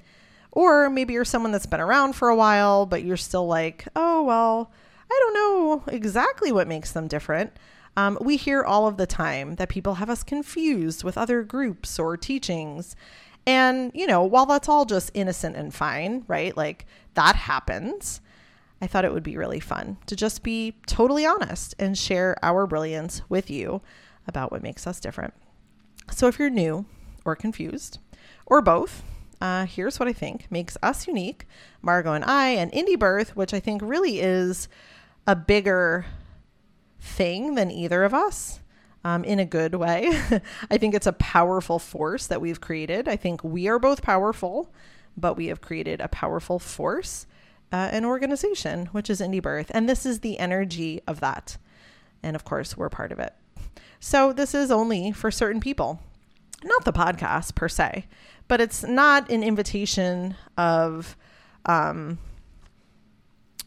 Or 0.52 0.88
maybe 0.88 1.14
you're 1.14 1.24
someone 1.24 1.50
that's 1.50 1.66
been 1.66 1.80
around 1.80 2.12
for 2.12 2.28
a 2.28 2.36
while, 2.36 2.86
but 2.86 3.02
you're 3.02 3.16
still 3.16 3.48
like, 3.48 3.88
oh, 3.96 4.22
well, 4.22 4.70
I 5.10 5.18
don't 5.20 5.34
know 5.34 5.82
exactly 5.92 6.52
what 6.52 6.68
makes 6.68 6.92
them 6.92 7.08
different. 7.08 7.52
Um, 7.96 8.16
we 8.20 8.36
hear 8.36 8.62
all 8.62 8.86
of 8.86 8.96
the 8.96 9.06
time 9.06 9.56
that 9.56 9.68
people 9.68 9.94
have 9.94 10.08
us 10.08 10.22
confused 10.22 11.02
with 11.02 11.18
other 11.18 11.42
groups 11.42 11.98
or 11.98 12.16
teachings. 12.16 12.94
And, 13.44 13.90
you 13.92 14.06
know, 14.06 14.22
while 14.22 14.46
that's 14.46 14.68
all 14.68 14.84
just 14.84 15.10
innocent 15.14 15.56
and 15.56 15.74
fine, 15.74 16.24
right? 16.28 16.56
Like 16.56 16.86
that 17.14 17.34
happens. 17.34 18.20
I 18.80 18.86
thought 18.86 19.04
it 19.04 19.12
would 19.12 19.22
be 19.22 19.36
really 19.36 19.60
fun 19.60 19.98
to 20.06 20.14
just 20.14 20.42
be 20.42 20.76
totally 20.86 21.26
honest 21.26 21.74
and 21.78 21.98
share 21.98 22.36
our 22.42 22.66
brilliance 22.66 23.22
with 23.28 23.50
you 23.50 23.82
about 24.26 24.52
what 24.52 24.62
makes 24.62 24.86
us 24.86 25.00
different. 25.00 25.34
So, 26.10 26.28
if 26.28 26.38
you're 26.38 26.50
new 26.50 26.86
or 27.24 27.34
confused, 27.34 27.98
or 28.46 28.62
both, 28.62 29.02
uh, 29.40 29.66
here's 29.66 29.98
what 29.98 30.08
I 30.08 30.12
think 30.12 30.46
makes 30.50 30.76
us 30.82 31.06
unique 31.06 31.46
Margot 31.82 32.12
and 32.12 32.24
I, 32.24 32.50
and 32.50 32.72
Indie 32.72 32.98
Birth, 32.98 33.36
which 33.36 33.52
I 33.52 33.60
think 33.60 33.82
really 33.82 34.20
is 34.20 34.68
a 35.26 35.36
bigger 35.36 36.06
thing 37.00 37.54
than 37.54 37.70
either 37.70 38.04
of 38.04 38.14
us. 38.14 38.60
Um, 39.04 39.22
in 39.22 39.38
a 39.38 39.44
good 39.44 39.76
way. 39.76 40.10
I 40.70 40.76
think 40.76 40.92
it's 40.92 41.06
a 41.06 41.12
powerful 41.12 41.78
force 41.78 42.26
that 42.26 42.40
we've 42.40 42.60
created. 42.60 43.06
I 43.06 43.14
think 43.14 43.44
we 43.44 43.68
are 43.68 43.78
both 43.78 44.02
powerful, 44.02 44.72
but 45.16 45.36
we 45.36 45.46
have 45.46 45.60
created 45.60 46.00
a 46.00 46.08
powerful 46.08 46.58
force 46.58 47.27
uh, 47.72 47.88
an 47.92 48.04
organization, 48.04 48.86
which 48.86 49.10
is 49.10 49.20
Indie 49.20 49.42
Birth. 49.42 49.70
And 49.74 49.88
this 49.88 50.06
is 50.06 50.20
the 50.20 50.38
energy 50.38 51.00
of 51.06 51.20
that. 51.20 51.56
And 52.22 52.34
of 52.34 52.44
course, 52.44 52.76
we're 52.76 52.88
part 52.88 53.12
of 53.12 53.18
it. 53.18 53.34
So 54.00 54.32
this 54.32 54.54
is 54.54 54.70
only 54.70 55.12
for 55.12 55.30
certain 55.30 55.60
people, 55.60 56.00
not 56.64 56.84
the 56.84 56.92
podcast 56.92 57.54
per 57.54 57.68
se, 57.68 58.06
but 58.46 58.60
it's 58.60 58.82
not 58.82 59.30
an 59.30 59.42
invitation 59.42 60.36
of 60.56 61.16
um, 61.66 62.18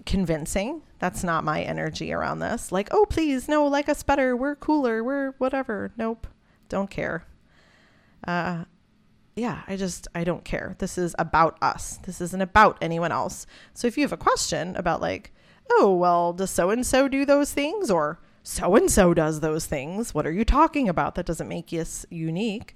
convincing. 0.06 0.82
That's 1.00 1.24
not 1.24 1.44
my 1.44 1.62
energy 1.62 2.14
around 2.14 2.40
this. 2.40 2.72
Like, 2.72 2.90
oh, 2.92 3.06
please, 3.06 3.48
no, 3.48 3.66
like 3.68 3.90
us 3.90 4.04
better. 4.04 4.36
We're 4.36 4.56
cooler. 4.56 5.04
We're 5.04 5.32
whatever. 5.34 5.92
Nope. 5.98 6.28
Don't 6.70 6.90
care. 6.90 7.26
Uh, 8.26 8.66
yeah, 9.36 9.62
I 9.67 9.76
just, 9.76 10.08
I 10.13 10.24
don't 10.24 10.44
care. 10.44 10.76
This 10.80 10.98
is 10.98 11.15
about 11.17 11.58
us. 11.62 11.98
This 12.06 12.22
isn't 12.22 12.41
about 12.41 12.78
anyone 12.82 13.12
else. 13.12 13.46
So 13.74 13.88
if 13.88 13.98
you 13.98 14.04
have 14.04 14.13
a 14.13 14.17
question 14.17 14.76
about, 14.76 15.02
like, 15.02 15.32
oh, 15.70 15.96
well, 15.96 16.34
does 16.34 16.52
so 16.52 16.70
and 16.70 16.86
so 16.86 17.08
do 17.08 17.26
those 17.26 17.54
things? 17.54 17.89
Or 17.89 18.20
so 18.44 18.76
and 18.76 18.89
so 18.91 19.13
does 19.13 19.39
those 19.39 19.65
things. 19.65 20.13
What 20.13 20.26
are 20.26 20.32
you 20.32 20.44
talking 20.44 20.89
about? 20.89 21.15
That 21.15 21.26
doesn't 21.26 21.48
make 21.48 21.72
us 21.74 22.06
unique. 22.10 22.76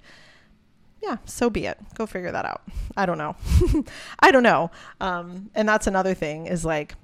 Yeah, 1.02 1.18
so 1.24 1.50
be 1.50 1.66
it. 1.66 1.78
Go 1.94 2.06
figure 2.06 2.32
that 2.32 2.44
out. 2.44 2.62
I 2.96 3.06
don't 3.06 3.18
know. 3.18 3.36
I 4.20 4.30
don't 4.30 4.42
know. 4.42 4.70
Um, 5.00 5.50
and 5.54 5.68
that's 5.68 5.86
another 5.86 6.14
thing 6.14 6.46
is 6.46 6.64
like 6.64 6.94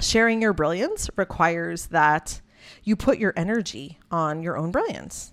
sharing 0.00 0.40
your 0.40 0.52
brilliance 0.52 1.10
requires 1.16 1.86
that 1.86 2.40
you 2.84 2.96
put 2.96 3.18
your 3.18 3.32
energy 3.36 3.98
on 4.10 4.42
your 4.42 4.56
own 4.56 4.70
brilliance. 4.70 5.32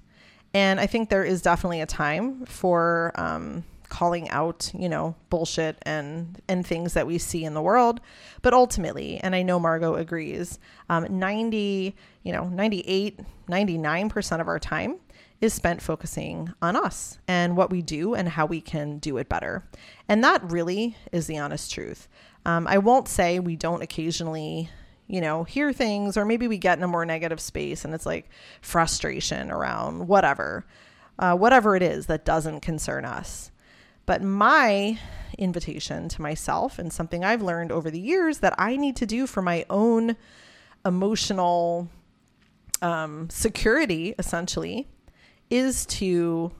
And 0.54 0.80
I 0.80 0.86
think 0.86 1.10
there 1.10 1.24
is 1.24 1.42
definitely 1.42 1.82
a 1.82 1.86
time 1.86 2.46
for 2.46 3.12
um, 3.16 3.64
calling 3.90 4.30
out, 4.30 4.72
you 4.74 4.90
know, 4.90 5.16
bullshit 5.30 5.78
and 5.84 6.42
and 6.48 6.66
things 6.66 6.94
that 6.94 7.08
we 7.08 7.18
see 7.18 7.44
in 7.44 7.54
the 7.54 7.62
world. 7.62 8.02
But 8.42 8.54
ultimately, 8.54 9.20
and 9.20 9.36
I 9.36 9.44
know 9.44 9.60
Margot 9.60 9.96
agrees, 9.96 10.60
um, 10.90 11.20
90, 11.20 11.96
you 12.24 12.32
know, 12.32 12.50
98, 12.50 13.20
99% 13.48 14.42
of 14.42 14.48
our 14.48 14.60
time 14.60 14.98
is 15.42 15.54
spent 15.54 15.82
focusing 15.82 16.54
on 16.62 16.76
us 16.76 17.20
and 17.28 17.58
what 17.58 17.70
we 17.70 17.82
do 17.82 18.14
and 18.14 18.30
how 18.30 18.46
we 18.46 18.62
can 18.62 18.98
do 18.98 19.18
it 19.18 19.28
better. 19.28 19.64
And 20.08 20.24
that 20.24 20.42
really 20.50 20.96
is 21.12 21.28
the 21.28 21.38
honest 21.38 21.72
truth. 21.72 22.08
Um, 22.46 22.66
I 22.66 22.78
won't 22.78 23.08
say 23.08 23.40
we 23.40 23.56
don't 23.56 23.82
occasionally 23.82 24.70
you 25.08 25.22
know, 25.22 25.44
hear 25.44 25.74
things, 25.74 26.18
or 26.18 26.26
maybe 26.26 26.48
we 26.48 26.58
get 26.58 26.78
in 26.78 26.84
a 26.84 26.88
more 26.88 27.06
negative 27.06 27.40
space 27.40 27.86
and 27.86 27.94
it's 27.94 28.06
like 28.06 28.30
frustration 28.62 29.52
around 29.52 30.08
whatever, 30.08 30.66
uh, 31.20 31.36
whatever 31.36 31.76
it 31.76 31.84
is 31.84 32.06
that 32.08 32.26
doesn't 32.26 32.62
concern 32.62 33.06
us. 33.06 33.52
But 34.06 34.22
my 34.22 35.00
invitation 35.38 36.10
to 36.10 36.22
myself 36.22 36.80
and 36.80 36.92
something 36.92 37.24
I've 37.24 37.42
learned 37.42 37.72
over 37.72 37.90
the 37.90 38.00
years 38.00 38.40
that 38.40 38.54
I 38.58 38.76
need 38.76 38.96
to 38.98 39.06
do 39.06 39.28
for 39.28 39.42
my 39.42 39.66
own 39.70 40.16
emotional 40.86 41.90
um, 42.82 43.30
security, 43.30 44.14
essentially, 44.20 44.88
is 45.50 45.86
to 45.86 46.52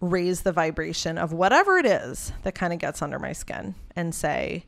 raise 0.00 0.42
the 0.42 0.52
vibration 0.52 1.16
of 1.16 1.32
whatever 1.32 1.78
it 1.78 1.86
is 1.86 2.32
that 2.42 2.54
kind 2.54 2.72
of 2.72 2.78
gets 2.78 3.00
under 3.00 3.18
my 3.18 3.32
skin 3.32 3.74
and 3.94 4.14
say, 4.14 4.64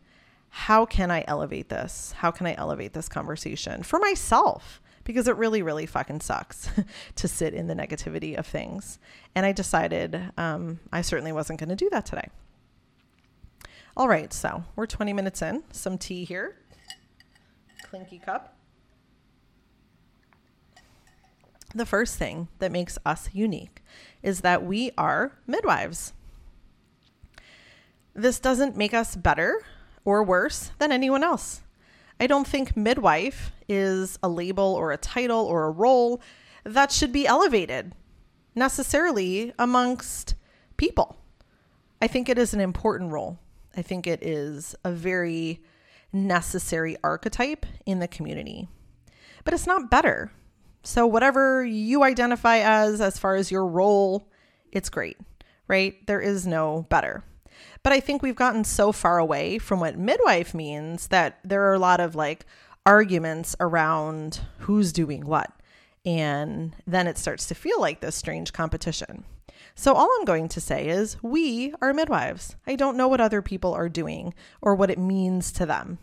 how 0.56 0.86
can 0.86 1.10
I 1.10 1.24
elevate 1.26 1.68
this? 1.68 2.14
How 2.18 2.30
can 2.30 2.46
I 2.46 2.54
elevate 2.56 2.92
this 2.92 3.08
conversation 3.08 3.82
for 3.82 3.98
myself? 3.98 4.80
because 5.02 5.28
it 5.28 5.36
really, 5.36 5.60
really 5.60 5.84
fucking 5.84 6.20
sucks 6.20 6.70
to 7.16 7.28
sit 7.28 7.52
in 7.52 7.66
the 7.66 7.74
negativity 7.74 8.38
of 8.38 8.46
things. 8.46 8.98
And 9.34 9.44
I 9.44 9.52
decided 9.52 10.32
um, 10.38 10.80
I 10.90 11.02
certainly 11.02 11.30
wasn't 11.30 11.60
going 11.60 11.68
to 11.68 11.76
do 11.76 11.90
that 11.90 12.06
today. 12.06 12.28
All 13.98 14.08
right, 14.08 14.32
so 14.32 14.64
we're 14.76 14.86
20 14.86 15.12
minutes 15.12 15.42
in. 15.42 15.62
Some 15.72 15.98
tea 15.98 16.24
here. 16.24 16.56
Clinky 17.82 18.18
cup. 18.18 18.56
The 21.74 21.84
first 21.84 22.16
thing 22.16 22.48
that 22.60 22.72
makes 22.72 22.96
us 23.04 23.28
unique 23.34 23.82
is 24.22 24.40
that 24.40 24.64
we 24.64 24.92
are 24.96 25.32
midwives. 25.46 26.14
This 28.14 28.40
doesn't 28.40 28.74
make 28.74 28.94
us 28.94 29.16
better 29.16 29.60
or 30.04 30.22
worse 30.22 30.70
than 30.78 30.92
anyone 30.92 31.24
else. 31.24 31.62
I 32.20 32.26
don't 32.26 32.46
think 32.46 32.76
midwife 32.76 33.52
is 33.68 34.18
a 34.22 34.28
label 34.28 34.74
or 34.74 34.92
a 34.92 34.96
title 34.96 35.44
or 35.44 35.64
a 35.64 35.70
role 35.70 36.20
that 36.64 36.92
should 36.92 37.12
be 37.12 37.26
elevated 37.26 37.92
necessarily 38.54 39.52
amongst 39.58 40.34
people. 40.76 41.16
I 42.00 42.06
think 42.06 42.28
it 42.28 42.38
is 42.38 42.54
an 42.54 42.60
important 42.60 43.12
role. 43.12 43.38
I 43.76 43.82
think 43.82 44.06
it 44.06 44.22
is 44.22 44.74
a 44.84 44.92
very 44.92 45.62
necessary 46.12 46.96
archetype 47.02 47.66
in 47.86 47.98
the 47.98 48.08
community. 48.08 48.68
But 49.42 49.54
it's 49.54 49.66
not 49.66 49.90
better. 49.90 50.30
So, 50.82 51.06
whatever 51.06 51.64
you 51.64 52.04
identify 52.04 52.58
as, 52.58 53.00
as 53.00 53.18
far 53.18 53.36
as 53.36 53.50
your 53.50 53.66
role, 53.66 54.28
it's 54.70 54.90
great, 54.90 55.16
right? 55.66 55.94
There 56.06 56.20
is 56.20 56.46
no 56.46 56.86
better. 56.88 57.24
But 57.84 57.92
I 57.92 58.00
think 58.00 58.22
we've 58.22 58.34
gotten 58.34 58.64
so 58.64 58.90
far 58.90 59.18
away 59.18 59.58
from 59.58 59.78
what 59.78 59.96
midwife 59.96 60.54
means 60.54 61.08
that 61.08 61.38
there 61.44 61.62
are 61.68 61.74
a 61.74 61.78
lot 61.78 62.00
of 62.00 62.16
like 62.16 62.46
arguments 62.86 63.54
around 63.60 64.40
who's 64.60 64.90
doing 64.90 65.26
what. 65.26 65.52
And 66.04 66.74
then 66.86 67.06
it 67.06 67.18
starts 67.18 67.46
to 67.46 67.54
feel 67.54 67.80
like 67.80 68.00
this 68.00 68.16
strange 68.16 68.52
competition. 68.52 69.24
So, 69.74 69.94
all 69.94 70.08
I'm 70.18 70.24
going 70.24 70.48
to 70.48 70.60
say 70.60 70.88
is 70.88 71.22
we 71.22 71.74
are 71.80 71.92
midwives. 71.92 72.56
I 72.66 72.76
don't 72.76 72.96
know 72.96 73.08
what 73.08 73.20
other 73.20 73.42
people 73.42 73.72
are 73.72 73.88
doing 73.88 74.32
or 74.62 74.74
what 74.74 74.90
it 74.90 74.98
means 74.98 75.50
to 75.52 75.66
them, 75.66 75.98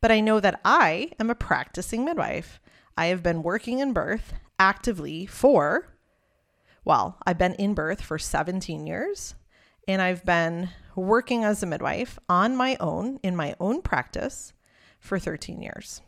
but 0.00 0.10
I 0.10 0.20
know 0.20 0.40
that 0.40 0.60
I 0.64 1.12
am 1.20 1.30
a 1.30 1.34
practicing 1.34 2.04
midwife. 2.04 2.60
I 2.96 3.06
have 3.06 3.22
been 3.22 3.42
working 3.42 3.78
in 3.78 3.92
birth 3.92 4.34
actively 4.58 5.26
for, 5.26 5.94
well, 6.84 7.18
I've 7.26 7.38
been 7.38 7.54
in 7.54 7.74
birth 7.74 8.00
for 8.00 8.18
17 8.18 8.86
years, 8.86 9.34
and 9.86 10.00
I've 10.00 10.24
been 10.24 10.70
working 10.96 11.44
as 11.44 11.62
a 11.62 11.66
midwife 11.66 12.18
on 12.28 12.56
my 12.56 12.76
own 12.80 13.18
in 13.22 13.36
my 13.36 13.54
own 13.60 13.82
practice 13.82 14.52
for 15.00 15.18
13 15.18 15.60
years. 15.60 16.00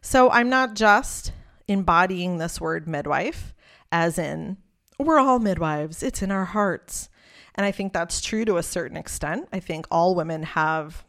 So, 0.00 0.30
I'm 0.30 0.48
not 0.48 0.74
just 0.74 1.32
embodying 1.68 2.38
this 2.38 2.60
word 2.60 2.88
midwife 2.88 3.54
as 3.92 4.18
in 4.18 4.56
we're 4.98 5.18
all 5.18 5.38
midwives, 5.38 6.02
it's 6.02 6.22
in 6.22 6.30
our 6.30 6.46
hearts. 6.46 7.08
And 7.54 7.64
I 7.64 7.72
think 7.72 7.92
that's 7.92 8.20
true 8.20 8.44
to 8.44 8.56
a 8.56 8.62
certain 8.62 8.96
extent. 8.96 9.48
I 9.52 9.60
think 9.60 9.86
all 9.90 10.14
women 10.14 10.42
have 10.42 11.04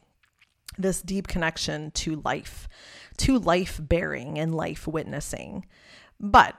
this 0.78 1.02
deep 1.02 1.28
connection 1.28 1.92
to 1.92 2.22
life, 2.24 2.68
to 3.18 3.38
life 3.38 3.80
bearing 3.82 4.40
and 4.40 4.56
life 4.56 4.88
witnessing. 4.88 5.66
But 6.20 6.56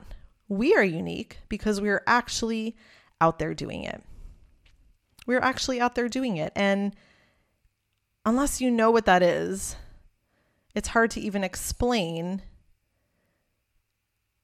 we 0.49 0.75
are 0.75 0.85
unique 0.85 1.39
because 1.49 1.81
we 1.81 1.89
are 1.89 2.03
actually 2.07 2.77
out 3.21 3.39
there 3.39 3.55
doing 3.55 3.85
it. 3.85 4.03
We're 5.31 5.39
actually 5.39 5.81
out 5.81 5.95
there 5.95 6.09
doing 6.09 6.39
it. 6.39 6.53
And 6.57 6.93
unless 8.27 8.61
you 8.61 8.69
know 8.69 8.91
what 8.91 9.05
that 9.05 9.23
is, 9.23 9.77
it's 10.75 10.89
hard 10.89 11.13
to 11.13 11.21
even 11.21 11.45
explain 11.45 12.43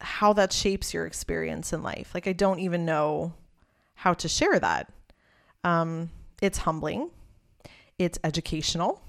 how 0.00 0.32
that 0.34 0.52
shapes 0.52 0.94
your 0.94 1.04
experience 1.04 1.72
in 1.72 1.82
life. 1.82 2.12
Like, 2.14 2.28
I 2.28 2.32
don't 2.32 2.60
even 2.60 2.84
know 2.84 3.34
how 3.94 4.14
to 4.14 4.28
share 4.28 4.60
that. 4.60 4.92
Um, 5.64 6.10
it's 6.40 6.58
humbling, 6.58 7.10
it's 7.98 8.20
educational, 8.22 9.02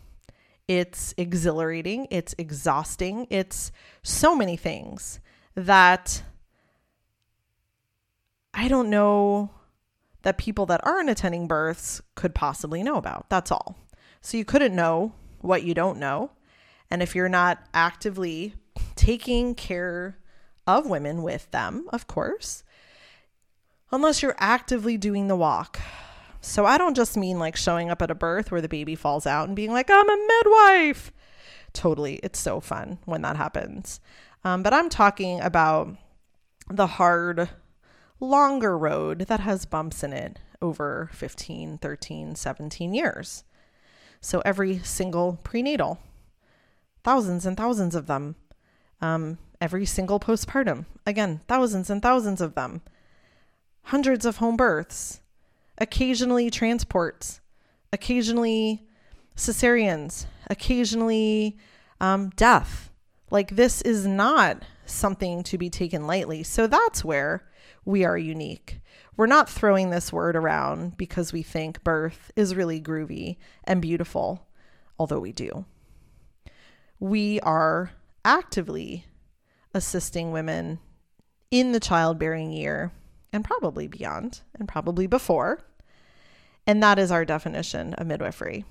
it's 0.68 1.14
exhilarating, 1.16 2.08
it's 2.10 2.34
exhausting, 2.40 3.28
it's 3.30 3.72
so 4.02 4.36
many 4.36 4.58
things 4.58 5.20
that 5.54 6.24
I 8.52 8.68
don't 8.68 8.90
know 8.90 9.52
that 10.28 10.38
people 10.38 10.66
that 10.66 10.86
aren't 10.86 11.10
attending 11.10 11.48
births 11.48 12.02
could 12.16 12.36
possibly 12.36 12.84
know 12.84 12.98
about. 12.98 13.30
That's 13.30 13.50
all. 13.50 13.78
So 14.20 14.36
you 14.36 14.44
couldn't 14.44 14.76
know 14.76 15.14
what 15.40 15.64
you 15.64 15.74
don't 15.74 16.00
know. 16.00 16.32
And 16.92 17.02
if 17.02 17.16
you're 17.16 17.30
not 17.30 17.64
actively 17.74 18.54
taking 18.98 19.56
care 19.56 20.18
of 20.68 20.86
women 20.86 21.24
with 21.24 21.50
them, 21.52 21.86
of 21.94 22.08
course, 22.08 22.66
unless 23.90 24.22
you're 24.22 24.36
actively 24.38 24.98
doing 24.98 25.30
the 25.30 25.38
walk. 25.38 25.80
So 26.42 26.66
I 26.66 26.78
don't 26.78 26.94
just 26.94 27.16
mean 27.16 27.40
like 27.40 27.56
showing 27.56 27.90
up 27.90 28.02
at 28.02 28.12
a 28.12 28.16
birth 28.16 28.52
where 28.52 28.60
the 28.60 28.68
baby 28.68 28.96
falls 28.96 29.26
out 29.26 29.48
and 29.48 29.56
being 29.56 29.72
like, 29.72 29.90
I'm 29.90 30.10
a 30.10 30.28
midwife. 30.28 31.14
Totally. 31.72 32.20
It's 32.22 32.38
so 32.38 32.60
fun 32.60 32.98
when 33.06 33.22
that 33.22 33.38
happens. 33.38 34.02
Um, 34.44 34.62
but 34.62 34.74
I'm 34.74 34.90
talking 34.90 35.40
about 35.40 35.96
the 36.70 36.88
hard, 36.88 37.48
longer 38.20 38.78
road 38.78 39.20
that 39.28 39.42
has 39.42 39.66
bumps 39.66 40.04
in 40.04 40.14
it 40.14 40.40
over 40.62 41.10
15, 41.14 41.78
13, 41.78 42.36
17 42.36 42.94
years. 42.94 43.44
So 44.22 44.42
every 44.46 44.80
single 44.80 45.40
prenatal, 45.44 46.00
thousands 47.04 47.46
and 47.46 47.56
thousands 47.56 47.96
of 47.96 48.08
them. 48.08 48.36
Um, 49.00 49.38
every 49.62 49.86
single 49.86 50.20
postpartum. 50.20 50.86
Again, 51.06 51.42
thousands 51.48 51.90
and 51.90 52.02
thousands 52.02 52.42
of 52.42 52.56
them. 52.56 52.82
Hundreds 53.84 54.26
of 54.26 54.38
home 54.38 54.58
births, 54.58 55.22
occasionally 55.78 56.50
transports, 56.50 57.40
occasionally 57.94 58.86
cesareans, 59.36 60.26
occasionally 60.50 61.58
um, 62.02 62.30
death. 62.32 62.92
Like, 63.32 63.56
this 63.56 63.82
is 63.82 64.06
not 64.06 64.64
something 64.86 65.44
to 65.44 65.58
be 65.58 65.70
taken 65.70 66.08
lightly. 66.08 66.44
So, 66.44 66.68
that's 66.68 67.06
where 67.06 67.48
we 67.88 68.04
are 68.04 68.18
unique. 68.18 68.82
We're 69.16 69.28
not 69.28 69.50
throwing 69.50 69.90
this 69.90 70.12
word 70.12 70.36
around 70.36 70.98
because 70.98 71.32
we 71.32 71.42
think 71.42 71.86
birth 71.86 72.32
is 72.36 72.54
really 72.54 72.82
groovy 72.82 73.38
and 73.64 73.82
beautiful, 73.82 74.46
although 75.00 75.22
we 75.22 75.32
do. 75.32 75.66
We 77.00 77.40
are 77.40 77.92
actively 78.26 79.06
assisting 79.74 80.34
women 80.34 80.80
in 81.50 81.72
the 81.72 81.80
childbearing 81.80 82.52
year 82.52 82.92
and 83.32 83.46
probably 83.46 83.88
beyond 83.88 84.42
and 84.54 84.68
probably 84.68 85.08
before. 85.08 85.62
And 86.68 86.84
that 86.84 87.00
is 87.00 87.10
our 87.10 87.24
definition 87.24 87.94
of 87.94 88.06
midwifery. 88.06 88.66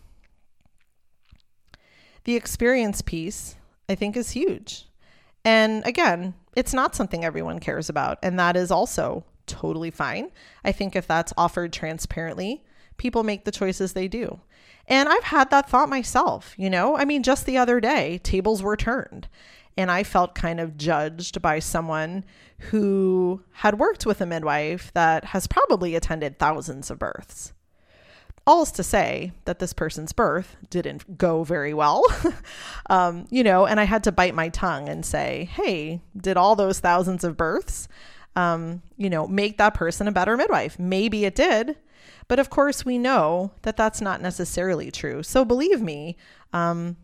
The 2.24 2.36
experience 2.36 3.00
piece, 3.00 3.56
I 3.88 3.94
think, 3.94 4.14
is 4.14 4.32
huge. 4.32 4.84
And 5.42 5.86
again, 5.86 6.34
it's 6.56 6.74
not 6.74 6.96
something 6.96 7.24
everyone 7.24 7.60
cares 7.60 7.88
about. 7.88 8.18
And 8.22 8.38
that 8.38 8.56
is 8.56 8.70
also 8.70 9.24
totally 9.46 9.90
fine. 9.90 10.30
I 10.64 10.72
think 10.72 10.96
if 10.96 11.06
that's 11.06 11.32
offered 11.36 11.72
transparently, 11.72 12.64
people 12.96 13.22
make 13.22 13.44
the 13.44 13.52
choices 13.52 13.92
they 13.92 14.08
do. 14.08 14.40
And 14.88 15.08
I've 15.08 15.24
had 15.24 15.50
that 15.50 15.68
thought 15.68 15.88
myself, 15.88 16.54
you 16.56 16.70
know? 16.70 16.96
I 16.96 17.04
mean, 17.04 17.22
just 17.22 17.46
the 17.46 17.58
other 17.58 17.78
day, 17.80 18.18
tables 18.18 18.62
were 18.62 18.76
turned 18.76 19.28
and 19.76 19.90
I 19.90 20.02
felt 20.02 20.34
kind 20.34 20.58
of 20.58 20.76
judged 20.76 21.42
by 21.42 21.58
someone 21.58 22.24
who 22.58 23.42
had 23.52 23.78
worked 23.78 24.06
with 24.06 24.20
a 24.20 24.26
midwife 24.26 24.90
that 24.94 25.26
has 25.26 25.46
probably 25.46 25.94
attended 25.94 26.38
thousands 26.38 26.90
of 26.90 26.98
births. 26.98 27.52
All 28.46 28.62
is 28.62 28.70
to 28.72 28.84
say 28.84 29.32
that 29.44 29.58
this 29.58 29.72
person's 29.72 30.12
birth 30.12 30.56
didn't 30.70 31.18
go 31.18 31.42
very 31.42 31.74
well, 31.74 32.04
um, 32.90 33.26
you 33.28 33.42
know, 33.42 33.66
and 33.66 33.80
I 33.80 33.84
had 33.84 34.04
to 34.04 34.12
bite 34.12 34.34
my 34.36 34.50
tongue 34.50 34.88
and 34.88 35.04
say, 35.04 35.48
hey, 35.52 36.00
did 36.16 36.36
all 36.36 36.54
those 36.54 36.78
thousands 36.78 37.24
of 37.24 37.36
births, 37.36 37.88
um, 38.36 38.82
you 38.96 39.10
know, 39.10 39.26
make 39.26 39.58
that 39.58 39.74
person 39.74 40.06
a 40.06 40.12
better 40.12 40.36
midwife? 40.36 40.78
Maybe 40.78 41.24
it 41.24 41.34
did. 41.34 41.76
But 42.28 42.38
of 42.38 42.50
course, 42.50 42.84
we 42.84 42.98
know 42.98 43.52
that 43.62 43.76
that's 43.76 44.00
not 44.00 44.20
necessarily 44.20 44.90
true. 44.90 45.22
So 45.22 45.44
believe 45.44 45.80
me, 45.80 46.16
um, 46.52 46.96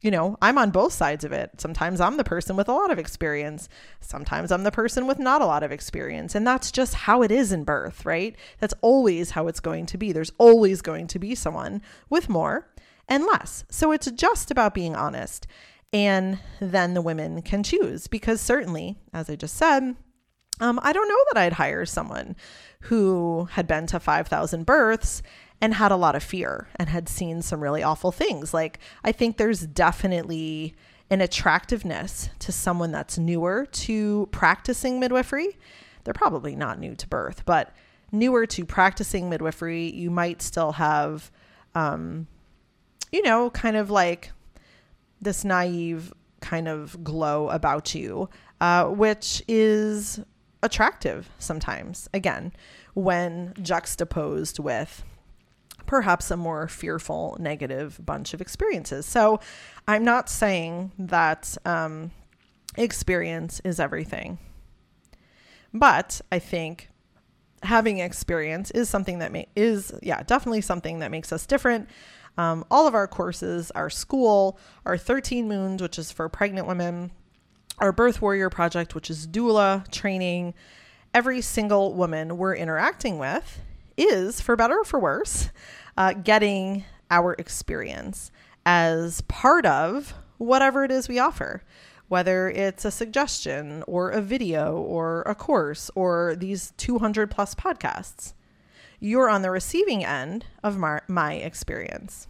you 0.00 0.10
know, 0.10 0.38
I'm 0.40 0.56
on 0.56 0.70
both 0.70 0.92
sides 0.92 1.24
of 1.24 1.32
it. 1.32 1.60
Sometimes 1.60 2.00
I'm 2.00 2.16
the 2.16 2.24
person 2.24 2.56
with 2.56 2.68
a 2.68 2.72
lot 2.72 2.90
of 2.90 2.98
experience. 2.98 3.68
Sometimes 4.00 4.50
I'm 4.50 4.62
the 4.62 4.70
person 4.70 5.06
with 5.06 5.18
not 5.18 5.42
a 5.42 5.46
lot 5.46 5.62
of 5.62 5.72
experience. 5.72 6.34
And 6.34 6.46
that's 6.46 6.72
just 6.72 6.94
how 6.94 7.22
it 7.22 7.30
is 7.30 7.52
in 7.52 7.64
birth, 7.64 8.06
right? 8.06 8.34
That's 8.58 8.74
always 8.80 9.30
how 9.30 9.46
it's 9.46 9.60
going 9.60 9.86
to 9.86 9.98
be. 9.98 10.12
There's 10.12 10.32
always 10.38 10.80
going 10.80 11.06
to 11.08 11.18
be 11.18 11.34
someone 11.34 11.82
with 12.08 12.28
more 12.28 12.68
and 13.08 13.26
less. 13.26 13.64
So 13.68 13.92
it's 13.92 14.10
just 14.12 14.50
about 14.50 14.72
being 14.72 14.96
honest. 14.96 15.46
And 15.92 16.38
then 16.60 16.94
the 16.94 17.02
women 17.02 17.42
can 17.42 17.62
choose 17.62 18.06
because 18.06 18.40
certainly, 18.40 18.96
as 19.12 19.28
I 19.28 19.36
just 19.36 19.56
said, 19.56 19.96
um, 20.60 20.78
I 20.82 20.92
don't 20.92 21.08
know 21.08 21.24
that 21.32 21.40
I'd 21.40 21.54
hire 21.54 21.84
someone 21.84 22.36
who 22.82 23.48
had 23.52 23.66
been 23.66 23.86
to 23.88 24.00
5,000 24.00 24.64
births 24.64 25.22
and 25.60 25.74
had 25.74 25.92
a 25.92 25.96
lot 25.96 26.16
of 26.16 26.22
fear 26.22 26.68
and 26.76 26.88
had 26.88 27.08
seen 27.08 27.42
some 27.42 27.62
really 27.62 27.82
awful 27.82 28.12
things. 28.12 28.54
Like, 28.54 28.78
I 29.04 29.12
think 29.12 29.36
there's 29.36 29.60
definitely 29.66 30.74
an 31.10 31.20
attractiveness 31.20 32.30
to 32.38 32.52
someone 32.52 32.92
that's 32.92 33.18
newer 33.18 33.66
to 33.66 34.28
practicing 34.30 35.00
midwifery. 35.00 35.58
They're 36.04 36.14
probably 36.14 36.56
not 36.56 36.78
new 36.78 36.94
to 36.94 37.08
birth, 37.08 37.44
but 37.44 37.74
newer 38.12 38.46
to 38.46 38.64
practicing 38.64 39.28
midwifery, 39.28 39.90
you 39.90 40.10
might 40.10 40.40
still 40.40 40.72
have, 40.72 41.30
um, 41.74 42.26
you 43.12 43.22
know, 43.22 43.50
kind 43.50 43.76
of 43.76 43.90
like 43.90 44.32
this 45.20 45.44
naive 45.44 46.12
kind 46.40 46.68
of 46.68 47.04
glow 47.04 47.48
about 47.50 47.94
you, 47.94 48.28
uh, 48.60 48.86
which 48.86 49.42
is 49.46 50.20
attractive 50.62 51.28
sometimes, 51.38 52.08
again, 52.14 52.52
when 52.94 53.52
juxtaposed 53.60 54.58
with 54.58 55.04
perhaps 55.86 56.30
a 56.30 56.36
more 56.36 56.68
fearful, 56.68 57.36
negative 57.40 58.00
bunch 58.04 58.34
of 58.34 58.40
experiences. 58.40 59.06
So 59.06 59.40
I'm 59.86 60.04
not 60.04 60.28
saying 60.28 60.92
that 60.98 61.56
um, 61.64 62.10
experience 62.76 63.60
is 63.64 63.80
everything, 63.80 64.38
but 65.72 66.20
I 66.30 66.38
think 66.38 66.88
having 67.62 67.98
experience 67.98 68.70
is 68.70 68.88
something 68.88 69.18
that 69.18 69.32
may, 69.32 69.46
is 69.54 69.92
yeah 70.02 70.22
definitely 70.22 70.62
something 70.62 71.00
that 71.00 71.10
makes 71.10 71.32
us 71.32 71.46
different. 71.46 71.88
Um, 72.38 72.64
all 72.70 72.86
of 72.86 72.94
our 72.94 73.06
courses, 73.06 73.70
our 73.72 73.90
school, 73.90 74.58
our 74.86 74.96
13 74.96 75.46
moons, 75.48 75.82
which 75.82 75.98
is 75.98 76.10
for 76.12 76.28
pregnant 76.28 76.66
women, 76.66 77.10
our 77.78 77.92
birth 77.92 78.22
warrior 78.22 78.48
project, 78.48 78.94
which 78.94 79.10
is 79.10 79.26
doula 79.26 79.90
training, 79.90 80.54
every 81.12 81.40
single 81.40 81.92
woman 81.92 82.38
we're 82.38 82.54
interacting 82.54 83.18
with 83.18 83.60
is, 84.00 84.40
for 84.40 84.56
better 84.56 84.80
or 84.80 84.84
for 84.84 84.98
worse, 84.98 85.50
uh, 85.96 86.12
getting 86.12 86.84
our 87.10 87.34
experience 87.38 88.30
as 88.64 89.20
part 89.22 89.66
of 89.66 90.14
whatever 90.38 90.84
it 90.84 90.90
is 90.90 91.08
we 91.08 91.18
offer, 91.18 91.62
whether 92.08 92.48
it's 92.50 92.84
a 92.84 92.90
suggestion 92.90 93.84
or 93.86 94.10
a 94.10 94.20
video 94.20 94.76
or 94.76 95.22
a 95.22 95.34
course 95.34 95.90
or 95.94 96.34
these 96.36 96.72
200 96.76 97.30
plus 97.30 97.54
podcasts. 97.54 98.32
You're 98.98 99.30
on 99.30 99.42
the 99.42 99.50
receiving 99.50 100.04
end 100.04 100.46
of 100.62 100.76
my, 100.76 101.00
my 101.08 101.34
experience. 101.34 102.28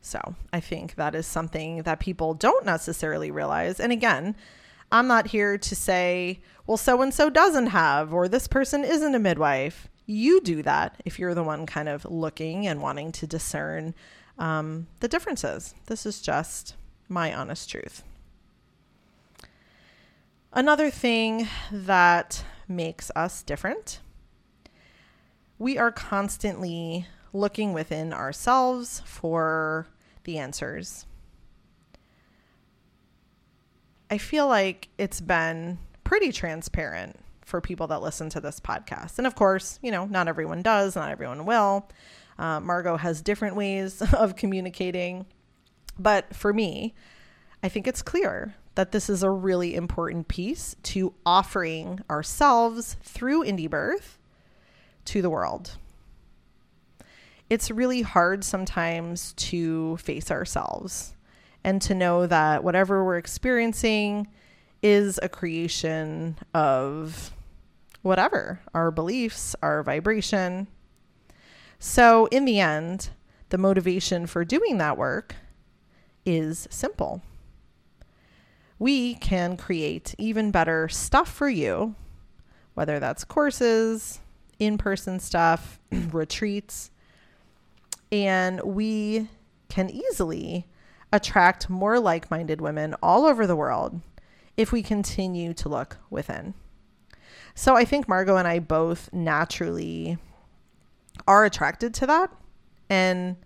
So 0.00 0.34
I 0.52 0.60
think 0.60 0.96
that 0.96 1.14
is 1.14 1.26
something 1.26 1.82
that 1.82 2.00
people 2.00 2.34
don't 2.34 2.66
necessarily 2.66 3.30
realize. 3.30 3.78
And 3.78 3.92
again, 3.92 4.34
I'm 4.90 5.06
not 5.06 5.28
here 5.28 5.56
to 5.56 5.76
say, 5.76 6.40
well, 6.66 6.76
so 6.76 7.00
and 7.00 7.14
so 7.14 7.30
doesn't 7.30 7.68
have, 7.68 8.12
or 8.12 8.28
this 8.28 8.46
person 8.46 8.84
isn't 8.84 9.14
a 9.14 9.18
midwife. 9.18 9.88
You 10.06 10.40
do 10.40 10.62
that 10.62 11.00
if 11.04 11.18
you're 11.18 11.34
the 11.34 11.44
one 11.44 11.66
kind 11.66 11.88
of 11.88 12.04
looking 12.04 12.66
and 12.66 12.82
wanting 12.82 13.12
to 13.12 13.26
discern 13.26 13.94
um, 14.38 14.86
the 15.00 15.08
differences. 15.08 15.74
This 15.86 16.06
is 16.06 16.20
just 16.20 16.74
my 17.08 17.32
honest 17.32 17.70
truth. 17.70 18.02
Another 20.52 20.90
thing 20.90 21.48
that 21.70 22.44
makes 22.68 23.10
us 23.16 23.42
different, 23.42 24.00
we 25.58 25.78
are 25.78 25.92
constantly 25.92 27.06
looking 27.32 27.72
within 27.72 28.12
ourselves 28.12 29.00
for 29.06 29.86
the 30.24 30.38
answers. 30.38 31.06
I 34.10 34.18
feel 34.18 34.46
like 34.46 34.88
it's 34.98 35.22
been 35.22 35.78
pretty 36.04 36.32
transparent 36.32 37.18
for 37.52 37.60
people 37.60 37.86
that 37.88 38.00
listen 38.00 38.30
to 38.30 38.40
this 38.40 38.58
podcast. 38.58 39.18
And 39.18 39.26
of 39.26 39.34
course, 39.34 39.78
you 39.82 39.92
know, 39.92 40.06
not 40.06 40.26
everyone 40.26 40.62
does, 40.62 40.96
not 40.96 41.10
everyone 41.10 41.44
will. 41.44 41.86
Uh, 42.38 42.60
Margot 42.60 42.96
has 42.96 43.20
different 43.20 43.56
ways 43.56 44.02
of 44.14 44.36
communicating. 44.36 45.26
But 45.98 46.34
for 46.34 46.54
me, 46.54 46.94
I 47.62 47.68
think 47.68 47.86
it's 47.86 48.00
clear 48.00 48.54
that 48.74 48.92
this 48.92 49.10
is 49.10 49.22
a 49.22 49.30
really 49.30 49.74
important 49.74 50.28
piece 50.28 50.74
to 50.84 51.12
offering 51.26 52.00
ourselves 52.08 52.96
through 53.02 53.44
indie 53.44 53.68
birth 53.68 54.18
to 55.04 55.20
the 55.20 55.28
world 55.28 55.76
it's 57.52 57.70
really 57.70 58.00
hard 58.00 58.42
sometimes 58.44 59.34
to 59.34 59.98
face 59.98 60.30
ourselves 60.30 61.14
and 61.62 61.82
to 61.82 61.94
know 61.94 62.26
that 62.26 62.64
whatever 62.64 63.04
we're 63.04 63.18
experiencing 63.18 64.26
is 64.82 65.20
a 65.22 65.28
creation 65.28 66.38
of 66.54 67.30
whatever 68.02 68.60
our 68.74 68.90
beliefs, 68.90 69.56
our 69.62 69.82
vibration. 69.82 70.66
So, 71.78 72.26
in 72.26 72.44
the 72.44 72.60
end, 72.60 73.10
the 73.48 73.58
motivation 73.58 74.26
for 74.26 74.44
doing 74.44 74.78
that 74.78 74.96
work 74.96 75.34
is 76.24 76.68
simple. 76.70 77.22
We 78.78 79.14
can 79.14 79.56
create 79.56 80.14
even 80.18 80.50
better 80.50 80.88
stuff 80.88 81.32
for 81.32 81.48
you, 81.48 81.94
whether 82.74 82.98
that's 82.98 83.24
courses, 83.24 84.20
in 84.58 84.78
person 84.78 85.20
stuff, 85.20 85.78
retreats, 86.12 86.90
and 88.10 88.60
we 88.62 89.28
can 89.68 89.88
easily 89.90 90.66
attract 91.12 91.68
more 91.68 91.98
like 91.98 92.30
minded 92.30 92.60
women 92.60 92.94
all 93.02 93.24
over 93.24 93.46
the 93.46 93.56
world 93.56 94.00
if 94.56 94.72
we 94.72 94.82
continue 94.82 95.52
to 95.54 95.68
look 95.68 95.98
within. 96.10 96.54
So 97.54 97.76
I 97.76 97.84
think 97.84 98.08
Margot 98.08 98.36
and 98.36 98.48
I 98.48 98.58
both 98.58 99.12
naturally 99.12 100.18
are 101.26 101.44
attracted 101.44 101.94
to 101.94 102.06
that. 102.06 102.30
And 102.88 103.36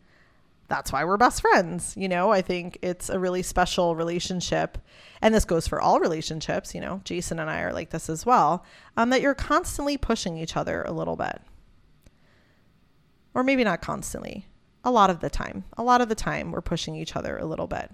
that's 0.69 0.93
why 0.93 1.05
we're 1.05 1.17
best 1.17 1.41
friends. 1.41 1.95
You 1.97 2.09
know, 2.09 2.33
I 2.33 2.43
think 2.43 2.79
it's 2.83 3.09
a 3.09 3.19
really 3.19 3.43
special 3.43 3.95
relationship. 3.95 4.79
And 5.23 5.35
this 5.35 5.45
goes 5.45 5.67
for 5.69 5.81
all 5.81 6.01
relationships. 6.01 6.75
You 6.75 6.81
know, 6.81 7.01
Jason 7.05 7.39
and 7.39 7.51
I 7.51 7.61
are 7.61 7.73
like 7.73 7.91
this 7.91 8.09
as 8.09 8.27
well, 8.27 8.65
um, 8.97 9.11
that 9.11 9.21
you're 9.21 9.35
constantly 9.35 9.97
pushing 9.97 10.37
each 10.37 10.57
other 10.57 10.83
a 10.83 10.93
little 10.93 11.17
bit. 11.17 11.41
Or 13.35 13.43
maybe 13.43 13.65
not 13.65 13.83
constantly, 13.83 14.47
a 14.83 14.91
lot 14.91 15.11
of 15.11 15.21
the 15.21 15.31
time. 15.31 15.65
A 15.77 15.83
lot 15.83 16.01
of 16.01 16.09
the 16.09 16.15
time, 16.15 16.53
we're 16.53 16.63
pushing 16.63 16.97
each 16.97 17.15
other 17.15 17.37
a 17.37 17.45
little 17.45 17.67
bit 17.67 17.91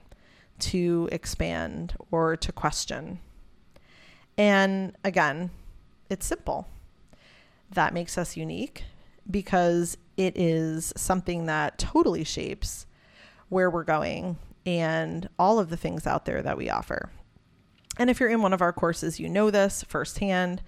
to 0.60 1.08
expand 1.10 1.94
or 2.10 2.36
to 2.36 2.52
question. 2.52 3.18
And 4.38 4.96
again, 5.04 5.50
it's 6.12 6.26
simple. 6.26 6.68
That 7.70 7.94
makes 7.94 8.18
us 8.18 8.36
unique 8.36 8.84
because 9.28 9.96
it 10.16 10.36
is 10.36 10.92
something 10.96 11.46
that 11.46 11.78
totally 11.78 12.22
shapes 12.22 12.86
where 13.48 13.70
we're 13.70 13.84
going 13.84 14.36
and 14.66 15.28
all 15.38 15.58
of 15.58 15.70
the 15.70 15.76
things 15.76 16.06
out 16.06 16.26
there 16.26 16.42
that 16.42 16.58
we 16.58 16.68
offer. 16.68 17.10
And 17.98 18.10
if 18.10 18.20
you're 18.20 18.28
in 18.28 18.42
one 18.42 18.52
of 18.52 18.62
our 18.62 18.72
courses, 18.72 19.18
you 19.18 19.28
know 19.28 19.50
this 19.50 19.84
firsthand. 19.88 20.62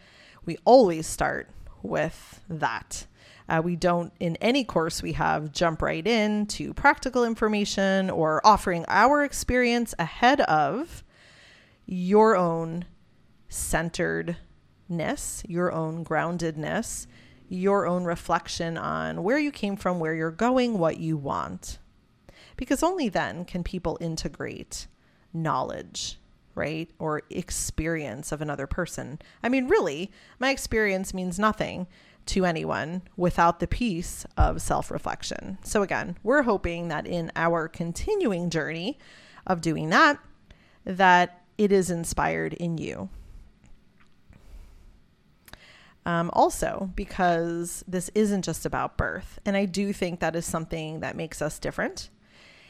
We 0.45 0.57
always 0.65 1.07
start 1.07 1.49
with 1.83 2.41
that. 2.49 3.07
Uh, 3.49 3.61
we 3.63 3.77
don't, 3.77 4.13
in 4.21 4.37
any 4.37 4.65
course 4.65 5.03
we 5.03 5.13
have, 5.13 5.53
jump 5.53 5.83
right 5.83 6.07
in 6.07 6.47
to 6.47 6.73
practical 6.73 7.25
information 7.25 8.09
or 8.09 8.41
offering 8.47 8.87
our 8.89 9.23
experience 9.23 9.95
ahead 9.99 10.41
of 10.43 11.05
your 11.87 12.35
own 12.35 12.87
centeredness, 14.89 15.43
your 15.49 15.73
own 15.73 16.05
groundedness, 16.05 17.07
your 17.49 17.87
own 17.87 18.05
reflection 18.05 18.77
on 18.77 19.23
where 19.23 19.39
you 19.39 19.51
came 19.51 19.77
from, 19.77 19.99
where 19.99 20.15
you're 20.15 20.31
going, 20.31 20.79
what 20.79 20.99
you 20.99 21.17
want. 21.17 21.79
Because 22.57 22.83
only 22.83 23.09
then 23.09 23.45
can 23.45 23.65
people 23.65 23.99
integrate 24.01 24.87
knowledge 25.33 26.19
right? 26.57 26.89
Or 27.01 27.23
experience 27.31 28.31
of 28.31 28.41
another 28.41 28.69
person. 28.69 29.19
I 29.43 29.49
mean, 29.49 29.67
really, 29.67 30.13
my 30.39 30.51
experience 30.51 31.13
means 31.13 31.37
nothing 31.37 31.89
to 32.27 32.45
anyone 32.45 33.03
without 33.17 33.59
the 33.59 33.67
piece 33.67 34.25
of 34.37 34.63
self 34.63 34.93
reflection. 34.93 35.59
So, 35.65 35.83
again, 35.83 36.17
we're 36.23 36.43
hoping 36.43 36.87
that 36.89 37.09
in 37.09 37.33
our 37.35 37.67
continuing 37.67 38.51
journey 38.51 39.01
of 39.49 39.63
doing 39.63 39.91
that, 39.91 40.21
that 40.85 41.43
it 41.59 41.73
is 41.73 41.91
inspired 41.91 42.53
in 42.53 42.79
you. 42.79 43.09
Um, 46.07 46.31
also, 46.35 46.91
because 46.95 47.83
this 47.89 48.11
isn't 48.15 48.43
just 48.43 48.67
about 48.67 48.99
birth, 48.99 49.39
and 49.47 49.57
I 49.57 49.65
do 49.65 49.93
think 49.93 50.21
that 50.21 50.37
is 50.37 50.45
something 50.45 51.01
that 51.01 51.17
makes 51.17 51.41
us 51.41 51.59
different. 51.59 52.11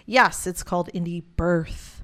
Yes, 0.06 0.46
it's 0.46 0.62
called 0.62 0.90
indie 0.94 1.24
birth. 1.36 2.02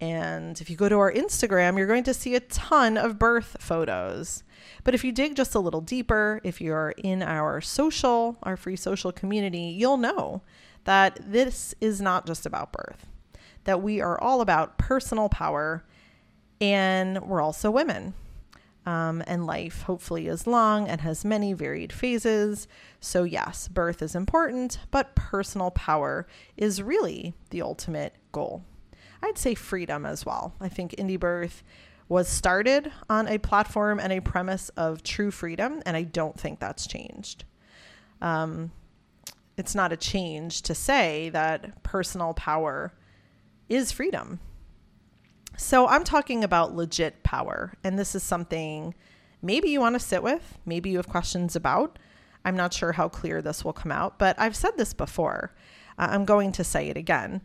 And 0.00 0.60
if 0.60 0.68
you 0.68 0.76
go 0.76 0.88
to 0.88 0.98
our 0.98 1.12
Instagram, 1.12 1.76
you're 1.78 1.86
going 1.86 2.04
to 2.04 2.14
see 2.14 2.34
a 2.34 2.40
ton 2.40 2.96
of 2.96 3.18
birth 3.18 3.56
photos. 3.60 4.42
But 4.82 4.94
if 4.94 5.04
you 5.04 5.12
dig 5.12 5.36
just 5.36 5.54
a 5.54 5.60
little 5.60 5.80
deeper, 5.80 6.40
if 6.42 6.60
you're 6.60 6.94
in 6.96 7.22
our 7.22 7.60
social, 7.60 8.36
our 8.42 8.56
free 8.56 8.74
social 8.74 9.12
community, 9.12 9.74
you'll 9.76 9.98
know 9.98 10.42
that 10.84 11.20
this 11.24 11.74
is 11.80 12.00
not 12.00 12.26
just 12.26 12.46
about 12.46 12.72
birth, 12.72 13.06
that 13.64 13.82
we 13.82 14.00
are 14.00 14.20
all 14.20 14.40
about 14.40 14.76
personal 14.76 15.28
power 15.28 15.84
and 16.60 17.22
we're 17.22 17.40
also 17.40 17.70
women. 17.70 18.14
Um, 18.84 19.22
and 19.28 19.46
life 19.46 19.82
hopefully 19.82 20.26
is 20.26 20.46
long 20.46 20.88
and 20.88 21.00
has 21.02 21.24
many 21.24 21.52
varied 21.52 21.92
phases. 21.92 22.66
So, 23.00 23.22
yes, 23.22 23.68
birth 23.68 24.02
is 24.02 24.16
important, 24.16 24.78
but 24.90 25.14
personal 25.14 25.70
power 25.70 26.26
is 26.56 26.82
really 26.82 27.34
the 27.50 27.62
ultimate 27.62 28.16
goal. 28.32 28.64
I'd 29.22 29.38
say 29.38 29.54
freedom 29.54 30.04
as 30.04 30.26
well. 30.26 30.54
I 30.60 30.68
think 30.68 30.96
Indie 30.96 31.20
Birth 31.20 31.62
was 32.08 32.28
started 32.28 32.92
on 33.08 33.28
a 33.28 33.38
platform 33.38 34.00
and 34.00 34.12
a 34.12 34.20
premise 34.20 34.68
of 34.70 35.02
true 35.02 35.30
freedom, 35.30 35.80
and 35.86 35.96
I 35.96 36.02
don't 36.02 36.38
think 36.38 36.58
that's 36.58 36.86
changed. 36.86 37.44
Um, 38.20 38.72
it's 39.56 39.74
not 39.74 39.92
a 39.92 39.96
change 39.96 40.62
to 40.62 40.74
say 40.74 41.30
that 41.30 41.82
personal 41.82 42.34
power 42.34 42.92
is 43.68 43.92
freedom. 43.92 44.40
So 45.56 45.86
I'm 45.86 46.04
talking 46.04 46.44
about 46.44 46.74
legit 46.74 47.22
power, 47.22 47.74
and 47.84 47.98
this 47.98 48.14
is 48.14 48.22
something 48.22 48.94
maybe 49.42 49.68
you 49.70 49.80
want 49.80 49.94
to 49.94 50.00
sit 50.00 50.22
with, 50.22 50.58
maybe 50.64 50.90
you 50.90 50.96
have 50.96 51.08
questions 51.08 51.54
about. 51.56 51.98
I'm 52.44 52.56
not 52.56 52.72
sure 52.72 52.92
how 52.92 53.08
clear 53.08 53.40
this 53.40 53.64
will 53.64 53.72
come 53.72 53.92
out, 53.92 54.18
but 54.18 54.38
I've 54.38 54.56
said 54.56 54.76
this 54.76 54.94
before. 54.94 55.54
Uh, 55.98 56.08
I'm 56.10 56.24
going 56.24 56.52
to 56.52 56.64
say 56.64 56.88
it 56.88 56.96
again 56.96 57.42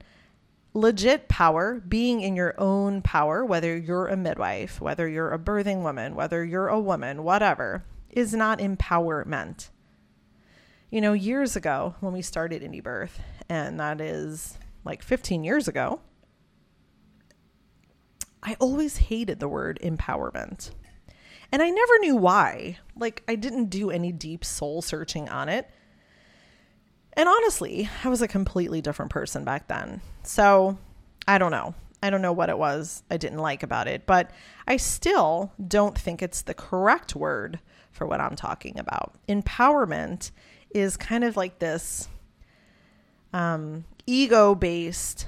legit 0.78 1.28
power, 1.28 1.82
being 1.88 2.22
in 2.22 2.36
your 2.36 2.54
own 2.58 3.02
power, 3.02 3.44
whether 3.44 3.76
you're 3.76 4.08
a 4.08 4.16
midwife, 4.16 4.80
whether 4.80 5.08
you're 5.08 5.34
a 5.34 5.40
birthing 5.40 5.82
woman, 5.82 6.14
whether 6.16 6.46
you're 6.46 6.68
a 6.68 6.80
woman, 6.80 7.24
whatever, 7.24 7.84
is 8.12 8.34
not 8.34 8.60
empowerment. 8.60 9.70
You 10.92 11.02
know, 11.02 11.14
years 11.14 11.56
ago 11.56 11.96
when 12.00 12.14
we 12.14 12.22
started 12.22 12.62
Indie 12.62 12.84
Birth, 12.84 13.20
and 13.50 13.80
that 13.80 14.00
is 14.00 14.58
like 14.86 15.02
15 15.02 15.44
years 15.44 15.68
ago, 15.68 16.00
I 18.48 18.56
always 18.62 18.96
hated 18.96 19.42
the 19.42 19.50
word 19.50 19.78
empowerment. 19.84 20.72
And 21.52 21.62
I 21.62 21.70
never 21.70 22.00
knew 22.00 22.16
why. 22.16 22.78
Like, 22.96 23.22
I 23.28 23.36
didn't 23.36 23.66
do 23.66 23.92
any 23.92 24.14
deep 24.14 24.46
soul 24.46 24.82
searching 24.82 25.28
on 25.28 25.50
it. 25.50 25.70
And 27.12 27.28
honestly, 27.28 27.90
I 28.06 28.08
was 28.08 28.22
a 28.22 28.28
completely 28.28 28.80
different 28.80 29.12
person 29.12 29.44
back 29.44 29.68
then. 29.68 30.00
So 30.24 30.78
I 31.28 31.40
don't 31.40 31.52
know. 31.52 31.76
I 32.02 32.10
don't 32.10 32.22
know 32.22 32.32
what 32.32 32.48
it 32.48 32.58
was 32.58 33.04
I 33.12 33.18
didn't 33.18 33.40
like 33.40 33.64
about 33.64 33.90
it, 33.90 34.06
but 34.06 34.32
I 34.66 34.78
still 34.78 35.52
don't 35.68 35.98
think 35.98 36.22
it's 36.22 36.44
the 36.44 36.54
correct 36.54 37.18
word 37.18 37.60
for 37.92 38.08
what 38.08 38.22
I'm 38.22 38.38
talking 38.38 38.80
about. 38.80 39.16
Empowerment 39.28 40.32
is 40.70 40.96
kind 40.96 41.26
of 41.26 41.36
like 41.36 41.60
this 41.60 42.08
um, 43.34 43.84
ego 44.06 44.56
based 44.56 45.28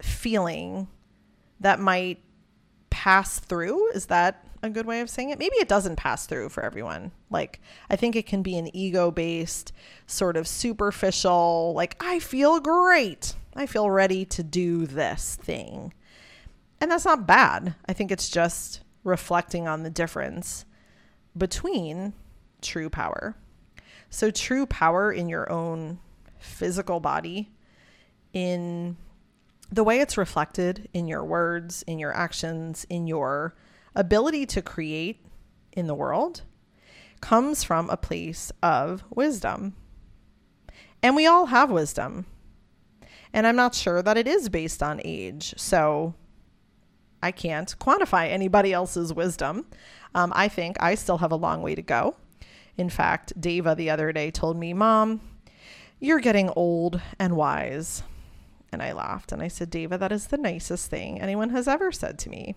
feeling 0.00 0.88
that 1.60 1.78
might 1.78 2.18
pass 3.02 3.40
through. 3.40 3.90
Is 3.90 4.06
that 4.06 4.44
a 4.62 4.70
good 4.70 4.86
way 4.86 5.00
of 5.00 5.10
saying 5.10 5.30
it. 5.30 5.38
Maybe 5.40 5.56
it 5.56 5.66
doesn't 5.66 5.96
pass 5.96 6.24
through 6.26 6.50
for 6.50 6.62
everyone. 6.62 7.10
Like, 7.30 7.60
I 7.90 7.96
think 7.96 8.14
it 8.14 8.26
can 8.26 8.44
be 8.44 8.56
an 8.56 8.74
ego 8.76 9.10
based, 9.10 9.72
sort 10.06 10.36
of 10.36 10.46
superficial, 10.46 11.72
like, 11.74 11.96
I 11.98 12.20
feel 12.20 12.60
great. 12.60 13.34
I 13.56 13.66
feel 13.66 13.90
ready 13.90 14.24
to 14.26 14.44
do 14.44 14.86
this 14.86 15.34
thing. 15.34 15.92
And 16.80 16.92
that's 16.92 17.04
not 17.04 17.26
bad. 17.26 17.74
I 17.88 17.92
think 17.92 18.12
it's 18.12 18.28
just 18.28 18.82
reflecting 19.02 19.66
on 19.66 19.82
the 19.82 19.90
difference 19.90 20.64
between 21.36 22.12
true 22.60 22.88
power. 22.88 23.34
So, 24.10 24.30
true 24.30 24.64
power 24.66 25.12
in 25.12 25.28
your 25.28 25.50
own 25.50 25.98
physical 26.38 27.00
body, 27.00 27.50
in 28.32 28.96
the 29.72 29.82
way 29.82 30.00
it's 30.00 30.18
reflected 30.18 30.88
in 30.92 31.08
your 31.08 31.24
words, 31.24 31.82
in 31.86 31.98
your 31.98 32.14
actions, 32.14 32.86
in 32.90 33.06
your 33.06 33.54
ability 33.94 34.44
to 34.44 34.60
create 34.60 35.24
in 35.72 35.86
the 35.86 35.94
world 35.94 36.42
comes 37.22 37.64
from 37.64 37.88
a 37.88 37.96
place 37.96 38.52
of 38.62 39.02
wisdom. 39.08 39.74
And 41.02 41.16
we 41.16 41.26
all 41.26 41.46
have 41.46 41.70
wisdom. 41.70 42.26
And 43.32 43.46
I'm 43.46 43.56
not 43.56 43.74
sure 43.74 44.02
that 44.02 44.18
it 44.18 44.28
is 44.28 44.50
based 44.50 44.82
on 44.82 45.00
age. 45.04 45.54
So 45.56 46.14
I 47.22 47.30
can't 47.30 47.74
quantify 47.78 48.28
anybody 48.28 48.74
else's 48.74 49.14
wisdom. 49.14 49.64
Um, 50.14 50.32
I 50.36 50.48
think 50.48 50.76
I 50.80 50.96
still 50.96 51.18
have 51.18 51.32
a 51.32 51.36
long 51.36 51.62
way 51.62 51.74
to 51.74 51.82
go. 51.82 52.16
In 52.76 52.90
fact, 52.90 53.40
Dava 53.40 53.74
the 53.74 53.88
other 53.88 54.12
day 54.12 54.30
told 54.30 54.58
me, 54.58 54.74
Mom, 54.74 55.22
you're 55.98 56.20
getting 56.20 56.50
old 56.50 57.00
and 57.18 57.36
wise. 57.36 58.02
And 58.72 58.82
I 58.82 58.92
laughed 58.92 59.32
and 59.32 59.42
I 59.42 59.48
said, 59.48 59.70
Dava, 59.70 59.98
that 59.98 60.12
is 60.12 60.28
the 60.28 60.38
nicest 60.38 60.90
thing 60.90 61.20
anyone 61.20 61.50
has 61.50 61.68
ever 61.68 61.92
said 61.92 62.18
to 62.20 62.30
me. 62.30 62.56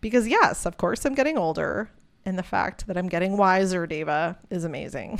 Because, 0.00 0.28
yes, 0.28 0.64
of 0.64 0.76
course, 0.76 1.04
I'm 1.04 1.14
getting 1.14 1.36
older. 1.36 1.90
And 2.24 2.38
the 2.38 2.44
fact 2.44 2.86
that 2.86 2.96
I'm 2.96 3.08
getting 3.08 3.36
wiser, 3.36 3.86
Dava, 3.86 4.36
is 4.50 4.64
amazing. 4.64 5.18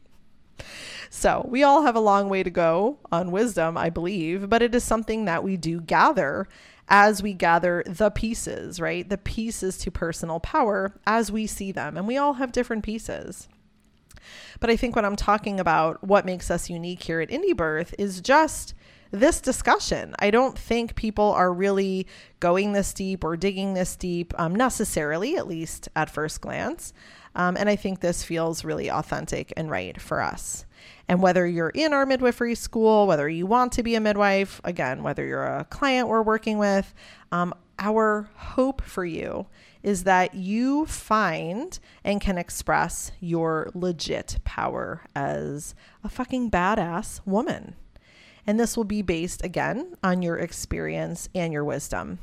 so, 1.10 1.46
we 1.48 1.62
all 1.62 1.82
have 1.82 1.96
a 1.96 2.00
long 2.00 2.28
way 2.28 2.42
to 2.42 2.50
go 2.50 2.98
on 3.10 3.30
wisdom, 3.30 3.78
I 3.78 3.90
believe, 3.90 4.50
but 4.50 4.60
it 4.60 4.74
is 4.74 4.84
something 4.84 5.24
that 5.24 5.42
we 5.42 5.56
do 5.56 5.80
gather 5.80 6.46
as 6.88 7.22
we 7.22 7.32
gather 7.32 7.84
the 7.86 8.10
pieces, 8.10 8.80
right? 8.80 9.08
The 9.08 9.18
pieces 9.18 9.78
to 9.78 9.90
personal 9.90 10.40
power 10.40 10.92
as 11.06 11.30
we 11.30 11.46
see 11.46 11.70
them. 11.70 11.96
And 11.96 12.06
we 12.06 12.16
all 12.16 12.34
have 12.34 12.52
different 12.52 12.84
pieces. 12.84 13.48
But 14.58 14.70
I 14.70 14.76
think 14.76 14.96
when 14.96 15.04
I'm 15.04 15.16
talking 15.16 15.60
about 15.60 16.02
what 16.02 16.26
makes 16.26 16.50
us 16.50 16.68
unique 16.68 17.04
here 17.04 17.20
at 17.20 17.30
Indie 17.30 17.56
Birth 17.56 17.94
is 17.98 18.20
just 18.20 18.74
this 19.10 19.40
discussion. 19.40 20.14
I 20.18 20.30
don't 20.30 20.58
think 20.58 20.94
people 20.94 21.32
are 21.32 21.52
really 21.52 22.06
going 22.38 22.72
this 22.72 22.92
deep 22.92 23.24
or 23.24 23.36
digging 23.36 23.74
this 23.74 23.96
deep 23.96 24.32
um, 24.38 24.54
necessarily, 24.54 25.36
at 25.36 25.46
least 25.48 25.88
at 25.96 26.10
first 26.10 26.40
glance. 26.40 26.92
Um, 27.34 27.56
and 27.56 27.68
I 27.68 27.76
think 27.76 28.00
this 28.00 28.24
feels 28.24 28.64
really 28.64 28.90
authentic 28.90 29.52
and 29.56 29.70
right 29.70 30.00
for 30.00 30.20
us. 30.20 30.64
And 31.08 31.22
whether 31.22 31.46
you're 31.46 31.70
in 31.70 31.92
our 31.92 32.06
midwifery 32.06 32.54
school, 32.54 33.06
whether 33.06 33.28
you 33.28 33.46
want 33.46 33.72
to 33.72 33.82
be 33.82 33.94
a 33.94 34.00
midwife, 34.00 34.60
again, 34.64 35.02
whether 35.02 35.24
you're 35.24 35.46
a 35.46 35.64
client 35.64 36.08
we're 36.08 36.22
working 36.22 36.58
with, 36.58 36.92
um, 37.32 37.54
our 37.78 38.28
hope 38.34 38.82
for 38.82 39.04
you 39.04 39.46
is 39.82 40.04
that 40.04 40.34
you 40.34 40.86
find 40.86 41.78
and 42.04 42.20
can 42.20 42.36
express 42.36 43.10
your 43.20 43.70
legit 43.74 44.38
power 44.44 45.02
as 45.16 45.74
a 46.04 46.08
fucking 46.08 46.50
badass 46.50 47.20
woman. 47.24 47.74
And 48.46 48.58
this 48.58 48.76
will 48.76 48.84
be 48.84 49.02
based 49.02 49.44
again 49.44 49.94
on 50.02 50.22
your 50.22 50.36
experience 50.36 51.28
and 51.34 51.52
your 51.52 51.64
wisdom. 51.64 52.18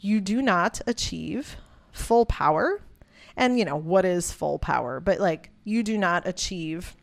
You 0.00 0.20
do 0.20 0.42
not 0.42 0.80
achieve 0.86 1.56
full 1.92 2.26
power. 2.26 2.80
And, 3.36 3.58
you 3.58 3.64
know, 3.64 3.76
what 3.76 4.04
is 4.04 4.32
full 4.32 4.58
power? 4.58 5.00
But 5.00 5.20
like, 5.20 5.50
you 5.64 5.82
do 5.82 5.96
not 5.96 6.26
achieve 6.26 6.96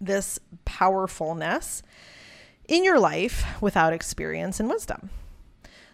this 0.00 0.38
powerfulness 0.64 1.82
in 2.66 2.84
your 2.84 2.98
life 2.98 3.44
without 3.60 3.92
experience 3.92 4.60
and 4.60 4.68
wisdom. 4.68 5.10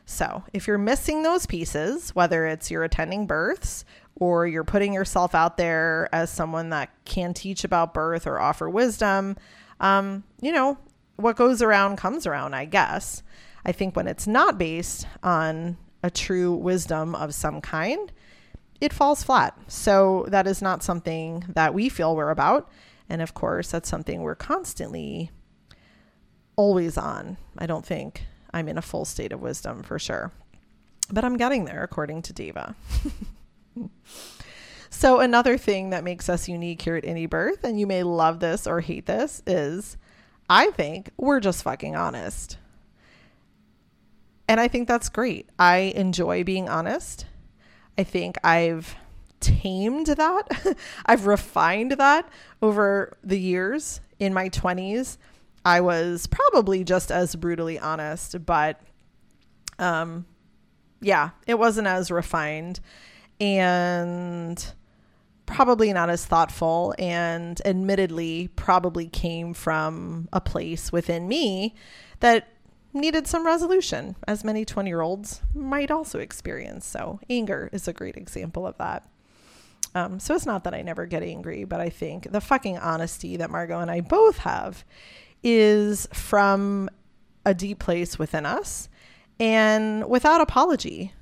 So, 0.07 0.43
if 0.53 0.67
you're 0.67 0.79
missing 0.79 1.23
those 1.23 1.47
pieces, 1.47 2.15
whether 2.17 2.45
it's 2.47 2.71
you're 2.71 2.83
attending 2.83 3.27
births 3.27 3.85
or 4.17 4.47
you're 4.47 4.65
putting 4.65 4.93
yourself 4.93 5.35
out 5.37 5.57
there 5.57 6.09
as 6.13 6.31
someone 6.31 6.71
that 6.71 6.91
can 7.05 7.33
teach 7.33 7.63
about 7.63 7.95
birth 7.95 8.27
or 8.27 8.41
offer 8.41 8.69
wisdom, 8.69 9.37
um, 9.79 10.25
you 10.41 10.51
know, 10.53 10.79
what 11.21 11.37
goes 11.37 11.63
around 11.63 11.97
comes 11.97 12.27
around, 12.27 12.55
I 12.55 12.65
guess. 12.65 13.23
I 13.65 13.73
think 13.73 13.95
when 13.95 14.09
it's 14.09 14.27
not 14.27 14.59
based 14.59 15.07
on 15.23 15.77
a 16.03 16.11
true 16.11 16.53
wisdom 16.53 17.15
of 17.15 17.35
some 17.35 17.61
kind, 17.61 18.11
it 18.81 18.93
falls 18.93 19.23
flat. 19.23 19.57
So 19.69 20.25
that 20.29 20.47
is 20.47 20.63
not 20.63 20.83
something 20.83 21.45
that 21.49 21.75
we 21.75 21.89
feel 21.89 22.17
we're 22.17 22.31
about. 22.31 22.71
And 23.09 23.21
of 23.21 23.35
course, 23.35 23.71
that's 23.71 23.89
something 23.89 24.23
we're 24.23 24.35
constantly 24.35 25.31
always 26.57 26.97
on. 26.97 27.37
I 27.59 27.67
don't 27.67 27.85
think 27.85 28.25
I'm 28.53 28.69
in 28.69 28.79
a 28.79 28.83
full 28.83 29.05
state 29.05 29.33
of 29.33 29.41
wisdom 29.41 29.83
for 29.83 29.99
sure. 29.99 30.33
But 31.11 31.25
I'm 31.25 31.37
getting 31.37 31.65
there, 31.65 31.83
according 31.83 32.23
to 32.23 32.33
Dava. 32.33 32.75
so, 34.91 35.19
another 35.19 35.59
thing 35.59 35.91
that 35.91 36.05
makes 36.05 36.29
us 36.29 36.49
unique 36.49 36.83
here 36.83 36.95
at 36.95 37.05
Indie 37.05 37.29
Birth, 37.29 37.65
and 37.65 37.81
you 37.81 37.87
may 37.87 38.05
love 38.05 38.39
this 38.39 38.67
or 38.67 38.81
hate 38.81 39.07
this, 39.07 39.43
is 39.45 39.97
I 40.51 40.73
think 40.73 41.11
we're 41.17 41.39
just 41.39 41.63
fucking 41.63 41.95
honest. 41.95 42.59
And 44.49 44.59
I 44.59 44.67
think 44.67 44.89
that's 44.89 45.09
great. 45.09 45.49
I 45.61 45.93
enjoy 45.95 46.43
being 46.43 46.69
honest. 46.69 47.25
I 47.97 48.03
think 48.03 48.37
I've 48.43 48.97
tamed 49.39 50.09
that. 50.09 50.77
I've 51.07 51.27
refined 51.27 51.93
that 51.93 52.29
over 52.61 53.17
the 53.23 53.39
years. 53.39 54.01
In 54.19 54.35
my 54.35 54.49
20s, 54.49 55.19
I 55.65 55.81
was 55.81 56.27
probably 56.27 56.83
just 56.83 57.13
as 57.13 57.37
brutally 57.37 57.79
honest, 57.79 58.45
but 58.45 58.81
um 59.79 60.27
yeah, 61.01 61.31
it 61.47 61.59
wasn't 61.59 61.87
as 61.87 62.11
refined 62.11 62.81
and 63.41 64.75
probably 65.51 65.93
not 65.93 66.09
as 66.09 66.25
thoughtful 66.25 66.95
and 66.99 67.61
admittedly 67.65 68.49
probably 68.57 69.07
came 69.09 69.53
from 69.53 70.29
a 70.33 70.41
place 70.41 70.93
within 70.93 71.29
me 71.29 71.75
that 72.21 72.49
needed 72.93 73.27
some 73.27 73.45
resolution, 73.45 74.17
as 74.27 74.45
many 74.45 74.65
20 74.65 74.89
year 74.89 75.01
olds 75.01 75.43
might 75.55 75.91
also 75.91 76.19
experience. 76.19 76.87
So, 76.87 77.21
anger 77.29 77.69
is 77.73 77.87
a 77.89 77.93
great 77.93 78.17
example 78.17 78.67
of 78.67 78.77
that. 78.79 79.09
Um, 79.95 80.21
so, 80.21 80.35
it's 80.35 80.47
not 80.47 80.65
that 80.65 80.75
I 80.75 80.83
never 80.83 81.07
get 81.07 81.23
angry, 81.23 81.65
but 81.65 81.81
I 81.81 81.89
think 81.89 82.31
the 82.31 82.41
fucking 82.41 82.79
honesty 82.79 83.37
that 83.37 83.51
Margo 83.51 83.81
and 83.81 83.91
I 83.91 84.01
both 84.01 84.39
have 84.39 84.85
is 85.43 86.09
from 86.13 86.89
a 87.45 87.55
deep 87.55 87.79
place 87.79 88.19
within 88.19 88.47
us. 88.47 88.89
and 89.39 90.07
without 90.07 90.43
apology. 90.43 91.15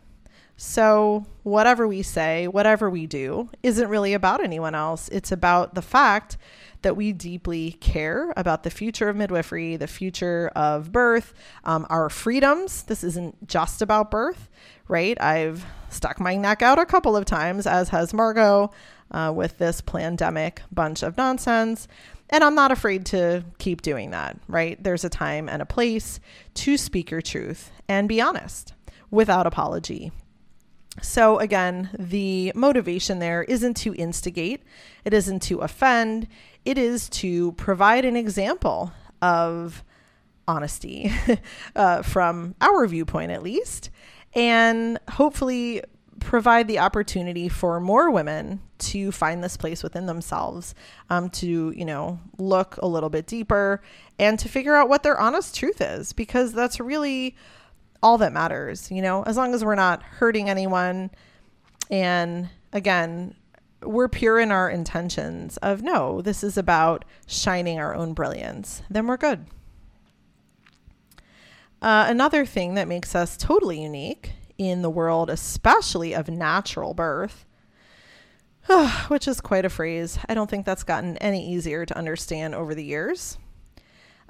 So, 0.60 1.24
whatever 1.44 1.86
we 1.86 2.02
say, 2.02 2.48
whatever 2.48 2.90
we 2.90 3.06
do, 3.06 3.48
isn't 3.62 3.88
really 3.88 4.12
about 4.12 4.42
anyone 4.42 4.74
else. 4.74 5.08
It's 5.10 5.30
about 5.30 5.76
the 5.76 5.82
fact 5.82 6.36
that 6.82 6.96
we 6.96 7.12
deeply 7.12 7.76
care 7.80 8.34
about 8.36 8.64
the 8.64 8.70
future 8.70 9.08
of 9.08 9.14
midwifery, 9.14 9.76
the 9.76 9.86
future 9.86 10.50
of 10.56 10.90
birth, 10.90 11.32
um, 11.62 11.86
our 11.90 12.10
freedoms. 12.10 12.82
This 12.82 13.04
isn't 13.04 13.46
just 13.46 13.82
about 13.82 14.10
birth, 14.10 14.48
right? 14.88 15.16
I've 15.22 15.64
stuck 15.90 16.18
my 16.18 16.34
neck 16.34 16.60
out 16.60 16.80
a 16.80 16.86
couple 16.86 17.16
of 17.16 17.24
times, 17.24 17.64
as 17.64 17.90
has 17.90 18.12
Margo, 18.12 18.72
uh, 19.12 19.32
with 19.32 19.58
this 19.58 19.80
pandemic 19.80 20.62
bunch 20.72 21.04
of 21.04 21.16
nonsense. 21.16 21.86
And 22.30 22.42
I'm 22.42 22.56
not 22.56 22.72
afraid 22.72 23.06
to 23.06 23.44
keep 23.58 23.82
doing 23.82 24.10
that, 24.10 24.36
right? 24.48 24.82
There's 24.82 25.04
a 25.04 25.08
time 25.08 25.48
and 25.48 25.62
a 25.62 25.66
place 25.66 26.18
to 26.54 26.76
speak 26.76 27.12
your 27.12 27.22
truth 27.22 27.70
and 27.88 28.08
be 28.08 28.20
honest 28.20 28.74
without 29.08 29.46
apology. 29.46 30.10
So, 31.02 31.38
again, 31.38 31.90
the 31.98 32.52
motivation 32.54 33.18
there 33.18 33.44
isn't 33.44 33.74
to 33.78 33.94
instigate, 33.94 34.62
it 35.04 35.14
isn't 35.14 35.40
to 35.42 35.60
offend, 35.60 36.28
it 36.64 36.78
is 36.78 37.08
to 37.10 37.52
provide 37.52 38.04
an 38.04 38.16
example 38.16 38.92
of 39.22 39.84
honesty 40.46 41.12
uh, 41.76 42.02
from 42.02 42.54
our 42.60 42.86
viewpoint, 42.86 43.30
at 43.30 43.42
least, 43.42 43.90
and 44.34 44.98
hopefully 45.10 45.82
provide 46.20 46.66
the 46.66 46.78
opportunity 46.78 47.48
for 47.48 47.80
more 47.80 48.10
women 48.10 48.60
to 48.78 49.12
find 49.12 49.42
this 49.42 49.56
place 49.56 49.82
within 49.82 50.06
themselves, 50.06 50.74
um, 51.10 51.28
to, 51.30 51.72
you 51.76 51.84
know, 51.84 52.18
look 52.38 52.76
a 52.78 52.86
little 52.86 53.08
bit 53.10 53.26
deeper 53.26 53.82
and 54.18 54.38
to 54.38 54.48
figure 54.48 54.74
out 54.74 54.88
what 54.88 55.02
their 55.02 55.18
honest 55.18 55.54
truth 55.54 55.80
is, 55.80 56.12
because 56.12 56.52
that's 56.52 56.80
really 56.80 57.36
all 58.02 58.18
that 58.18 58.32
matters, 58.32 58.90
you 58.90 59.02
know, 59.02 59.22
as 59.24 59.36
long 59.36 59.54
as 59.54 59.64
we're 59.64 59.74
not 59.74 60.02
hurting 60.02 60.48
anyone. 60.48 61.10
And 61.90 62.48
again, 62.72 63.34
we're 63.82 64.08
pure 64.08 64.38
in 64.38 64.50
our 64.50 64.68
intentions 64.68 65.56
of 65.58 65.82
no, 65.82 66.20
this 66.20 66.42
is 66.42 66.56
about 66.56 67.04
shining 67.26 67.78
our 67.78 67.94
own 67.94 68.12
brilliance, 68.12 68.82
then 68.90 69.06
we're 69.06 69.16
good. 69.16 69.46
Uh, 71.80 72.06
another 72.08 72.44
thing 72.44 72.74
that 72.74 72.88
makes 72.88 73.14
us 73.14 73.36
totally 73.36 73.80
unique 73.80 74.32
in 74.58 74.82
the 74.82 74.90
world, 74.90 75.30
especially 75.30 76.12
of 76.12 76.28
natural 76.28 76.92
birth, 76.92 77.46
which 79.08 79.28
is 79.28 79.40
quite 79.40 79.64
a 79.64 79.70
phrase. 79.70 80.18
I 80.28 80.34
don't 80.34 80.50
think 80.50 80.66
that's 80.66 80.82
gotten 80.82 81.16
any 81.18 81.48
easier 81.48 81.86
to 81.86 81.96
understand 81.96 82.56
over 82.56 82.74
the 82.74 82.84
years. 82.84 83.38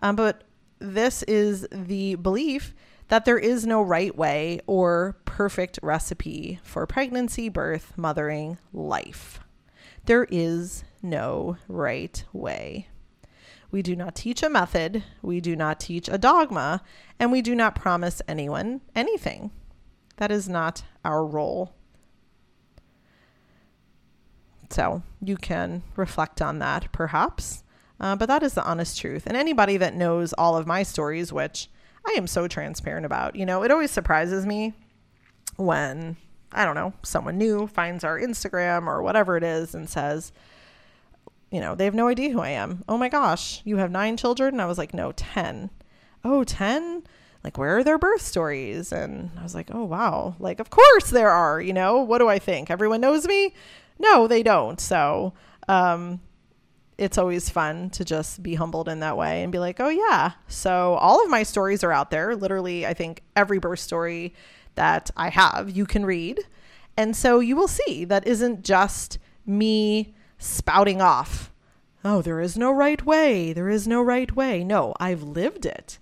Um, 0.01 0.15
but 0.15 0.45
this 0.79 1.23
is 1.25 1.67
the 1.73 2.17
belief 2.17 2.75
that 3.09 3.25
there 3.25 3.39
is 3.39 3.67
no 3.67 3.83
right 3.83 4.17
way 4.17 4.61
or 4.67 5.17
perfect 5.25 5.79
recipe 5.83 6.61
for 6.63 6.87
pregnancy, 6.87 7.49
birth, 7.49 7.93
mothering, 7.97 8.59
life. 8.73 9.41
There 10.05 10.27
is 10.31 10.85
no 11.03 11.57
right 11.69 12.23
way. 12.33 12.89
We 13.71 13.83
do 13.83 13.95
not 13.95 14.15
teach 14.15 14.43
a 14.43 14.49
method, 14.49 15.05
we 15.21 15.41
do 15.41 15.55
not 15.55 15.81
teach 15.81 16.09
a 16.09 16.17
dogma, 16.17 16.83
and 17.19 17.31
we 17.31 17.43
do 17.43 17.55
not 17.55 17.75
promise 17.75 18.23
anyone 18.27 18.81
anything. 18.95 19.51
That 20.17 20.31
is 20.31 20.49
not 20.49 20.85
our 21.05 21.25
role. 21.25 21.75
So 24.71 25.03
you 25.21 25.37
can 25.37 25.83
reflect 25.97 26.43
on 26.43 26.59
that 26.59 26.91
perhaps. 26.93 27.63
Uh, 28.01 28.15
but 28.15 28.27
that 28.27 28.43
is 28.43 28.55
the 28.55 28.65
honest 28.65 28.99
truth. 29.01 29.25
And 29.27 29.37
anybody 29.37 29.77
that 29.77 29.95
knows 29.95 30.33
all 30.35 30.57
of 30.57 30.67
my 30.67 30.83
stories, 30.83 31.33
which 31.33 31.69
I 32.09 32.13
am 32.17 32.27
so 32.27 32.49
transparent 32.49 33.05
about. 33.05 33.37
You 33.37 33.45
know, 33.45 33.63
it 33.63 33.71
always 33.71 33.91
surprises 33.91 34.47
me 34.47 34.73
when, 35.57 36.17
I 36.53 36.65
don't 36.65 36.75
know, 36.75 36.95
someone 37.03 37.37
new 37.37 37.67
finds 37.67 38.03
our 38.03 38.19
Instagram 38.19 38.87
or 38.87 39.03
whatever 39.03 39.37
it 39.37 39.45
is 39.45 39.75
and 39.75 39.89
says, 39.89 40.33
you 41.51 41.61
know, 41.61 41.75
they 41.75 41.85
have 41.85 41.95
no 41.95 42.09
idea 42.09 42.31
who 42.31 42.41
I 42.41 42.51
am. 42.51 42.83
Oh 42.89 42.97
my 42.97 43.11
gosh, 43.11 43.61
you 43.65 43.77
have 43.77 43.91
nine 43.91 44.17
children? 44.17 44.55
And 44.55 44.63
I 44.63 44.67
was 44.67 44.79
like, 44.79 44.95
no, 44.95 45.13
10. 45.13 45.69
Oh, 46.25 46.45
10? 46.45 47.03
Like, 47.45 47.59
where 47.59 47.79
are 47.79 47.85
their 47.85 47.99
birth 47.99 48.23
stories? 48.23 48.91
And 48.91 49.31
I 49.39 49.43
was 49.43 49.55
like, 49.55 49.69
oh, 49.73 49.85
wow. 49.85 50.35
Like, 50.39 50.61
of 50.61 50.71
course 50.71 51.11
there 51.11 51.31
are, 51.31 51.61
you 51.61 51.73
know, 51.75 51.99
what 51.99 52.19
do 52.19 52.29
I 52.29 52.39
think? 52.39 52.71
Everyone 52.71 53.03
knows 53.03 53.27
me? 53.27 53.55
No, 53.99 54.27
they 54.27 54.43
don't. 54.43 54.81
So, 54.81 55.35
um, 55.69 56.21
it's 56.99 57.17
always 57.17 57.49
fun 57.49 57.91
to 57.91 58.05
just 58.05 58.43
be 58.43 58.57
humbled 58.57 58.89
in 58.89 59.01
that 59.01 59.17
way 59.17 59.43
and 59.45 59.53
be 59.53 59.61
like, 59.61 59.79
oh, 59.79 59.89
yeah. 59.89 60.33
So 60.49 60.95
all 60.95 61.23
of 61.23 61.31
my 61.31 61.45
stories 61.45 61.85
are 61.85 61.93
out 61.93 62.11
there. 62.11 62.35
Literally, 62.35 62.85
I 62.85 62.93
think 62.93 63.23
every 63.37 63.61
birth 63.61 63.79
story 63.79 64.35
that 64.75 65.11
I 65.17 65.29
have, 65.31 65.71
you 65.71 65.87
can 65.87 66.05
read. 66.05 66.41
And 66.97 67.17
so 67.17 67.39
you 67.39 67.55
will 67.55 67.69
see 67.69 68.05
that 68.05 68.27
isn't 68.27 68.65
just 68.65 69.19
me 69.47 70.15
spouting 70.39 71.01
off, 71.01 71.53
oh, 72.05 72.21
there 72.21 72.41
is 72.41 72.59
no 72.59 72.73
right 72.73 73.05
way. 73.07 73.53
There 73.53 73.69
is 73.69 73.87
no 73.87 74.03
right 74.03 74.35
way. 74.35 74.65
No, 74.65 74.95
I've 74.99 75.23
lived 75.23 75.65
it. 75.65 75.99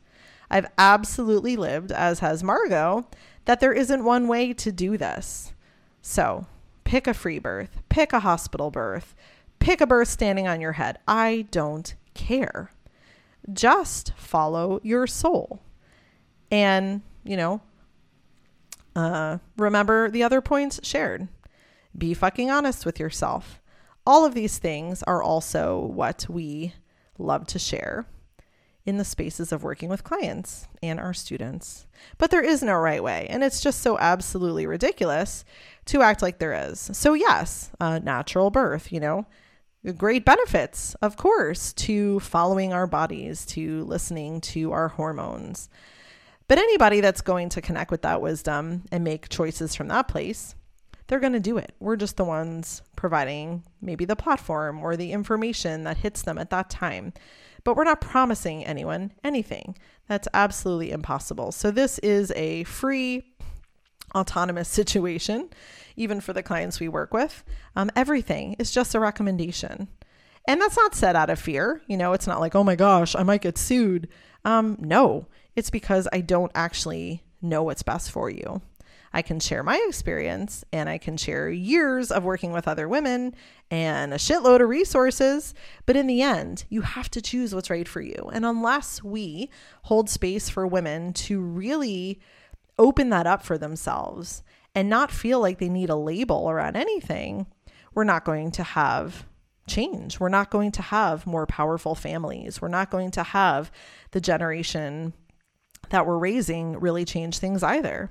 I've 0.51 0.67
absolutely 0.79 1.57
lived, 1.57 1.93
as 1.93 2.21
has 2.21 2.43
Margo, 2.43 3.07
that 3.45 3.61
there 3.61 3.73
isn't 3.73 4.05
one 4.05 4.29
way 4.29 4.55
to 4.55 4.73
do 4.73 4.97
this. 4.97 5.53
So 6.01 6.47
pick 6.85 7.07
a 7.07 7.15
free 7.15 7.39
birth, 7.39 7.83
pick 7.89 8.13
a 8.13 8.21
hospital 8.21 8.71
birth 8.71 9.15
pick 9.59 9.81
a 9.81 9.87
birth 9.87 10.09
standing 10.09 10.47
on 10.47 10.61
your 10.61 10.73
head. 10.73 10.99
I 11.07 11.47
don't 11.51 11.95
care. 12.15 12.71
Just 13.53 14.13
follow 14.17 14.81
your 14.83 15.07
soul. 15.07 15.61
And, 16.51 17.03
you 17.25 17.37
know, 17.37 17.61
uh, 18.95 19.39
remember 19.57 20.11
the 20.11 20.23
other 20.23 20.41
points 20.41 20.81
shared. 20.83 21.29
Be 21.97 22.15
fucking 22.15 22.51
honest 22.51 22.87
with 22.87 22.99
yourself. 22.99 23.61
All 24.07 24.25
of 24.25 24.35
these 24.35 24.59
things 24.59 25.03
are 25.03 25.23
also 25.23 25.79
what 25.79 26.27
we 26.29 26.75
love 27.19 27.47
to 27.49 27.59
share 27.59 28.07
in 28.85 28.99
the 28.99 29.05
spaces 29.05 29.51
of 29.51 29.65
working 29.65 29.89
with 29.89 30.05
clients 30.05 30.69
and 30.81 31.01
our 31.01 31.13
students. 31.13 31.87
But 32.19 32.31
there 32.31 32.45
is 32.45 32.63
no 32.63 32.75
right 32.75 33.03
way. 33.03 33.27
And 33.29 33.43
it's 33.43 33.61
just 33.61 33.83
so 33.83 33.99
absolutely 33.99 34.65
ridiculous 34.67 35.45
to 35.87 36.03
act 36.03 36.23
like 36.23 36.39
there 36.39 36.71
is. 36.71 36.91
So, 36.93 37.15
yes, 37.15 37.71
uh, 37.81 37.99
natural 37.99 38.51
birth, 38.51 38.93
you 38.93 39.01
know, 39.01 39.27
great 39.93 40.25
benefits, 40.25 40.95
of 41.03 41.17
course, 41.17 41.73
to 41.75 42.21
following 42.21 42.73
our 42.73 42.87
bodies, 42.87 43.47
to 43.47 43.85
listening 43.85 44.41
to 44.43 44.73
our 44.73 44.89
hormones. 44.89 45.69
But 46.49 46.59
anybody 46.59 47.01
that's 47.01 47.21
going 47.21 47.49
to 47.51 47.61
connect 47.61 47.91
with 47.91 48.03
that 48.03 48.21
wisdom 48.21 48.85
and 48.93 49.03
make 49.03 49.29
choices 49.29 49.75
from 49.75 49.89
that 49.89 50.09
place, 50.09 50.55
they're 51.07 51.21
going 51.21 51.33
to 51.33 51.41
do 51.41 51.57
it. 51.57 51.75
We're 51.81 51.97
just 51.97 52.17
the 52.17 52.25
ones 52.25 52.83
providing 52.97 53.63
maybe 53.81 54.05
the 54.05 54.17
platform 54.17 54.83
or 54.83 54.97
the 54.97 55.13
information 55.13 55.85
that 55.85 55.99
hits 55.99 56.23
them 56.23 56.39
at 56.39 56.51
that 56.51 56.71
time. 56.71 57.13
But 57.65 57.77
we're 57.77 57.85
not 57.85 58.01
promising 58.01 58.65
anyone 58.65 59.13
anything. 59.25 59.77
That's 60.09 60.29
absolutely 60.33 60.93
impossible. 60.93 61.51
So, 61.51 61.73
this 61.73 61.99
is 61.99 62.33
a 62.37 62.63
free, 62.65 63.35
autonomous 64.17 64.69
situation 64.69 65.51
even 65.97 66.21
for 66.21 66.33
the 66.33 66.43
clients 66.43 66.79
we 66.79 66.89
work 66.89 67.13
with. 67.13 67.43
Um, 67.75 67.91
everything 67.97 68.55
is 68.59 68.71
just 68.71 68.95
a 68.95 69.01
recommendation. 69.01 69.89
And 70.47 70.61
that's 70.61 70.77
not 70.77 70.95
said 70.95 71.17
out 71.17 71.31
of 71.31 71.39
fear. 71.39 71.81
You 71.87 71.97
know, 71.97 72.13
it's 72.13 72.27
not 72.27 72.41
like, 72.41 72.55
oh 72.55 72.65
my 72.65 72.77
gosh, 72.77 73.17
I 73.17 73.23
might 73.23 73.41
get 73.41 73.59
sued. 73.59 74.09
Um, 74.45 74.77
no, 74.79 75.27
it's 75.57 75.71
because 75.71 76.07
I 76.13 76.21
don't 76.21 76.53
actually 76.55 77.25
know 77.43 77.63
what's 77.63 77.83
best 77.83 78.11
for 78.11 78.31
you. 78.31 78.61
I 79.13 79.23
can 79.23 79.41
share 79.41 79.63
my 79.63 79.83
experience 79.89 80.63
and 80.73 80.91
I 80.91 80.99
can 80.99 81.17
share 81.17 81.49
years 81.49 82.11
of 82.11 82.25
working 82.25 82.53
with 82.53 82.69
other 82.69 82.87
women 82.87 83.35
and 83.71 84.13
a 84.13 84.19
shitload 84.19 84.61
of 84.61 84.69
resources. 84.69 85.55
But 85.87 85.97
in 85.97 86.07
the 86.07 86.21
end, 86.21 86.65
you 86.69 86.83
have 86.83 87.11
to 87.13 87.23
choose 87.23 87.55
what's 87.55 87.71
right 87.71 87.89
for 87.89 88.03
you. 88.03 88.31
And 88.33 88.45
unless 88.45 89.03
we 89.03 89.49
hold 89.85 90.11
space 90.11 90.51
for 90.51 90.67
women 90.67 91.15
to 91.15 91.41
really 91.41 92.21
open 92.79 93.11
that 93.11 93.27
up 93.27 93.43
for 93.43 93.59
themselves 93.59 94.43
and 94.75 94.89
not 94.89 95.11
feel 95.11 95.41
like 95.41 95.59
they 95.59 95.69
need 95.69 95.91
a 95.91 95.97
label 95.97 96.51
around 96.51 96.77
anything, 96.77 97.47
we're 97.95 98.05
not 98.05 98.25
going 98.25 98.51
to 98.53 98.63
have 98.63 99.27
change. 99.67 100.21
We're 100.21 100.29
not 100.29 100.51
going 100.51 100.73
to 100.73 100.83
have 100.83 101.27
more 101.27 101.47
powerful 101.47 101.95
families. 101.95 102.61
We're 102.61 102.69
not 102.69 102.91
going 102.91 103.11
to 103.13 103.23
have 103.23 103.71
the 104.13 104.21
generation 104.21 105.13
that 105.91 106.07
we're 106.07 106.19
raising 106.19 106.79
really 106.79 107.05
change 107.05 107.39
things 107.39 107.63
either. 107.63 108.11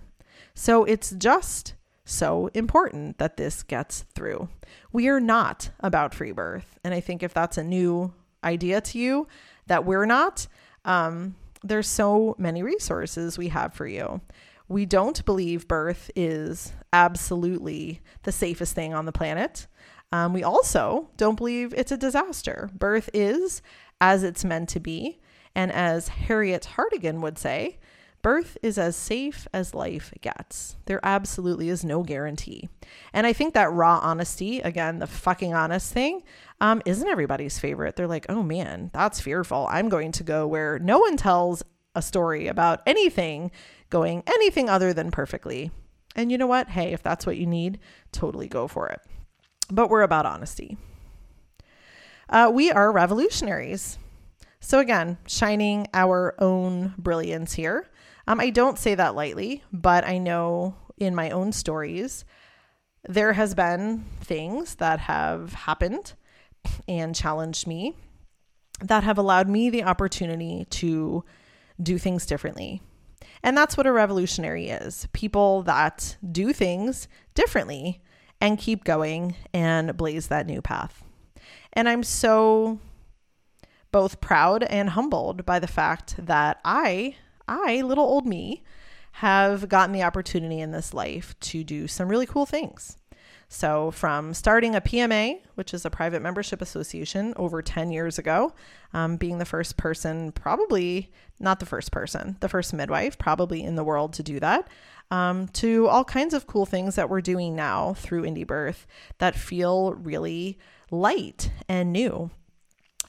So 0.53 0.83
it's 0.85 1.11
just 1.11 1.75
so 2.05 2.49
important 2.53 3.17
that 3.17 3.37
this 3.37 3.63
gets 3.63 4.05
through. 4.13 4.47
We 4.91 5.07
are 5.07 5.19
not 5.19 5.71
about 5.79 6.13
free 6.13 6.31
birth. 6.31 6.77
And 6.83 6.93
I 6.93 6.99
think 6.99 7.23
if 7.23 7.33
that's 7.33 7.57
a 7.57 7.63
new 7.63 8.13
idea 8.43 8.81
to 8.81 8.99
you 8.99 9.27
that 9.67 9.85
we're 9.85 10.05
not, 10.05 10.47
um, 10.85 11.35
there's 11.63 11.87
so 11.87 12.35
many 12.37 12.61
resources 12.61 13.37
we 13.37 13.49
have 13.49 13.73
for 13.73 13.87
you. 13.87 14.21
We 14.67 14.85
don't 14.85 15.23
believe 15.25 15.67
birth 15.67 16.09
is 16.15 16.73
absolutely 16.91 18.01
the 18.23 18.31
safest 18.31 18.73
thing 18.73 18.93
on 18.93 19.05
the 19.05 19.11
planet. 19.11 19.67
Um, 20.11 20.33
we 20.33 20.43
also 20.43 21.09
don't 21.17 21.35
believe 21.35 21.73
it's 21.75 21.91
a 21.91 21.97
disaster. 21.97 22.69
Birth 22.73 23.09
is 23.13 23.61
as 24.01 24.23
it's 24.23 24.45
meant 24.45 24.69
to 24.69 24.79
be. 24.79 25.19
And 25.53 25.71
as 25.71 26.07
Harriet 26.09 26.65
Hartigan 26.65 27.21
would 27.21 27.37
say, 27.37 27.79
birth 28.21 28.57
is 28.63 28.77
as 28.77 28.95
safe 28.95 29.47
as 29.53 29.75
life 29.75 30.11
gets. 30.21 30.77
There 30.85 30.99
absolutely 31.03 31.69
is 31.69 31.85
no 31.85 32.01
guarantee. 32.01 32.69
And 33.13 33.27
I 33.27 33.33
think 33.33 33.53
that 33.53 33.71
raw 33.71 33.99
honesty, 34.01 34.61
again, 34.61 34.99
the 34.99 35.07
fucking 35.07 35.53
honest 35.53 35.93
thing, 35.93 36.23
um, 36.59 36.81
isn't 36.85 37.07
everybody's 37.07 37.59
favorite. 37.59 37.95
They're 37.95 38.07
like, 38.07 38.25
oh 38.27 38.41
man, 38.41 38.89
that's 38.93 39.21
fearful. 39.21 39.67
I'm 39.69 39.89
going 39.89 40.11
to 40.13 40.23
go 40.23 40.47
where 40.47 40.79
no 40.79 40.99
one 40.99 41.17
tells 41.17 41.63
a 41.93 42.01
story 42.01 42.47
about 42.47 42.81
anything 42.85 43.51
going 43.89 44.23
anything 44.27 44.69
other 44.69 44.93
than 44.93 45.11
perfectly. 45.11 45.71
And 46.15 46.31
you 46.31 46.37
know 46.37 46.47
what? 46.47 46.69
Hey, 46.69 46.93
if 46.93 47.03
that's 47.03 47.25
what 47.25 47.37
you 47.37 47.45
need, 47.45 47.79
totally 48.11 48.47
go 48.47 48.67
for 48.67 48.87
it. 48.89 49.01
But 49.69 49.89
we're 49.89 50.01
about 50.01 50.25
honesty. 50.25 50.77
Uh, 52.29 52.51
we 52.53 52.71
are 52.71 52.91
revolutionaries. 52.91 53.97
So, 54.59 54.79
again, 54.79 55.17
shining 55.27 55.87
our 55.93 56.35
own 56.39 56.95
brilliance 56.97 57.53
here. 57.53 57.89
Um, 58.27 58.39
I 58.39 58.49
don't 58.49 58.79
say 58.79 58.95
that 58.95 59.15
lightly, 59.15 59.63
but 59.71 60.05
I 60.05 60.17
know 60.17 60.75
in 60.97 61.13
my 61.13 61.29
own 61.29 61.51
stories, 61.51 62.25
there 63.07 63.33
has 63.33 63.53
been 63.53 64.05
things 64.21 64.75
that 64.75 64.99
have 65.01 65.53
happened 65.53 66.13
and 66.87 67.13
challenged 67.13 67.67
me 67.67 67.93
that 68.81 69.03
have 69.03 69.17
allowed 69.17 69.47
me 69.47 69.69
the 69.69 69.83
opportunity 69.83 70.65
to 70.69 71.23
do 71.81 71.97
things 71.97 72.25
differently. 72.25 72.81
And 73.45 73.55
that's 73.55 73.77
what 73.77 73.85
a 73.85 73.91
revolutionary 73.91 74.69
is 74.69 75.07
people 75.13 75.61
that 75.61 76.17
do 76.31 76.51
things 76.51 77.07
differently 77.35 78.01
and 78.41 78.57
keep 78.57 78.83
going 78.83 79.35
and 79.53 79.95
blaze 79.95 80.29
that 80.29 80.47
new 80.47 80.63
path. 80.63 81.03
And 81.71 81.87
I'm 81.87 82.01
so 82.01 82.79
both 83.91 84.19
proud 84.19 84.63
and 84.63 84.89
humbled 84.89 85.45
by 85.45 85.59
the 85.59 85.67
fact 85.67 86.15
that 86.25 86.59
I, 86.65 87.17
I, 87.47 87.83
little 87.83 88.03
old 88.03 88.25
me, 88.25 88.63
have 89.11 89.69
gotten 89.69 89.93
the 89.93 90.01
opportunity 90.01 90.59
in 90.59 90.71
this 90.71 90.91
life 90.91 91.39
to 91.41 91.63
do 91.63 91.87
some 91.87 92.09
really 92.09 92.25
cool 92.25 92.47
things. 92.47 92.97
So, 93.47 93.91
from 93.91 94.33
starting 94.33 94.75
a 94.75 94.81
PMA, 94.81 95.41
which 95.53 95.73
is 95.73 95.85
a 95.85 95.89
private 95.89 96.21
membership 96.21 96.61
association, 96.61 97.33
over 97.37 97.61
10 97.61 97.91
years 97.91 98.17
ago, 98.17 98.53
um, 98.93 99.17
being 99.17 99.37
the 99.37 99.45
first 99.45 99.77
person, 99.77 100.31
probably 100.31 101.11
not 101.39 101.59
the 101.59 101.65
first 101.65 101.91
person, 101.91 102.37
the 102.39 102.49
first 102.49 102.73
midwife, 102.73 103.17
probably 103.17 103.63
in 103.63 103.75
the 103.75 103.83
world 103.83 104.13
to 104.13 104.23
do 104.23 104.39
that, 104.39 104.67
um, 105.11 105.47
to 105.49 105.87
all 105.87 106.03
kinds 106.03 106.33
of 106.33 106.47
cool 106.47 106.65
things 106.65 106.95
that 106.95 107.09
we're 107.09 107.21
doing 107.21 107.55
now 107.55 107.93
through 107.93 108.23
Indie 108.23 108.47
Birth 108.47 108.87
that 109.19 109.35
feel 109.35 109.93
really 109.93 110.57
light 110.89 111.51
and 111.69 111.93
new. 111.93 112.31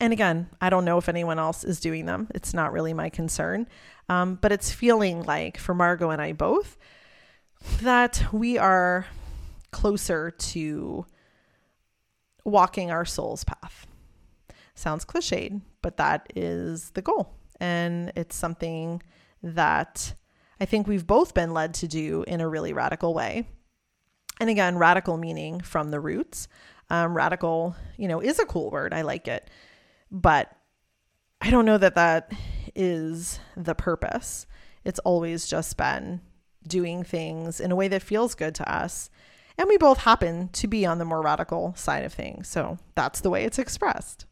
And 0.00 0.12
again, 0.12 0.50
I 0.60 0.68
don't 0.68 0.84
know 0.84 0.98
if 0.98 1.08
anyone 1.08 1.38
else 1.38 1.64
is 1.64 1.80
doing 1.80 2.04
them. 2.04 2.28
It's 2.34 2.52
not 2.52 2.72
really 2.72 2.92
my 2.92 3.08
concern. 3.08 3.66
Um, 4.08 4.34
but 4.40 4.52
it's 4.52 4.70
feeling 4.70 5.22
like, 5.22 5.56
for 5.56 5.74
Margo 5.74 6.10
and 6.10 6.20
I 6.20 6.32
both, 6.32 6.76
that 7.80 8.26
we 8.32 8.58
are 8.58 9.06
closer 9.70 10.30
to 10.30 11.06
walking 12.44 12.90
our 12.90 13.04
soul's 13.04 13.44
path. 13.44 13.86
Sounds 14.74 15.04
cliched, 15.04 15.62
but 15.82 15.96
that 15.96 16.30
is 16.34 16.90
the 16.90 17.02
goal. 17.02 17.34
And 17.60 18.12
it's 18.14 18.36
something 18.36 19.02
that 19.42 20.14
I 20.60 20.64
think 20.64 20.86
we've 20.86 21.06
both 21.06 21.34
been 21.34 21.54
led 21.54 21.74
to 21.74 21.88
do 21.88 22.24
in 22.26 22.40
a 22.40 22.48
really 22.48 22.72
radical 22.72 23.14
way. 23.14 23.48
And 24.40 24.50
again, 24.50 24.76
radical 24.76 25.16
meaning 25.16 25.60
from 25.60 25.90
the 25.90 26.00
roots. 26.00 26.48
Um, 26.88 27.16
radical, 27.16 27.74
you 27.96 28.06
know, 28.06 28.20
is 28.20 28.38
a 28.38 28.46
cool 28.46 28.70
word. 28.70 28.94
I 28.94 29.02
like 29.02 29.28
it. 29.28 29.50
But 30.10 30.54
I 31.40 31.50
don't 31.50 31.64
know 31.64 31.78
that 31.78 31.96
that 31.96 32.32
is 32.74 33.40
the 33.56 33.74
purpose. 33.74 34.46
It's 34.84 35.00
always 35.00 35.48
just 35.48 35.76
been 35.76 36.20
doing 36.66 37.02
things 37.02 37.60
in 37.60 37.72
a 37.72 37.76
way 37.76 37.88
that 37.88 38.02
feels 38.02 38.34
good 38.34 38.54
to 38.56 38.72
us. 38.72 39.10
And 39.58 39.68
we 39.68 39.78
both 39.78 39.98
happen 39.98 40.48
to 40.48 40.66
be 40.66 40.84
on 40.84 40.98
the 40.98 41.04
more 41.04 41.22
radical 41.22 41.74
side 41.76 42.04
of 42.04 42.12
things. 42.12 42.48
So 42.48 42.78
that's 42.94 43.20
the 43.20 43.30
way 43.30 43.44
it's 43.44 43.58
expressed. 43.58 44.26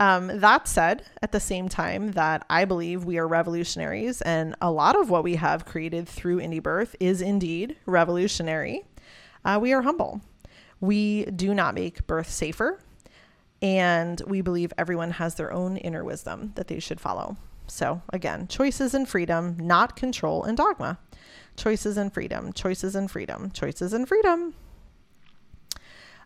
Um, 0.00 0.40
that 0.40 0.66
said, 0.66 1.04
at 1.22 1.32
the 1.32 1.40
same 1.40 1.68
time 1.68 2.12
that 2.12 2.44
I 2.50 2.64
believe 2.64 3.04
we 3.04 3.18
are 3.18 3.28
revolutionaries, 3.28 4.22
and 4.22 4.56
a 4.60 4.70
lot 4.70 4.96
of 4.98 5.08
what 5.08 5.22
we 5.22 5.36
have 5.36 5.64
created 5.64 6.08
through 6.08 6.40
Indie 6.40 6.62
Birth 6.62 6.96
is 6.98 7.22
indeed 7.22 7.76
revolutionary, 7.86 8.84
uh, 9.44 9.58
we 9.60 9.72
are 9.72 9.82
humble. 9.82 10.20
We 10.80 11.26
do 11.26 11.54
not 11.54 11.74
make 11.74 12.06
birth 12.08 12.28
safer, 12.28 12.80
and 13.62 14.20
we 14.26 14.40
believe 14.40 14.72
everyone 14.76 15.12
has 15.12 15.36
their 15.36 15.52
own 15.52 15.76
inner 15.76 16.02
wisdom 16.02 16.52
that 16.56 16.66
they 16.66 16.80
should 16.80 17.00
follow. 17.00 17.36
So, 17.66 18.02
again, 18.12 18.48
choices 18.48 18.94
and 18.94 19.08
freedom, 19.08 19.56
not 19.58 19.96
control 19.96 20.44
and 20.44 20.56
dogma. 20.56 20.98
Choices 21.56 21.96
and 21.96 22.12
freedom, 22.12 22.52
choices 22.52 22.94
and 22.94 23.10
freedom, 23.10 23.50
choices 23.52 23.92
and 23.92 24.06
freedom. 24.08 24.54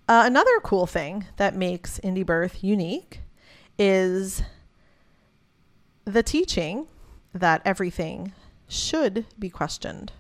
Uh, 0.09 0.23
another 0.25 0.59
cool 0.63 0.87
thing 0.87 1.27
that 1.37 1.55
makes 1.55 2.01
Indie 2.01 2.25
Birth 2.25 2.65
unique 2.65 3.21
is 3.79 4.43
the 6.05 6.23
teaching 6.23 6.87
that 7.35 7.61
everything 7.65 8.33
should 8.67 9.27
be 9.39 9.51
questioned. 9.51 10.13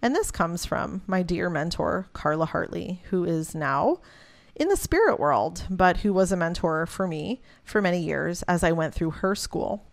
And 0.00 0.14
this 0.14 0.30
comes 0.30 0.64
from 0.64 1.02
my 1.06 1.22
dear 1.22 1.50
mentor, 1.50 2.08
Carla 2.12 2.46
Hartley, 2.46 3.02
who 3.10 3.24
is 3.24 3.54
now 3.54 3.98
in 4.54 4.68
the 4.68 4.76
spirit 4.76 5.20
world, 5.20 5.64
but 5.68 5.98
who 5.98 6.12
was 6.12 6.32
a 6.32 6.36
mentor 6.36 6.86
for 6.86 7.06
me 7.06 7.42
for 7.64 7.82
many 7.82 8.00
years 8.00 8.42
as 8.44 8.64
I 8.64 8.72
went 8.72 8.94
through 8.94 9.10
her 9.10 9.34
school. 9.34 9.85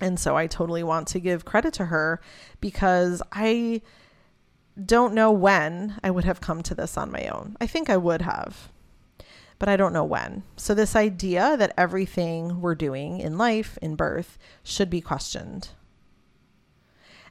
And 0.00 0.18
so 0.18 0.36
I 0.36 0.46
totally 0.46 0.82
want 0.82 1.08
to 1.08 1.20
give 1.20 1.44
credit 1.44 1.74
to 1.74 1.86
her 1.86 2.20
because 2.60 3.22
I 3.32 3.82
don't 4.82 5.14
know 5.14 5.30
when 5.30 5.98
I 6.02 6.10
would 6.10 6.24
have 6.24 6.40
come 6.40 6.62
to 6.62 6.74
this 6.74 6.96
on 6.96 7.12
my 7.12 7.26
own. 7.28 7.56
I 7.60 7.66
think 7.66 7.90
I 7.90 7.96
would 7.96 8.22
have 8.22 8.70
but 9.60 9.68
I 9.68 9.76
don't 9.76 9.92
know 9.92 10.04
when. 10.04 10.42
So, 10.56 10.74
this 10.74 10.96
idea 10.96 11.54
that 11.56 11.74
everything 11.76 12.60
we're 12.62 12.74
doing 12.74 13.20
in 13.20 13.38
life, 13.38 13.78
in 13.82 13.94
birth, 13.94 14.38
should 14.64 14.90
be 14.90 15.02
questioned. 15.02 15.68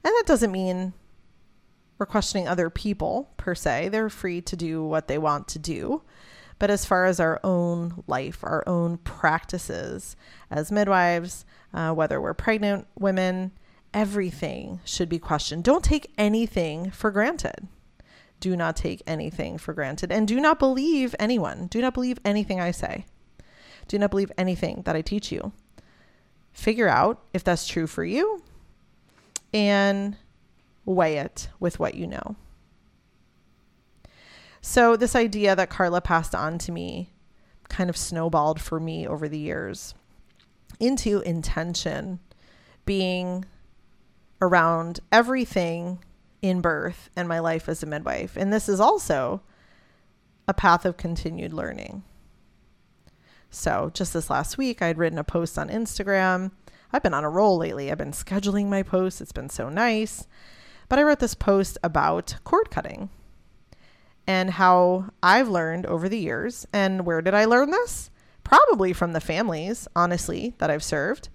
And 0.03 0.13
that 0.13 0.23
doesn't 0.27 0.51
mean 0.51 0.93
we're 1.97 2.05
questioning 2.05 2.47
other 2.47 2.69
people 2.69 3.31
per 3.35 3.55
se. 3.55 3.89
They're 3.89 4.09
free 4.09 4.41
to 4.41 4.55
do 4.55 4.85
what 4.85 5.07
they 5.07 5.17
want 5.17 5.47
to 5.49 5.59
do. 5.59 6.03
But 6.59 6.69
as 6.69 6.85
far 6.85 7.05
as 7.05 7.19
our 7.19 7.39
own 7.43 8.03
life, 8.05 8.43
our 8.43 8.63
own 8.67 8.97
practices 8.99 10.15
as 10.51 10.71
midwives, 10.71 11.45
uh, 11.73 11.93
whether 11.93 12.19
we're 12.21 12.33
pregnant 12.33 12.87
women, 12.97 13.51
everything 13.93 14.79
should 14.85 15.09
be 15.09 15.19
questioned. 15.19 15.63
Don't 15.63 15.83
take 15.83 16.11
anything 16.17 16.91
for 16.91 17.11
granted 17.11 17.67
do 18.39 18.55
not 18.55 18.75
take 18.75 19.03
anything 19.05 19.57
for 19.57 19.73
granted 19.73 20.11
and 20.11 20.27
do 20.27 20.39
not 20.39 20.59
believe 20.59 21.15
anyone. 21.19 21.67
Do 21.67 21.81
not 21.81 21.93
believe 21.93 22.19
anything 22.23 22.59
I 22.59 22.71
say. 22.71 23.05
Do 23.87 23.99
not 23.99 24.11
believe 24.11 24.31
anything 24.37 24.83
that 24.83 24.95
I 24.95 25.01
teach 25.01 25.31
you. 25.31 25.51
Figure 26.53 26.87
out 26.87 27.21
if 27.33 27.43
that's 27.43 27.67
true 27.67 27.87
for 27.87 28.03
you 28.03 28.43
and 29.53 30.15
weigh 30.85 31.17
it 31.17 31.49
with 31.59 31.79
what 31.79 31.95
you 31.95 32.07
know. 32.07 32.35
So, 34.61 34.97
this 34.97 35.15
idea 35.15 35.55
that 35.55 35.69
Carla 35.69 36.01
passed 36.01 36.35
on 36.35 36.57
to 36.59 36.71
me 36.71 37.11
kind 37.69 37.89
of 37.89 37.95
snowballed 37.95 38.59
for 38.59 38.79
me 38.79 39.07
over 39.07 39.29
the 39.29 39.39
years 39.39 39.93
into 40.79 41.19
intention 41.21 42.19
being 42.85 43.45
around 44.41 44.99
everything 45.11 45.99
in 46.41 46.61
birth 46.61 47.09
and 47.15 47.27
my 47.27 47.39
life 47.39 47.67
as 47.67 47.83
a 47.83 47.85
midwife. 47.85 48.37
And 48.37 48.51
this 48.51 48.69
is 48.69 48.79
also 48.79 49.41
a 50.47 50.53
path 50.53 50.85
of 50.85 50.97
continued 50.97 51.53
learning. 51.53 52.03
So, 53.51 53.91
just 53.93 54.13
this 54.13 54.29
last 54.29 54.57
week, 54.57 54.81
I'd 54.81 54.97
written 54.97 55.19
a 55.19 55.23
post 55.23 55.57
on 55.57 55.69
Instagram. 55.69 56.51
I've 56.93 57.03
been 57.03 57.13
on 57.13 57.23
a 57.23 57.29
roll 57.29 57.57
lately. 57.57 57.91
I've 57.91 57.97
been 57.97 58.11
scheduling 58.11 58.67
my 58.67 58.83
posts, 58.83 59.21
it's 59.21 59.31
been 59.31 59.49
so 59.49 59.69
nice. 59.69 60.27
But 60.87 60.99
I 60.99 61.03
wrote 61.03 61.19
this 61.19 61.35
post 61.35 61.77
about 61.83 62.35
cord 62.43 62.71
cutting 62.71 63.09
and 64.25 64.51
how 64.51 65.09
I've 65.21 65.49
learned 65.49 65.85
over 65.85 66.09
the 66.09 66.19
years. 66.19 66.67
And 66.71 67.05
where 67.05 67.21
did 67.21 67.33
I 67.33 67.45
learn 67.45 67.71
this? 67.71 68.08
Probably 68.49 68.91
from 68.91 69.13
the 69.13 69.21
families, 69.21 69.87
honestly, 69.95 70.53
that 70.57 70.69
I've 70.69 70.83
served, 70.83 71.29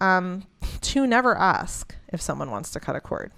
um, 0.00 0.46
to 0.80 1.06
never 1.06 1.36
ask 1.36 1.94
if 2.08 2.20
someone 2.20 2.50
wants 2.50 2.70
to 2.72 2.80
cut 2.80 2.96
a 2.96 3.00
cord 3.00 3.30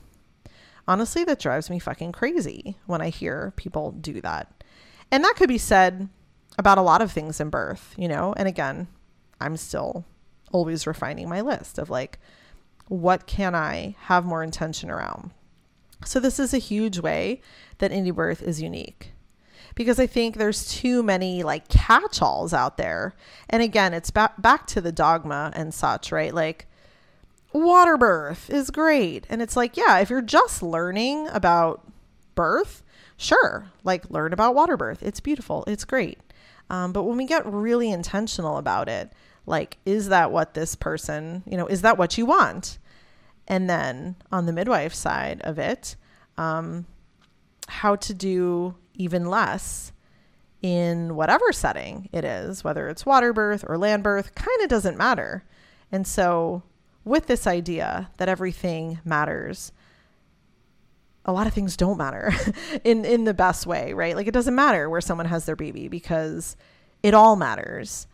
honestly, 0.89 1.23
that 1.25 1.39
drives 1.39 1.71
me 1.71 1.79
fucking 1.79 2.13
crazy 2.13 2.77
when 2.87 3.03
I 3.03 3.11
hear 3.11 3.53
people 3.55 3.93
do 3.93 4.21
that. 4.23 4.65
And 5.13 5.23
that 5.23 5.37
could 5.37 5.49
be 5.49 5.59
said 5.59 6.09
about 6.57 6.79
a 6.79 6.83
lot 6.83 7.03
of 7.03 7.13
things 7.13 7.41
in 7.41 7.51
birth, 7.51 7.95
you 7.97 8.09
know? 8.09 8.35
And 8.37 8.49
again, 8.49 8.89
I'm 9.41 9.57
still 9.57 10.05
always 10.51 10.87
refining 10.87 11.29
my 11.29 11.43
list 11.43 11.79
of 11.79 11.91
like, 11.91 12.19
what 12.89 13.27
can 13.27 13.55
I 13.55 13.95
have 14.01 14.25
more 14.25 14.43
intention 14.43 14.91
around? 14.91 15.31
So, 16.05 16.21
this 16.21 16.39
is 16.39 16.55
a 16.55 16.59
huge 16.59 17.01
way 17.01 17.43
that 17.79 17.91
indie 17.91 18.15
birth 18.15 18.41
is 18.41 18.63
unique 18.63 19.13
because 19.79 20.01
I 20.01 20.09
think 20.09 20.37
there's 20.37 20.69
too 20.69 21.05
many 21.05 21.45
like 21.45 21.69
catch 21.69 22.21
alls 22.21 22.53
out 22.53 22.79
there. 22.79 23.15
And 23.49 23.63
again, 23.63 23.95
it's 23.95 24.11
back, 24.11 24.43
back 24.43 24.67
to 24.67 24.81
the 24.81 24.91
dogma 24.91 25.53
and 25.55 25.73
such, 25.73 26.11
right? 26.11 26.35
Like, 26.35 26.67
water 27.53 27.97
birth 27.97 28.51
is 28.51 28.71
great. 28.71 29.25
And 29.31 29.41
it's 29.41 29.57
like, 29.57 29.77
yeah, 29.77 30.01
if 30.01 30.11
you're 30.11 30.21
just 30.21 30.65
learning 30.65 31.29
about 31.29 31.89
birth, 32.35 32.83
sure, 33.17 33.71
like 33.85 34.11
learn 34.11 34.33
about 34.33 34.57
water 34.57 34.77
birth. 34.77 35.01
It's 35.01 35.21
beautiful, 35.21 35.63
it's 35.69 35.85
great. 35.85 36.19
Um, 36.69 36.93
but 36.93 37.05
when 37.05 37.17
we 37.17 37.25
get 37.25 37.47
really 37.47 37.93
intentional 37.93 38.57
about 38.57 38.89
it, 38.89 39.13
like, 39.47 39.79
is 39.87 40.09
that 40.09 40.33
what 40.33 40.55
this 40.55 40.75
person, 40.75 41.45
you 41.47 41.57
know, 41.57 41.69
is 41.69 41.83
that 41.83 41.97
what 41.97 42.19
you 42.19 42.27
want? 42.27 42.79
And 43.47 43.71
then 43.71 44.17
on 44.33 44.47
the 44.47 44.53
midwife 44.53 44.93
side 44.93 45.41
of 45.43 45.57
it, 45.57 45.95
um, 46.37 46.85
how 47.69 47.95
to 47.95 48.13
do 48.13 48.75
even 48.99 49.27
less 49.27 49.93
in 50.61 51.15
whatever 51.15 51.53
setting 51.53 52.09
it 52.13 52.25
is, 52.25 52.65
whether 52.65 52.89
it's 52.89 53.07
water 53.07 53.33
birth 53.33 53.65
or 53.67 53.79
land 53.79 54.03
birth, 54.03 54.35
kind 54.35 54.61
of 54.61 54.69
doesn't 54.69 54.99
matter. 54.99 55.45
And 55.91 56.07
so, 56.07 56.65
with 57.05 57.27
this 57.27 57.47
idea 57.47 58.11
that 58.19 58.29
everything 58.29 59.01
matters, 59.05 59.73
a 61.25 61.33
lot 61.33 61.47
of 61.47 61.55
things 61.55 61.77
don't 61.77 61.97
matter 61.97 62.33
in 62.85 63.05
in 63.05 63.25
the 63.25 63.35
best 63.35 63.67
way, 63.67 63.93
right? 63.93 64.17
Like 64.17 64.27
it 64.27 64.35
doesn't 64.35 64.55
matter 64.55 64.91
where 64.91 65.01
someone 65.01 65.27
has 65.27 65.47
their 65.47 65.57
baby 65.57 65.89
because 65.89 66.57
it 67.03 67.15
all 67.15 67.37
matters. 67.37 68.07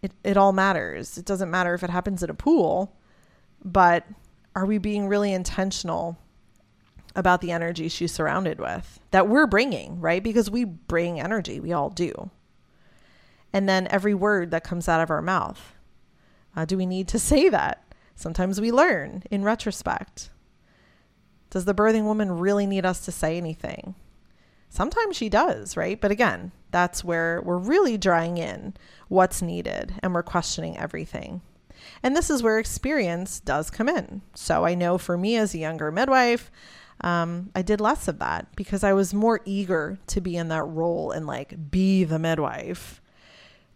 It 0.00 0.12
it 0.22 0.36
all 0.36 0.52
matters. 0.52 1.18
It 1.18 1.24
doesn't 1.24 1.50
matter 1.50 1.74
if 1.74 1.82
it 1.82 1.90
happens 1.90 2.22
in 2.22 2.30
a 2.30 2.34
pool, 2.34 2.96
but 3.64 4.06
are 4.54 4.66
we 4.66 4.78
being 4.78 5.08
really 5.08 5.32
intentional 5.32 6.18
about 7.14 7.40
the 7.40 7.52
energy 7.52 7.88
she's 7.88 8.12
surrounded 8.12 8.60
with 8.60 9.00
that 9.10 9.28
we're 9.28 9.46
bringing, 9.46 10.00
right? 10.00 10.22
Because 10.22 10.50
we 10.50 10.64
bring 10.64 11.20
energy, 11.20 11.60
we 11.60 11.72
all 11.72 11.90
do. 11.90 12.30
And 13.52 13.68
then 13.68 13.88
every 13.90 14.14
word 14.14 14.50
that 14.52 14.64
comes 14.64 14.88
out 14.88 15.00
of 15.00 15.10
our 15.10 15.22
mouth, 15.22 15.74
uh, 16.54 16.64
do 16.64 16.76
we 16.76 16.86
need 16.86 17.08
to 17.08 17.18
say 17.30 17.48
that? 17.48 17.84
Sometimes 18.14 18.60
we 18.60 18.70
learn 18.70 19.22
in 19.30 19.44
retrospect. 19.44 20.30
Does 21.48 21.64
the 21.64 21.74
birthing 21.74 22.04
woman 22.04 22.38
really 22.38 22.66
need 22.66 22.86
us 22.86 23.04
to 23.06 23.12
say 23.12 23.36
anything? 23.36 23.94
Sometimes 24.68 25.16
she 25.16 25.28
does, 25.28 25.76
right? 25.76 26.00
But 26.00 26.12
again, 26.12 26.52
that's 26.70 27.02
where 27.02 27.42
we're 27.44 27.58
really 27.58 27.98
drawing 27.98 28.38
in 28.38 28.74
what's 29.08 29.42
needed 29.42 29.94
and 30.00 30.14
we're 30.14 30.22
questioning 30.22 30.78
everything. 30.78 31.40
And 32.02 32.16
this 32.16 32.30
is 32.30 32.42
where 32.42 32.58
experience 32.58 33.40
does 33.40 33.70
come 33.70 33.88
in. 33.88 34.22
So 34.34 34.64
I 34.64 34.74
know 34.74 34.96
for 34.96 35.18
me 35.18 35.36
as 35.36 35.54
a 35.54 35.58
younger 35.58 35.90
midwife, 35.90 36.50
um, 37.02 37.50
I 37.54 37.62
did 37.62 37.80
less 37.80 38.08
of 38.08 38.18
that 38.18 38.54
because 38.56 38.84
I 38.84 38.92
was 38.92 39.14
more 39.14 39.40
eager 39.44 39.98
to 40.08 40.20
be 40.20 40.36
in 40.36 40.48
that 40.48 40.64
role 40.64 41.10
and 41.10 41.26
like 41.26 41.70
be 41.70 42.04
the 42.04 42.18
midwife. 42.18 43.00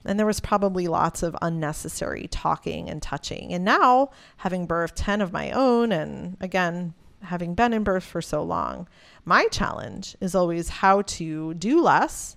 And 0.04 0.18
there 0.18 0.26
was 0.26 0.40
probably 0.40 0.86
lots 0.86 1.22
of 1.22 1.34
unnecessary 1.40 2.28
talking 2.28 2.90
and 2.90 3.00
touching. 3.00 3.54
And 3.54 3.64
now, 3.64 4.10
having 4.38 4.68
birthed 4.68 4.92
10 4.96 5.22
of 5.22 5.32
my 5.32 5.50
own, 5.50 5.92
and 5.92 6.36
again, 6.42 6.92
having 7.22 7.54
been 7.54 7.72
in 7.72 7.84
birth 7.84 8.04
for 8.04 8.20
so 8.20 8.42
long, 8.42 8.86
my 9.24 9.46
challenge 9.46 10.14
is 10.20 10.34
always 10.34 10.68
how 10.68 11.00
to 11.02 11.54
do 11.54 11.80
less, 11.80 12.36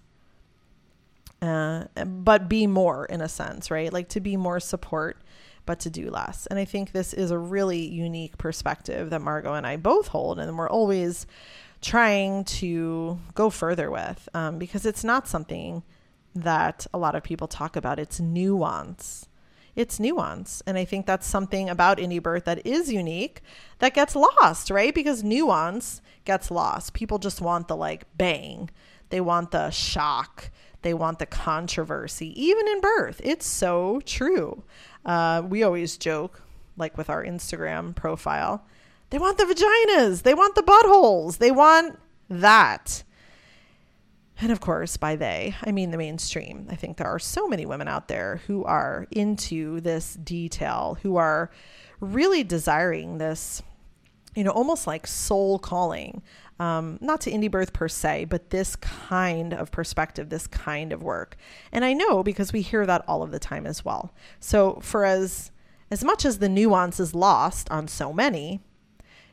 uh, 1.41 1.85
but 2.05 2.47
be 2.47 2.67
more 2.67 3.05
in 3.05 3.19
a 3.19 3.27
sense, 3.27 3.69
right? 3.69 3.91
Like 3.91 4.07
to 4.09 4.21
be 4.21 4.37
more 4.37 4.61
support 4.61 5.21
but 5.67 5.79
to 5.81 5.91
do 5.91 6.09
less. 6.09 6.47
And 6.47 6.57
I 6.57 6.65
think 6.65 6.91
this 6.91 7.13
is 7.13 7.29
a 7.29 7.37
really 7.37 7.85
unique 7.85 8.39
perspective 8.39 9.11
that 9.11 9.21
Margo 9.21 9.53
and 9.53 9.67
I 9.67 9.77
both 9.77 10.07
hold, 10.07 10.39
and 10.39 10.57
we're 10.57 10.69
always 10.69 11.27
trying 11.81 12.43
to 12.43 13.19
go 13.35 13.51
further 13.51 13.91
with 13.91 14.27
um, 14.33 14.57
because 14.57 14.85
it's 14.85 15.03
not 15.03 15.27
something 15.27 15.83
that 16.33 16.87
a 16.93 16.97
lot 16.97 17.13
of 17.15 17.23
people 17.23 17.47
talk 17.47 17.75
about. 17.75 17.99
It's 17.99 18.19
nuance. 18.19 19.27
It's 19.75 19.99
nuance. 19.99 20.63
And 20.65 20.77
I 20.77 20.85
think 20.85 21.05
that's 21.05 21.27
something 21.27 21.69
about 21.69 21.99
indie 21.99 22.21
birth 22.21 22.45
that 22.45 22.65
is 22.65 22.91
unique 22.91 23.41
that 23.79 23.93
gets 23.93 24.15
lost, 24.15 24.71
right? 24.71 24.93
Because 24.93 25.23
nuance 25.23 26.01
gets 26.25 26.49
lost. 26.49 26.93
People 26.93 27.19
just 27.19 27.41
want 27.41 27.67
the 27.67 27.75
like 27.75 28.05
bang, 28.17 28.69
they 29.09 29.21
want 29.21 29.51
the 29.51 29.69
shock, 29.69 30.49
they 30.81 30.93
want 30.93 31.19
the 31.19 31.25
controversy, 31.25 32.33
even 32.41 32.67
in 32.67 32.81
birth. 32.81 33.21
It's 33.23 33.45
so 33.45 34.01
true. 34.05 34.63
Uh, 35.07 35.41
we 35.47 35.63
always 35.63 35.97
joke, 35.97 36.43
like 36.75 36.97
with 36.97 37.09
our 37.09 37.23
Instagram 37.23 37.95
profile, 37.95 38.63
they 39.09 39.17
want 39.17 39.37
the 39.37 39.45
vaginas, 39.45 40.23
they 40.23 40.33
want 40.33 40.55
the 40.55 40.61
buttholes, 40.61 41.37
they 41.37 41.49
want 41.49 41.97
that. 42.29 43.03
And 44.39 44.51
of 44.51 44.59
course, 44.59 44.97
by 44.97 45.15
they, 45.15 45.55
I 45.63 45.71
mean 45.71 45.91
the 45.91 45.97
mainstream. 45.97 46.67
I 46.69 46.75
think 46.75 46.97
there 46.97 47.07
are 47.07 47.19
so 47.19 47.47
many 47.47 47.65
women 47.65 47.87
out 47.87 48.07
there 48.09 48.41
who 48.45 48.65
are 48.65 49.07
into 49.09 49.79
this 49.81 50.13
detail, 50.15 50.97
who 51.01 51.15
are 51.15 51.49
really 52.01 52.43
desiring 52.43 53.17
this, 53.17 53.63
you 54.35 54.43
know, 54.43 54.51
almost 54.51 54.85
like 54.85 55.07
soul 55.07 55.57
calling 55.57 56.21
um, 56.59 56.97
not 57.01 57.21
to 57.21 57.31
indie 57.31 57.51
birth 57.51 57.73
per 57.73 57.87
se, 57.87 58.25
but 58.25 58.49
this 58.49 58.75
kind 58.75 59.53
of 59.53 59.71
perspective, 59.71 60.29
this 60.29 60.47
kind 60.47 60.91
of 60.91 61.03
work. 61.03 61.37
And 61.71 61.85
I 61.85 61.93
know 61.93 62.23
because 62.23 62.51
we 62.51 62.61
hear 62.61 62.85
that 62.85 63.03
all 63.07 63.21
of 63.21 63.31
the 63.31 63.39
time 63.39 63.67
as 63.67 63.85
well. 63.85 64.13
So 64.39 64.79
for 64.81 65.05
as 65.05 65.51
as 65.89 66.03
much 66.03 66.25
as 66.25 66.39
the 66.39 66.49
nuance 66.49 66.99
is 66.99 67.15
lost 67.15 67.71
on 67.71 67.87
so 67.87 68.11
many, 68.11 68.59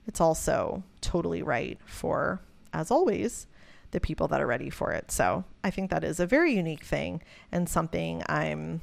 it's 0.07 0.20
also 0.20 0.85
totally 1.01 1.43
right 1.43 1.79
for, 1.85 2.41
as 2.72 2.91
always, 2.91 3.49
the 3.91 4.01
people 4.01 4.29
that 4.29 4.41
are 4.41 4.47
ready 4.47 4.70
for 4.70 4.93
it. 4.93 5.11
So 5.11 5.45
I 5.64 5.70
think 5.70 5.91
that 5.91 6.05
is 6.05 6.20
a 6.20 6.27
very 6.27 6.55
unique 6.55 6.85
thing 6.85 7.22
and 7.51 7.68
something 7.68 8.22
I'm 8.29 8.83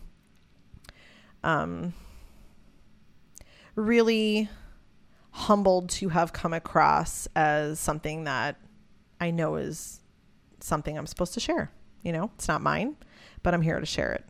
um, 1.44 1.94
really 3.76 4.50
humbled 5.32 5.90
to 5.90 6.10
have 6.10 6.34
come 6.34 6.54
across 6.54 7.28
as 7.36 7.80
something 7.80 8.26
that 8.26 8.58
I 9.20 9.32
know 9.32 9.56
is 9.56 10.02
something 10.60 10.98
I'm 10.98 11.08
supposed 11.08 11.34
to 11.36 11.40
share. 11.40 11.72
You 12.04 12.12
know, 12.12 12.32
it's 12.36 12.48
not 12.48 12.62
mine, 12.62 12.96
but 13.44 13.54
I'm 13.54 13.62
here 13.62 13.80
to 13.80 13.86
share 13.86 14.14
it. 14.14 14.26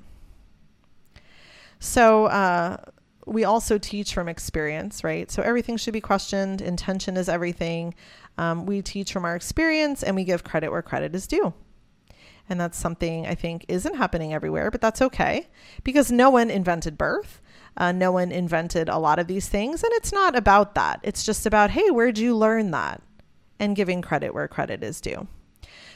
So, 1.80 2.26
uh, 2.26 2.78
we 3.26 3.44
also 3.44 3.78
teach 3.78 4.14
from 4.14 4.28
experience, 4.28 5.04
right? 5.04 5.30
So 5.32 5.42
everything 5.42 5.78
should 5.78 5.94
be 5.94 6.02
questioned. 6.02 6.62
Intention 6.62 7.18
is 7.18 7.30
everything. 7.30 7.94
Um, 8.38 8.66
we 8.66 8.82
teach 8.82 9.14
from 9.14 9.26
our 9.26 9.36
experience 9.36 10.04
and 10.04 10.16
we 10.16 10.24
give 10.24 10.44
credit 10.44 10.72
where 10.72 10.82
credit 10.82 11.16
is 11.16 11.28
due. 11.28 11.54
And 12.50 12.60
that's 12.60 12.78
something 12.78 13.28
I 13.28 13.36
think 13.36 13.66
isn't 13.68 13.96
happening 13.96 14.34
everywhere, 14.34 14.72
but 14.72 14.82
that's 14.82 15.02
okay 15.02 15.48
because 15.84 16.12
no 16.12 16.30
one 16.30 16.50
invented 16.50 16.98
birth. 16.98 17.42
Uh, 17.78 17.92
no 17.92 18.12
one 18.12 18.32
invented 18.32 18.90
a 18.90 18.98
lot 18.98 19.20
of 19.20 19.28
these 19.28 19.48
things. 19.48 19.84
And 19.84 19.92
it's 19.94 20.12
not 20.12 20.36
about 20.36 20.76
that. 20.76 21.00
It's 21.04 21.24
just 21.24 21.46
about, 21.46 21.72
hey, 21.72 21.90
where'd 21.90 22.18
you 22.18 22.36
learn 22.36 22.72
that? 22.72 23.02
And 23.60 23.76
giving 23.76 24.02
credit 24.02 24.34
where 24.34 24.48
credit 24.48 24.84
is 24.84 25.00
due. 25.00 25.28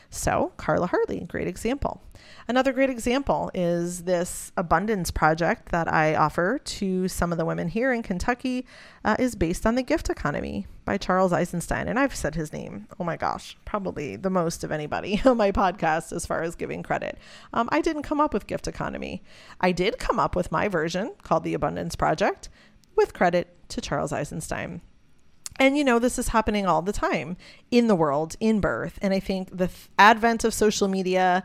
So, 0.10 0.53
Carla 0.58 0.88
Hartley, 0.88 1.22
great 1.22 1.47
example. 1.47 2.01
Another 2.47 2.74
great 2.74 2.89
example 2.89 3.49
is 3.53 4.03
this 4.03 4.51
abundance 4.56 5.10
project 5.12 5.70
that 5.70 5.91
I 5.91 6.16
offer 6.16 6.60
to 6.60 7.08
some 7.08 7.32
of 7.32 7.38
the 7.38 7.45
women 7.45 7.68
here 7.68 7.91
in 7.91 8.03
Kentucky 8.03 8.66
uh, 9.03 9.16
is 9.18 9.36
based 9.36 9.66
on 9.66 9.76
the 9.76 9.84
gift 9.84 10.10
economy 10.10 10.68
by 10.86 10.97
Charles 10.97 11.34
Eisenstein. 11.34 11.88
And 11.88 11.99
I've 11.99 12.16
said 12.16 12.36
his 12.36 12.53
name, 12.53 12.88
oh 12.99 13.03
my 13.03 13.18
gosh, 13.18 13.58
probably 13.66 14.16
the 14.16 14.30
most 14.30 14.64
of 14.64 14.72
anybody 14.72 15.22
on 15.26 15.38
my 15.38 15.51
podcast 15.51 16.14
as 16.14 16.26
far 16.26 16.43
as 16.43 16.56
giving 16.56 16.84
credit. 16.84 17.18
Um, 17.53 17.68
I 17.72 17.82
didn't 17.82 18.03
come 18.03 18.22
up 18.22 18.34
with 18.34 18.47
gift 18.47 18.68
economy. 18.68 19.24
I 19.60 19.72
did 19.72 19.97
come 19.97 20.20
up 20.20 20.36
with 20.36 20.51
my 20.51 20.68
version 20.68 21.14
called 21.24 21.43
the 21.43 21.56
Abundance 21.56 21.95
Project 21.95 22.49
with 22.95 23.14
credit 23.14 23.47
to 23.70 23.82
Charles 23.82 24.14
Eisenstein. 24.14 24.82
And 25.60 25.78
you 25.78 25.84
know, 25.84 25.99
this 25.99 26.20
is 26.20 26.30
happening 26.30 26.66
all 26.66 26.82
the 26.82 26.91
time 26.91 27.38
in 27.72 27.88
the 27.88 27.95
world, 27.95 28.36
in 28.39 28.60
birth. 28.60 28.99
And 29.01 29.14
I 29.14 29.20
think 29.20 29.49
the 29.49 29.68
th- 29.68 29.89
advent 29.97 30.43
of 30.43 30.53
social 30.53 30.88
media 30.88 31.43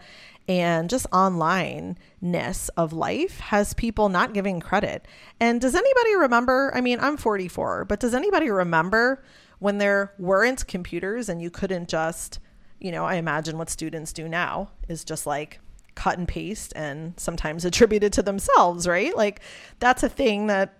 and 0.49 0.91
just 0.91 1.09
onlineness 1.11 2.71
of 2.77 2.93
life 2.93 3.39
has 3.39 3.73
people 3.75 4.09
not 4.09 4.35
giving 4.35 4.59
credit. 4.59 5.07
And 5.39 5.61
does 5.61 5.77
anybody 5.77 6.17
remember? 6.17 6.73
I 6.75 6.81
mean, 6.81 6.99
I'm 7.01 7.17
44, 7.17 7.85
but 7.85 8.01
does 8.01 8.15
anybody 8.15 8.51
remember 8.51 9.23
when 9.61 9.79
there 9.79 10.13
weren't 10.19 10.67
computers 10.67 11.29
and 11.29 11.41
you 11.41 11.51
couldn't 11.51 11.89
just, 11.89 12.41
you 12.81 12.91
know, 12.91 13.05
I 13.05 13.15
imagine 13.15 13.59
what 13.59 13.71
students 13.71 14.13
do 14.13 14.29
now 14.29 14.71
is 14.89 15.05
just 15.05 15.25
like 15.25 15.61
cut 15.95 16.19
and 16.19 16.27
paste 16.27 16.73
and 16.75 17.15
sometimes 17.17 17.65
attributed 17.65 18.13
to 18.15 18.23
themselves, 18.23 18.89
right? 18.89 19.17
Like 19.17 19.41
that's 19.79 20.03
a 20.03 20.09
thing 20.09 20.49
that 20.49 20.80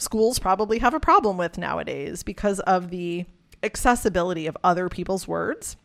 schools 0.00 0.38
probably 0.38 0.78
have 0.78 0.94
a 0.94 1.00
problem 1.00 1.36
with 1.36 1.58
nowadays 1.58 2.22
because 2.22 2.60
of 2.60 2.90
the 2.90 3.26
accessibility 3.62 4.46
of 4.46 4.56
other 4.64 4.88
people's 4.88 5.28
words 5.28 5.76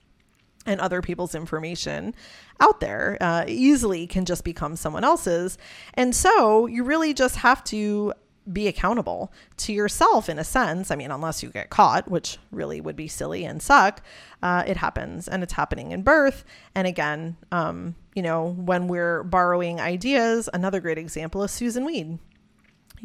and 0.66 0.82
other 0.82 1.02
people's 1.02 1.36
information 1.36 2.16
out 2.60 2.80
there 2.80 3.18
uh, 3.22 3.46
easily 3.48 4.08
can 4.08 4.26
just 4.26 4.44
become 4.44 4.76
someone 4.76 5.04
else's. 5.04 5.58
And 5.94 6.16
so 6.16 6.66
you 6.66 6.84
really 6.84 7.14
just 7.14 7.38
have 7.38 7.64
to 7.66 8.14
be 8.52 8.68
accountable 8.68 9.34
to 9.58 9.74
yourself 9.74 10.30
in 10.30 10.38
a 10.38 10.44
sense. 10.44 10.92
I 10.92 10.96
mean, 10.96 11.12
unless 11.12 11.42
you 11.42 11.50
get 11.50 11.70
caught, 11.70 12.10
which 12.10 12.38
really 12.52 12.80
would 12.80 12.96
be 12.96 13.08
silly 13.08 13.44
and 13.44 13.62
suck, 13.62 14.02
uh, 14.44 14.64
it 14.68 14.78
happens 14.78 15.28
and 15.28 15.42
it's 15.42 15.54
happening 15.54 15.92
in 15.92 16.04
birth. 16.04 16.46
And 16.76 16.88
again, 16.88 17.38
um, 17.52 17.96
you 18.14 18.22
know, 18.22 18.50
when 18.50 18.88
we're 18.88 19.24
borrowing 19.24 19.80
ideas, 19.80 20.48
another 20.54 20.80
great 20.80 21.00
example 21.00 21.44
is 21.44 21.52
Susun 21.52 21.86
Weed 21.86 22.20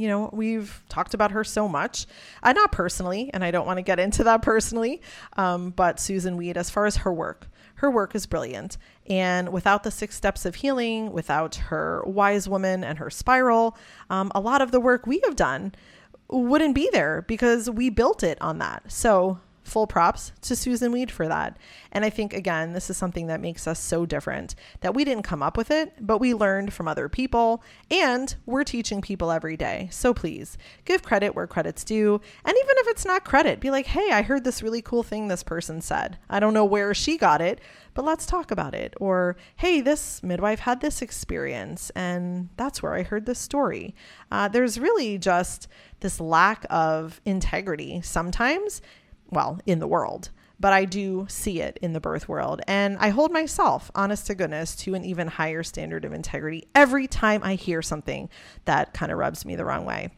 you 0.00 0.08
know, 0.08 0.30
we've 0.32 0.82
talked 0.88 1.12
about 1.12 1.30
her 1.32 1.44
so 1.44 1.68
much, 1.68 2.06
uh, 2.42 2.52
not 2.52 2.72
personally, 2.72 3.30
and 3.34 3.44
I 3.44 3.50
don't 3.50 3.66
want 3.66 3.76
to 3.76 3.82
get 3.82 4.00
into 4.00 4.24
that 4.24 4.40
personally, 4.40 5.02
um, 5.36 5.70
but 5.70 5.98
Susun 5.98 6.36
Weed, 6.36 6.56
as 6.56 6.70
far 6.70 6.86
as 6.86 6.96
her 6.96 7.12
work, 7.12 7.48
her 7.76 7.90
work 7.90 8.14
is 8.14 8.24
brilliant. 8.26 8.78
And 9.06 9.52
without 9.52 9.82
the 9.82 9.90
six 9.90 10.16
steps 10.16 10.46
of 10.46 10.54
healing, 10.54 11.12
without 11.12 11.56
her 11.56 12.02
wise 12.06 12.48
woman 12.48 12.82
and 12.82 12.98
her 12.98 13.10
spiral, 13.10 13.76
um, 14.08 14.32
a 14.34 14.40
lot 14.40 14.62
of 14.62 14.70
the 14.70 14.80
work 14.80 15.06
we 15.06 15.20
have 15.24 15.36
done 15.36 15.74
wouldn't 16.28 16.74
be 16.74 16.88
there 16.92 17.22
because 17.28 17.68
we 17.68 17.90
built 17.90 18.22
it 18.22 18.40
on 18.40 18.58
that. 18.58 18.90
So 18.90 19.40
full 19.70 19.86
props 19.86 20.32
to 20.42 20.54
Susun 20.54 20.92
Weed 20.92 21.10
for 21.10 21.28
that. 21.28 21.56
And 21.92 22.04
I 22.04 22.10
think, 22.10 22.34
again, 22.34 22.72
this 22.72 22.90
is 22.90 22.96
something 22.96 23.28
that 23.28 23.40
makes 23.40 23.66
us 23.66 23.78
so 23.80 24.04
different 24.04 24.54
that 24.80 24.94
we 24.94 25.04
didn't 25.04 25.22
come 25.22 25.42
up 25.42 25.56
with 25.56 25.70
it, 25.70 25.94
but 26.00 26.18
we 26.18 26.34
learned 26.34 26.72
from 26.72 26.88
other 26.88 27.08
people 27.08 27.62
and 27.90 28.34
we're 28.46 28.64
teaching 28.64 29.00
people 29.00 29.30
every 29.30 29.56
day. 29.56 29.88
So 29.90 30.12
please 30.12 30.58
give 30.84 31.02
credit 31.02 31.34
where 31.34 31.46
credit's 31.46 31.84
due. 31.84 32.20
And 32.44 32.56
even 32.56 32.74
if 32.78 32.88
it's 32.88 33.04
not 33.06 33.24
credit, 33.24 33.60
be 33.60 33.70
like, 33.70 33.86
hey, 33.86 34.10
I 34.10 34.22
heard 34.22 34.44
this 34.44 34.62
really 34.62 34.82
cool 34.82 35.02
thing 35.02 35.28
this 35.28 35.42
person 35.42 35.80
said. 35.80 36.18
I 36.28 36.40
don't 36.40 36.54
know 36.54 36.64
where 36.64 36.94
she 36.94 37.16
got 37.16 37.40
it, 37.40 37.60
but 37.94 38.04
let's 38.04 38.26
talk 38.26 38.50
about 38.50 38.74
it. 38.74 38.94
Or, 39.00 39.36
hey, 39.56 39.80
this 39.80 40.22
midwife 40.22 40.60
had 40.60 40.80
this 40.80 41.02
experience 41.02 41.90
and 41.90 42.48
that's 42.56 42.82
where 42.82 42.94
I 42.94 43.02
heard 43.02 43.26
this 43.26 43.38
story. 43.38 43.94
Uh, 44.30 44.48
there's 44.48 44.78
really 44.78 45.18
just 45.18 45.68
this 46.00 46.20
lack 46.20 46.64
of 46.70 47.20
integrity 47.24 48.00
sometimes 48.02 48.80
well, 49.30 49.60
in 49.66 49.78
the 49.78 49.86
world, 49.86 50.30
but 50.58 50.72
I 50.72 50.84
do 50.84 51.26
see 51.28 51.60
it 51.60 51.78
in 51.80 51.92
the 51.92 52.00
birth 52.00 52.28
world. 52.28 52.60
And 52.66 52.98
I 52.98 53.08
hold 53.08 53.32
myself, 53.32 53.90
honest 53.94 54.26
to 54.26 54.34
goodness, 54.34 54.76
to 54.76 54.94
an 54.94 55.04
even 55.04 55.28
higher 55.28 55.62
standard 55.62 56.04
of 56.04 56.12
integrity 56.12 56.68
every 56.74 57.06
time 57.06 57.42
I 57.42 57.54
hear 57.54 57.82
something 57.82 58.28
that 58.66 58.92
kind 58.92 59.10
of 59.10 59.18
rubs 59.18 59.44
me 59.44 59.56
the 59.56 59.64
wrong 59.64 59.84
way. 59.84 60.10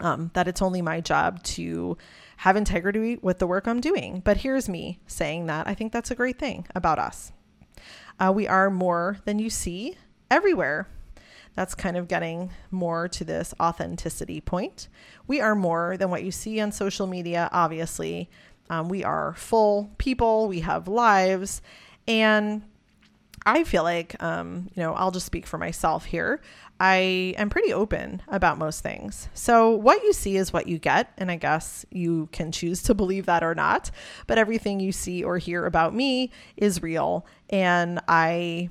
Um, 0.00 0.32
that 0.34 0.48
it's 0.48 0.62
only 0.62 0.82
my 0.82 1.00
job 1.00 1.42
to 1.44 1.96
have 2.38 2.56
integrity 2.56 3.16
with 3.22 3.38
the 3.38 3.46
work 3.46 3.68
I'm 3.68 3.80
doing. 3.80 4.20
But 4.24 4.38
here's 4.38 4.68
me 4.68 4.98
saying 5.06 5.46
that 5.46 5.68
I 5.68 5.74
think 5.74 5.92
that's 5.92 6.10
a 6.10 6.16
great 6.16 6.38
thing 6.38 6.66
about 6.74 6.98
us. 6.98 7.30
Uh, 8.18 8.32
we 8.34 8.48
are 8.48 8.70
more 8.70 9.18
than 9.24 9.38
you 9.38 9.50
see 9.50 9.96
everywhere. 10.30 10.88
That's 11.54 11.74
kind 11.74 11.96
of 11.96 12.08
getting 12.08 12.50
more 12.70 13.08
to 13.08 13.24
this 13.24 13.54
authenticity 13.60 14.40
point. 14.40 14.88
We 15.26 15.40
are 15.40 15.54
more 15.54 15.96
than 15.96 16.10
what 16.10 16.24
you 16.24 16.30
see 16.30 16.60
on 16.60 16.72
social 16.72 17.06
media, 17.06 17.48
obviously. 17.52 18.28
Um, 18.70 18.88
we 18.88 19.04
are 19.04 19.34
full 19.34 19.90
people, 19.98 20.48
we 20.48 20.60
have 20.60 20.88
lives. 20.88 21.62
And 22.08 22.62
I 23.46 23.64
feel 23.64 23.82
like, 23.82 24.20
um, 24.22 24.70
you 24.74 24.82
know, 24.82 24.94
I'll 24.94 25.10
just 25.10 25.26
speak 25.26 25.46
for 25.46 25.58
myself 25.58 26.06
here. 26.06 26.40
I 26.80 27.34
am 27.36 27.50
pretty 27.50 27.72
open 27.72 28.22
about 28.28 28.58
most 28.58 28.82
things. 28.82 29.28
So, 29.32 29.70
what 29.70 30.02
you 30.02 30.12
see 30.12 30.36
is 30.36 30.52
what 30.52 30.66
you 30.66 30.78
get. 30.78 31.12
And 31.18 31.30
I 31.30 31.36
guess 31.36 31.86
you 31.90 32.28
can 32.32 32.50
choose 32.50 32.82
to 32.84 32.94
believe 32.94 33.26
that 33.26 33.44
or 33.44 33.54
not. 33.54 33.90
But 34.26 34.38
everything 34.38 34.80
you 34.80 34.92
see 34.92 35.22
or 35.22 35.38
hear 35.38 35.66
about 35.66 35.94
me 35.94 36.32
is 36.56 36.82
real. 36.82 37.26
And 37.48 38.00
I 38.08 38.70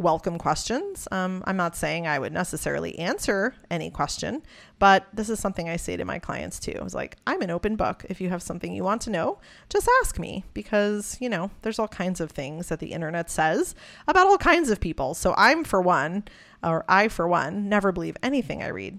welcome 0.00 0.38
questions. 0.38 1.06
Um, 1.12 1.44
I'm 1.46 1.58
not 1.58 1.76
saying 1.76 2.06
I 2.06 2.18
would 2.18 2.32
necessarily 2.32 2.98
answer 2.98 3.54
any 3.70 3.90
question, 3.90 4.42
but 4.78 5.06
this 5.12 5.28
is 5.28 5.38
something 5.38 5.68
I 5.68 5.76
say 5.76 5.96
to 5.98 6.06
my 6.06 6.18
clients 6.18 6.58
too. 6.58 6.72
It's 6.76 6.94
like, 6.94 7.16
I'm 7.26 7.42
an 7.42 7.50
open 7.50 7.76
book. 7.76 8.06
If 8.08 8.18
you 8.18 8.30
have 8.30 8.42
something 8.42 8.72
you 8.72 8.82
want 8.82 9.02
to 9.02 9.10
know, 9.10 9.38
just 9.68 9.88
ask 10.00 10.18
me 10.18 10.44
because, 10.54 11.18
you 11.20 11.28
know, 11.28 11.50
there's 11.60 11.78
all 11.78 11.86
kinds 11.86 12.18
of 12.18 12.30
things 12.30 12.68
that 12.68 12.78
the 12.78 12.92
internet 12.92 13.30
says 13.30 13.74
about 14.08 14.26
all 14.26 14.38
kinds 14.38 14.70
of 14.70 14.80
people. 14.80 15.12
So 15.12 15.34
I'm, 15.36 15.64
for 15.64 15.82
one, 15.82 16.24
or 16.62 16.84
I, 16.88 17.08
for 17.08 17.28
one, 17.28 17.68
never 17.68 17.92
believe 17.92 18.16
anything 18.22 18.62
I 18.62 18.68
read. 18.68 18.98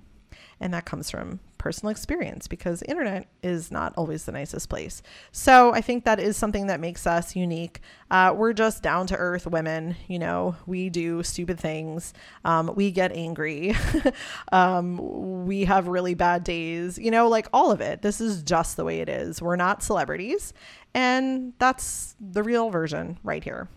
And 0.62 0.74
that 0.76 0.86
comes 0.86 1.10
from 1.10 1.40
personal 1.58 1.92
experience 1.92 2.48
because 2.48 2.80
the 2.80 2.90
internet 2.90 3.28
is 3.42 3.72
not 3.72 3.94
always 3.98 4.26
the 4.26 4.32
nicest 4.32 4.70
place. 4.70 5.02
So 5.32 5.74
I 5.74 5.82
think 5.82 6.06
that 6.06 6.20
is 6.20 6.38
something 6.38 6.68
that 6.68 6.80
makes 6.80 7.06
us 7.06 7.36
unique. 7.36 7.82
Uh, 8.12 8.34
we're 8.36 8.54
just 8.54 8.84
down 8.84 9.08
to 9.08 9.18
earth 9.18 9.48
women. 9.48 9.96
You 10.08 10.20
know, 10.20 10.56
we 10.68 10.90
do 10.90 11.24
stupid 11.24 11.60
things. 11.60 12.14
Um, 12.46 12.72
we 12.76 12.92
get 12.92 13.12
angry. 13.12 13.76
um, 14.52 15.46
we 15.46 15.66
have 15.66 15.88
really 15.88 16.14
bad 16.14 16.44
days. 16.44 17.00
You 17.00 17.10
know, 17.10 17.28
like 17.28 17.48
all 17.52 17.72
of 17.72 17.82
it. 17.82 18.04
This 18.04 18.22
is 18.22 18.44
just 18.44 18.78
the 18.78 18.86
way 18.86 19.00
it 19.00 19.10
is. 19.10 19.42
We're 19.42 19.56
not 19.56 19.82
celebrities. 19.82 20.54
And 20.94 21.54
that's 21.58 22.16
the 22.20 22.44
real 22.44 22.70
version 22.70 23.18
right 23.24 23.44
here. 23.44 23.68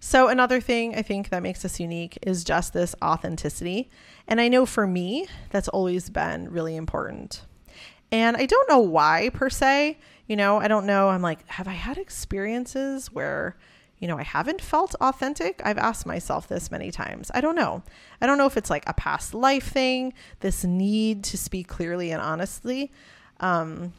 So, 0.00 0.28
another 0.28 0.60
thing 0.60 0.94
I 0.94 1.02
think 1.02 1.30
that 1.30 1.42
makes 1.42 1.64
us 1.64 1.80
unique 1.80 2.18
is 2.22 2.44
just 2.44 2.72
this 2.72 2.94
authenticity. 3.02 3.90
And 4.28 4.40
I 4.40 4.48
know 4.48 4.66
for 4.66 4.86
me, 4.86 5.26
that's 5.50 5.68
always 5.68 6.10
been 6.10 6.50
really 6.50 6.76
important. 6.76 7.42
And 8.12 8.36
I 8.36 8.46
don't 8.46 8.68
know 8.68 8.78
why 8.78 9.30
per 9.32 9.50
se. 9.50 9.98
You 10.26 10.36
know, 10.36 10.58
I 10.58 10.68
don't 10.68 10.86
know. 10.86 11.08
I'm 11.08 11.22
like, 11.22 11.46
have 11.48 11.68
I 11.68 11.72
had 11.72 11.98
experiences 11.98 13.12
where, 13.12 13.56
you 13.98 14.08
know, 14.08 14.18
I 14.18 14.22
haven't 14.22 14.60
felt 14.60 14.94
authentic? 14.96 15.60
I've 15.64 15.78
asked 15.78 16.06
myself 16.06 16.48
this 16.48 16.70
many 16.70 16.90
times. 16.90 17.30
I 17.34 17.40
don't 17.40 17.54
know. 17.54 17.82
I 18.20 18.26
don't 18.26 18.38
know 18.38 18.46
if 18.46 18.56
it's 18.56 18.70
like 18.70 18.84
a 18.88 18.94
past 18.94 19.34
life 19.34 19.68
thing, 19.68 20.12
this 20.40 20.64
need 20.64 21.24
to 21.24 21.38
speak 21.38 21.68
clearly 21.68 22.10
and 22.10 22.20
honestly. 22.20 22.90
Um, 23.40 23.92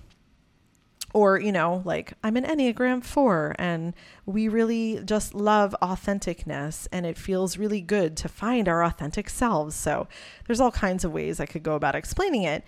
or 1.18 1.39
you 1.39 1.51
know 1.51 1.82
like 1.86 2.13
i'm 2.24 2.38
an 2.38 2.43
enneagram 2.43 3.03
4 3.03 3.55
and 3.57 3.93
we 4.26 4.47
really 4.47 5.01
just 5.03 5.34
love 5.34 5.76
authenticness 5.82 6.88
and 6.91 7.05
it 7.05 7.18
feels 7.18 7.57
really 7.57 7.82
good 7.82 8.15
to 8.18 8.30
find 8.30 8.68
our 8.68 8.84
authentic 8.84 9.30
selves 9.30 9.76
so 9.76 10.07
there's 10.45 10.61
all 10.61 10.72
kinds 10.72 11.03
of 11.03 11.11
ways 11.11 11.39
i 11.39 11.45
could 11.45 11.63
go 11.63 11.76
about 11.76 11.95
explaining 11.95 12.43
it 12.43 12.63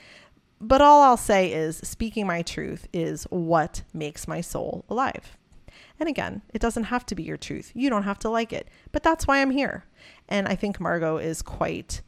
but 0.59 0.81
all 0.81 1.01
i'll 1.01 1.17
say 1.17 1.51
is 1.51 1.77
speaking 1.77 2.25
my 2.25 2.41
truth 2.41 2.87
is 2.91 3.25
what 3.29 3.83
makes 3.93 4.27
my 4.27 4.41
soul 4.41 4.83
alive 4.89 5.37
and 5.99 6.07
again, 6.07 6.41
it 6.53 6.61
doesn't 6.61 6.85
have 6.85 7.05
to 7.07 7.15
be 7.15 7.23
your 7.23 7.37
truth. 7.37 7.71
You 7.75 7.89
don't 7.89 8.03
have 8.03 8.19
to 8.19 8.29
like 8.29 8.53
it, 8.53 8.69
but 8.91 9.03
that's 9.03 9.27
why 9.27 9.41
I'm 9.41 9.51
here. 9.51 9.85
And 10.29 10.47
I 10.47 10.55
think 10.55 10.79
Margo 10.79 11.17
is 11.17 11.41
quite 11.41 12.01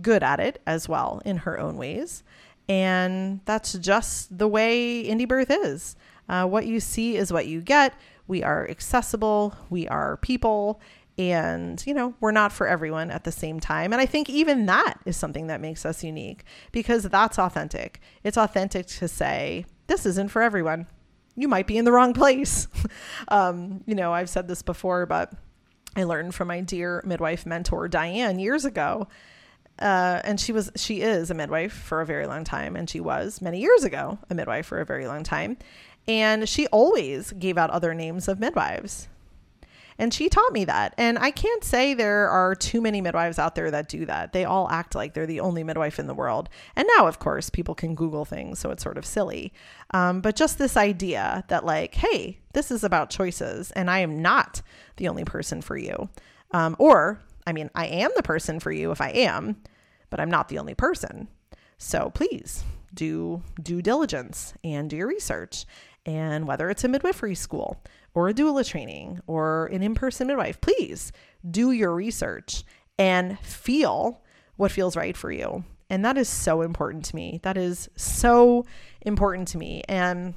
good 0.00 0.22
at 0.22 0.40
it 0.40 0.60
as 0.66 0.88
well 0.88 1.22
in 1.24 1.38
her 1.38 1.58
own 1.58 1.76
ways. 1.76 2.22
And 2.70 3.40
that's 3.46 3.72
just 3.72 4.38
the 4.38 4.46
way 4.46 5.02
indie 5.04 5.26
birth 5.26 5.50
is. 5.50 5.96
Uh, 6.28 6.46
what 6.46 6.66
you 6.66 6.78
see 6.78 7.16
is 7.16 7.32
what 7.32 7.48
you 7.48 7.60
get. 7.60 7.94
We 8.28 8.44
are 8.44 8.70
accessible, 8.70 9.56
we 9.70 9.88
are 9.88 10.18
people, 10.18 10.80
and 11.18 11.84
you 11.84 11.92
know 11.92 12.14
we're 12.20 12.30
not 12.30 12.52
for 12.52 12.68
everyone 12.68 13.10
at 13.10 13.24
the 13.24 13.32
same 13.32 13.58
time. 13.58 13.92
And 13.92 14.00
i 14.00 14.06
think 14.06 14.30
even 14.30 14.66
that 14.66 14.94
is 15.04 15.16
something 15.16 15.48
that 15.48 15.60
makes 15.60 15.84
us 15.84 16.04
unique 16.04 16.44
because 16.70 17.02
that's 17.02 17.40
authentic. 17.40 18.00
It's 18.22 18.38
authentic 18.38 18.86
to 18.86 19.08
say 19.08 19.66
this 19.88 20.06
isn't 20.06 20.30
for 20.30 20.40
everyone. 20.40 20.86
You 21.34 21.48
might 21.48 21.66
be 21.66 21.76
in 21.76 21.84
the 21.84 21.92
wrong 21.92 22.14
place. 22.14 22.68
Um, 23.28 23.82
you 23.86 23.94
know 23.94 24.12
i've 24.12 24.30
said 24.30 24.48
this 24.48 24.62
before 24.62 25.06
but 25.06 25.32
i 25.94 26.04
learned 26.04 26.34
from 26.34 26.48
my 26.48 26.60
dear 26.60 27.02
midwife 27.04 27.44
mentor 27.46 27.86
diane 27.86 28.38
years 28.38 28.64
ago 28.64 29.08
uh, 29.80 30.20
and 30.24 30.38
she 30.38 30.52
was 30.52 30.70
she 30.76 31.00
is 31.00 31.30
a 31.30 31.34
midwife 31.34 31.72
for 31.72 32.00
a 32.00 32.06
very 32.06 32.26
long 32.26 32.44
time 32.44 32.76
and 32.76 32.88
she 32.88 33.00
was 33.00 33.40
many 33.40 33.60
years 33.60 33.84
ago 33.84 34.18
a 34.28 34.34
midwife 34.34 34.66
for 34.66 34.80
a 34.80 34.86
very 34.86 35.06
long 35.06 35.22
time. 35.22 35.56
And 36.06 36.48
she 36.48 36.66
always 36.68 37.32
gave 37.32 37.56
out 37.56 37.70
other 37.70 37.94
names 37.94 38.26
of 38.28 38.40
midwives. 38.40 39.08
And 39.98 40.14
she 40.14 40.30
taught 40.30 40.52
me 40.52 40.64
that. 40.64 40.94
And 40.96 41.18
i 41.18 41.30
can't 41.30 41.62
say 41.62 41.94
there 41.94 42.28
are 42.28 42.54
too 42.54 42.80
many 42.80 43.00
midwives 43.00 43.38
out 43.38 43.54
there 43.54 43.70
that 43.70 43.88
do 43.88 44.04
that. 44.06 44.32
They 44.32 44.44
all 44.44 44.68
act 44.70 44.94
like 44.94 45.14
they're 45.14 45.26
the 45.26 45.40
only 45.40 45.64
midwife 45.64 45.98
in 45.98 46.06
the 46.06 46.14
world. 46.14 46.48
And 46.76 46.88
now 46.96 47.06
of 47.06 47.18
course 47.18 47.48
people 47.48 47.74
can 47.74 47.94
google 47.94 48.24
things 48.24 48.58
so 48.58 48.70
it's 48.70 48.82
sort 48.82 48.98
of 48.98 49.06
silly. 49.06 49.52
Um, 49.92 50.20
but 50.20 50.36
just 50.36 50.58
this 50.58 50.76
idea 50.76 51.44
that 51.48 51.64
like 51.64 51.94
hey 51.94 52.38
this 52.52 52.70
is 52.70 52.84
about 52.84 53.10
choices 53.10 53.70
and 53.72 53.88
i 53.90 54.00
am 54.00 54.20
not 54.20 54.60
the 54.96 55.08
only 55.08 55.24
person 55.24 55.62
for 55.62 55.78
you. 55.78 56.10
Um, 56.52 56.76
or 56.78 57.20
I 57.50 57.52
mean, 57.52 57.68
I 57.74 57.86
am 57.86 58.12
the 58.14 58.22
person 58.22 58.60
for 58.60 58.70
you 58.70 58.92
if 58.92 59.00
I 59.00 59.08
am, 59.08 59.56
but 60.08 60.20
I'm 60.20 60.30
not 60.30 60.48
the 60.48 60.58
only 60.60 60.74
person. 60.74 61.26
So 61.78 62.10
please 62.10 62.62
do 62.94 63.42
due 63.60 63.82
diligence 63.82 64.54
and 64.62 64.88
do 64.88 64.96
your 64.96 65.08
research. 65.08 65.66
And 66.06 66.46
whether 66.46 66.70
it's 66.70 66.84
a 66.84 66.88
midwifery 66.88 67.34
school 67.34 67.82
or 68.14 68.28
a 68.28 68.34
doula 68.34 68.64
training 68.64 69.18
or 69.26 69.66
an 69.66 69.82
in 69.82 69.96
person 69.96 70.28
midwife, 70.28 70.60
please 70.60 71.10
do 71.50 71.72
your 71.72 71.92
research 71.92 72.62
and 72.96 73.36
feel 73.40 74.22
what 74.54 74.70
feels 74.70 74.96
right 74.96 75.16
for 75.16 75.32
you. 75.32 75.64
And 75.88 76.04
that 76.04 76.16
is 76.16 76.28
so 76.28 76.62
important 76.62 77.04
to 77.06 77.16
me. 77.16 77.40
That 77.42 77.56
is 77.56 77.88
so 77.96 78.64
important 79.00 79.48
to 79.48 79.58
me. 79.58 79.82
And 79.88 80.34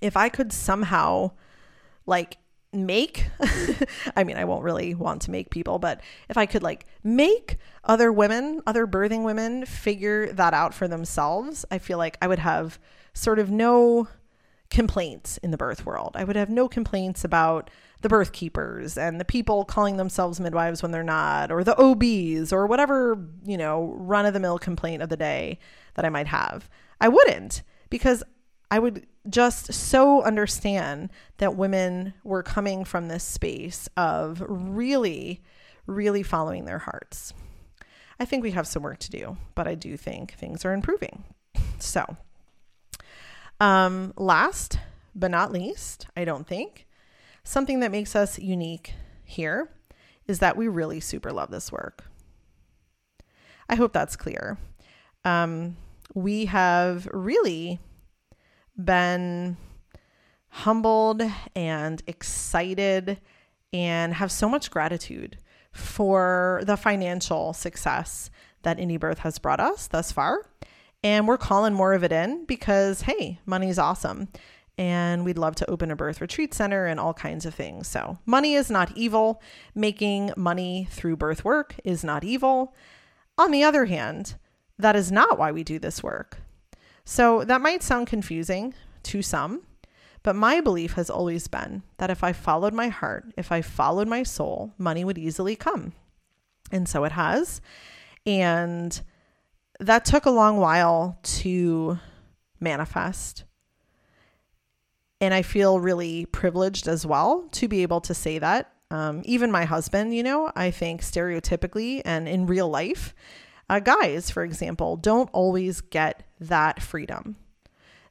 if 0.00 0.16
I 0.16 0.28
could 0.28 0.52
somehow 0.52 1.32
like 2.06 2.38
make 2.84 3.26
i 4.16 4.24
mean 4.24 4.36
i 4.36 4.44
won't 4.44 4.64
really 4.64 4.94
want 4.94 5.22
to 5.22 5.30
make 5.30 5.50
people 5.50 5.78
but 5.78 6.00
if 6.28 6.36
i 6.36 6.44
could 6.44 6.62
like 6.62 6.86
make 7.02 7.56
other 7.84 8.12
women 8.12 8.60
other 8.66 8.86
birthing 8.86 9.24
women 9.24 9.64
figure 9.64 10.32
that 10.32 10.52
out 10.52 10.74
for 10.74 10.88
themselves 10.88 11.64
i 11.70 11.78
feel 11.78 11.98
like 11.98 12.18
i 12.20 12.26
would 12.26 12.38
have 12.38 12.78
sort 13.14 13.38
of 13.38 13.50
no 13.50 14.08
complaints 14.70 15.38
in 15.38 15.50
the 15.50 15.56
birth 15.56 15.86
world. 15.86 16.12
I 16.14 16.24
would 16.24 16.36
have 16.36 16.50
no 16.50 16.68
complaints 16.68 17.24
about 17.24 17.70
the 18.02 18.08
birth 18.08 18.32
keepers 18.32 18.98
and 18.98 19.20
the 19.20 19.24
people 19.24 19.64
calling 19.64 19.96
themselves 19.96 20.40
midwives 20.40 20.82
when 20.82 20.92
they're 20.92 21.02
not, 21.02 21.50
or 21.50 21.64
the 21.64 21.76
OBs, 21.80 22.52
or 22.52 22.66
whatever, 22.66 23.18
you 23.44 23.56
know, 23.56 23.94
run 23.96 24.26
of 24.26 24.34
the 24.34 24.40
mill 24.40 24.58
complaint 24.58 25.02
of 25.02 25.08
the 25.08 25.16
day 25.16 25.58
that 25.94 26.04
I 26.04 26.10
might 26.10 26.26
have. 26.26 26.68
I 27.00 27.08
wouldn't 27.08 27.62
because 27.90 28.22
I 28.70 28.78
would 28.78 29.06
just 29.28 29.72
so 29.72 30.22
understand 30.22 31.10
that 31.38 31.56
women 31.56 32.14
were 32.24 32.42
coming 32.42 32.84
from 32.84 33.08
this 33.08 33.24
space 33.24 33.88
of 33.96 34.42
really, 34.46 35.42
really 35.86 36.22
following 36.22 36.64
their 36.64 36.78
hearts. 36.78 37.32
I 38.18 38.24
think 38.24 38.42
we 38.42 38.52
have 38.52 38.66
some 38.66 38.82
work 38.82 38.98
to 39.00 39.10
do, 39.10 39.36
but 39.54 39.66
I 39.68 39.74
do 39.74 39.96
think 39.96 40.32
things 40.32 40.64
are 40.64 40.72
improving. 40.72 41.24
So, 41.78 42.16
um, 43.60 44.12
last 44.16 44.78
but 45.14 45.30
not 45.30 45.52
least, 45.52 46.06
I 46.16 46.24
don't 46.24 46.46
think, 46.46 46.86
something 47.42 47.80
that 47.80 47.90
makes 47.90 48.14
us 48.14 48.38
unique 48.38 48.94
here 49.24 49.70
is 50.26 50.40
that 50.40 50.56
we 50.56 50.68
really 50.68 51.00
super 51.00 51.32
love 51.32 51.50
this 51.50 51.72
work. 51.72 52.04
I 53.68 53.74
hope 53.74 53.92
that's 53.92 54.16
clear. 54.16 54.58
Um, 55.24 55.76
we 56.14 56.46
have 56.46 57.08
really 57.12 57.80
been 58.76 59.56
humbled 60.48 61.22
and 61.54 62.02
excited 62.06 63.20
and 63.72 64.14
have 64.14 64.32
so 64.32 64.48
much 64.48 64.70
gratitude 64.70 65.38
for 65.72 66.62
the 66.64 66.76
financial 66.76 67.52
success 67.52 68.30
that 68.62 68.78
Indie 68.78 68.98
Birth 68.98 69.18
has 69.18 69.38
brought 69.38 69.60
us 69.60 69.86
thus 69.86 70.10
far. 70.10 70.42
And 71.02 71.28
we're 71.28 71.38
calling 71.38 71.74
more 71.74 71.92
of 71.92 72.02
it 72.02 72.10
in 72.10 72.46
because, 72.46 73.02
hey, 73.02 73.38
money's 73.46 73.78
awesome. 73.78 74.28
And 74.78 75.24
we'd 75.24 75.38
love 75.38 75.54
to 75.56 75.70
open 75.70 75.90
a 75.90 75.96
birth 75.96 76.20
retreat 76.20 76.52
center 76.52 76.86
and 76.86 76.98
all 76.98 77.14
kinds 77.14 77.46
of 77.46 77.54
things. 77.54 77.86
So, 77.86 78.18
money 78.26 78.54
is 78.54 78.70
not 78.70 78.96
evil. 78.96 79.40
Making 79.74 80.32
money 80.36 80.88
through 80.90 81.16
birth 81.16 81.44
work 81.44 81.76
is 81.84 82.02
not 82.02 82.24
evil. 82.24 82.74
On 83.38 83.50
the 83.50 83.62
other 83.62 83.86
hand, 83.86 84.34
that 84.78 84.96
is 84.96 85.12
not 85.12 85.38
why 85.38 85.52
we 85.52 85.64
do 85.64 85.78
this 85.78 86.02
work. 86.02 86.40
So, 87.08 87.44
that 87.44 87.60
might 87.60 87.84
sound 87.84 88.08
confusing 88.08 88.74
to 89.04 89.22
some, 89.22 89.62
but 90.24 90.34
my 90.34 90.60
belief 90.60 90.94
has 90.94 91.08
always 91.08 91.46
been 91.46 91.84
that 91.98 92.10
if 92.10 92.24
I 92.24 92.32
followed 92.32 92.74
my 92.74 92.88
heart, 92.88 93.32
if 93.36 93.52
I 93.52 93.62
followed 93.62 94.08
my 94.08 94.24
soul, 94.24 94.74
money 94.76 95.04
would 95.04 95.16
easily 95.16 95.54
come. 95.54 95.92
And 96.72 96.88
so 96.88 97.04
it 97.04 97.12
has. 97.12 97.60
And 98.26 99.00
that 99.78 100.04
took 100.04 100.26
a 100.26 100.30
long 100.30 100.56
while 100.56 101.20
to 101.22 102.00
manifest. 102.58 103.44
And 105.20 105.32
I 105.32 105.42
feel 105.42 105.78
really 105.78 106.26
privileged 106.26 106.88
as 106.88 107.06
well 107.06 107.48
to 107.52 107.68
be 107.68 107.82
able 107.82 108.00
to 108.00 108.12
say 108.12 108.38
that. 108.38 108.72
Um, 108.90 109.22
even 109.24 109.52
my 109.52 109.64
husband, 109.64 110.12
you 110.12 110.24
know, 110.24 110.50
I 110.56 110.72
think 110.72 111.02
stereotypically 111.02 112.02
and 112.04 112.28
in 112.28 112.46
real 112.46 112.68
life, 112.68 113.14
uh, 113.68 113.80
guys, 113.80 114.30
for 114.30 114.44
example, 114.44 114.96
don't 114.96 115.30
always 115.32 115.80
get 115.80 116.22
that 116.40 116.82
freedom 116.82 117.36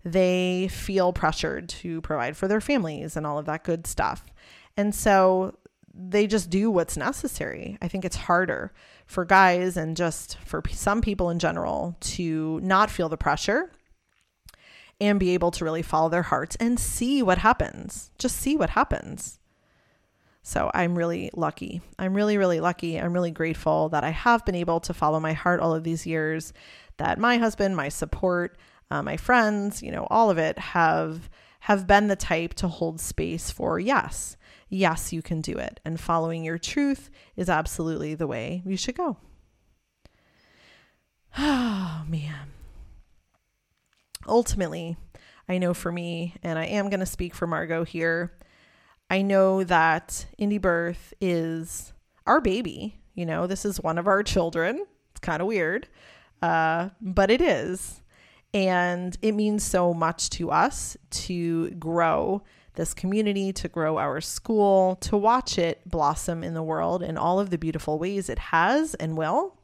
they 0.05 0.69
feel 0.71 1.11
pressured 1.11 1.67
to 1.67 1.99
provide 2.01 2.37
for 2.37 2.47
their 2.47 2.61
families 2.61 3.17
and 3.17 3.25
all 3.25 3.39
of 3.39 3.47
that 3.47 3.63
good 3.63 3.87
stuff. 3.87 4.23
And 4.77 4.93
so 4.93 5.57
they 5.93 6.27
just 6.27 6.49
do 6.51 6.69
what's 6.69 6.95
necessary. 6.95 7.77
I 7.81 7.87
think 7.87 8.05
it's 8.05 8.15
harder 8.15 8.71
for 9.07 9.25
guys 9.25 9.75
and 9.75 9.97
just 9.97 10.37
for 10.45 10.61
some 10.69 11.01
people 11.01 11.31
in 11.31 11.39
general 11.39 11.97
to 12.01 12.59
not 12.61 12.91
feel 12.91 13.09
the 13.09 13.17
pressure 13.17 13.71
and 15.01 15.19
be 15.19 15.31
able 15.31 15.51
to 15.51 15.65
really 15.65 15.81
follow 15.81 16.09
their 16.09 16.21
hearts 16.21 16.55
and 16.57 16.79
see 16.79 17.23
what 17.23 17.39
happens. 17.39 18.11
Just 18.19 18.37
see 18.37 18.55
what 18.55 18.71
happens. 18.71 19.39
So 20.47 20.69
I'm 20.75 20.95
really 20.95 21.31
lucky. 21.33 21.81
I'm 21.97 22.13
really, 22.13 22.37
really 22.37 22.59
lucky. 22.59 22.97
I'm 22.97 23.13
really 23.13 23.31
grateful 23.31 23.89
that 23.89 24.03
I 24.03 24.11
have 24.11 24.45
been 24.45 24.53
able 24.53 24.79
to 24.81 24.93
follow 24.93 25.19
my 25.19 25.33
heart 25.33 25.59
all 25.59 25.73
of 25.73 25.83
these 25.83 26.05
years, 26.05 26.53
that 26.97 27.17
my 27.17 27.37
husband, 27.37 27.75
my 27.75 27.89
support, 27.89 28.55
uh, 28.91 29.01
my 29.01 29.17
friends, 29.17 29.81
you 29.81 29.89
know, 29.91 30.05
all 30.11 30.29
of 30.29 30.37
it 30.37 30.59
have 30.59 31.31
have 31.61 31.87
been 31.87 32.09
the 32.09 32.15
type 32.15 32.53
to 32.53 32.67
hold 32.67 33.01
space 33.01 33.49
for 33.49 33.79
yes, 33.79 34.37
yes, 34.69 35.11
you 35.11 35.23
can 35.23 35.41
do 35.41 35.57
it, 35.57 35.79
and 35.83 35.99
following 35.99 36.43
your 36.43 36.59
truth 36.59 37.09
is 37.35 37.49
absolutely 37.49 38.13
the 38.13 38.27
way 38.27 38.61
you 38.65 38.77
should 38.77 38.95
go. 38.95 39.17
Oh 41.37 42.03
man. 42.07 42.51
Ultimately, 44.27 44.95
I 45.49 45.57
know 45.57 45.73
for 45.73 45.91
me, 45.91 46.35
and 46.43 46.59
I 46.59 46.65
am 46.65 46.89
going 46.89 46.99
to 46.99 47.05
speak 47.07 47.33
for 47.33 47.47
Margo 47.47 47.83
here. 47.83 48.31
I 49.09 49.21
know 49.21 49.63
that 49.63 50.25
Indie 50.39 50.61
Birth 50.61 51.13
is 51.21 51.93
our 52.25 52.41
baby. 52.41 52.97
You 53.13 53.25
know, 53.25 53.47
this 53.47 53.65
is 53.65 53.79
one 53.79 53.97
of 53.97 54.07
our 54.07 54.23
children. 54.23 54.85
It's 55.11 55.19
kind 55.21 55.41
of 55.41 55.47
weird, 55.47 55.87
uh, 56.41 56.89
but 56.99 57.29
it 57.29 57.41
is. 57.41 58.01
And 58.53 59.17
it 59.21 59.33
means 59.33 59.63
so 59.63 59.93
much 59.93 60.29
to 60.31 60.49
us 60.49 60.97
to 61.11 61.71
grow 61.71 62.41
this 62.75 62.93
community, 62.93 63.53
to 63.53 63.67
grow 63.67 63.97
our 63.97 64.21
school, 64.21 64.95
to 64.97 65.17
watch 65.17 65.57
it 65.57 65.81
blossom 65.89 66.43
in 66.43 66.53
the 66.53 66.63
world 66.63 67.03
in 67.03 67.17
all 67.17 67.39
of 67.39 67.49
the 67.49 67.57
beautiful 67.57 67.99
ways 67.99 68.29
it 68.29 68.39
has 68.39 68.95
and 68.95 69.17
will. 69.17 69.57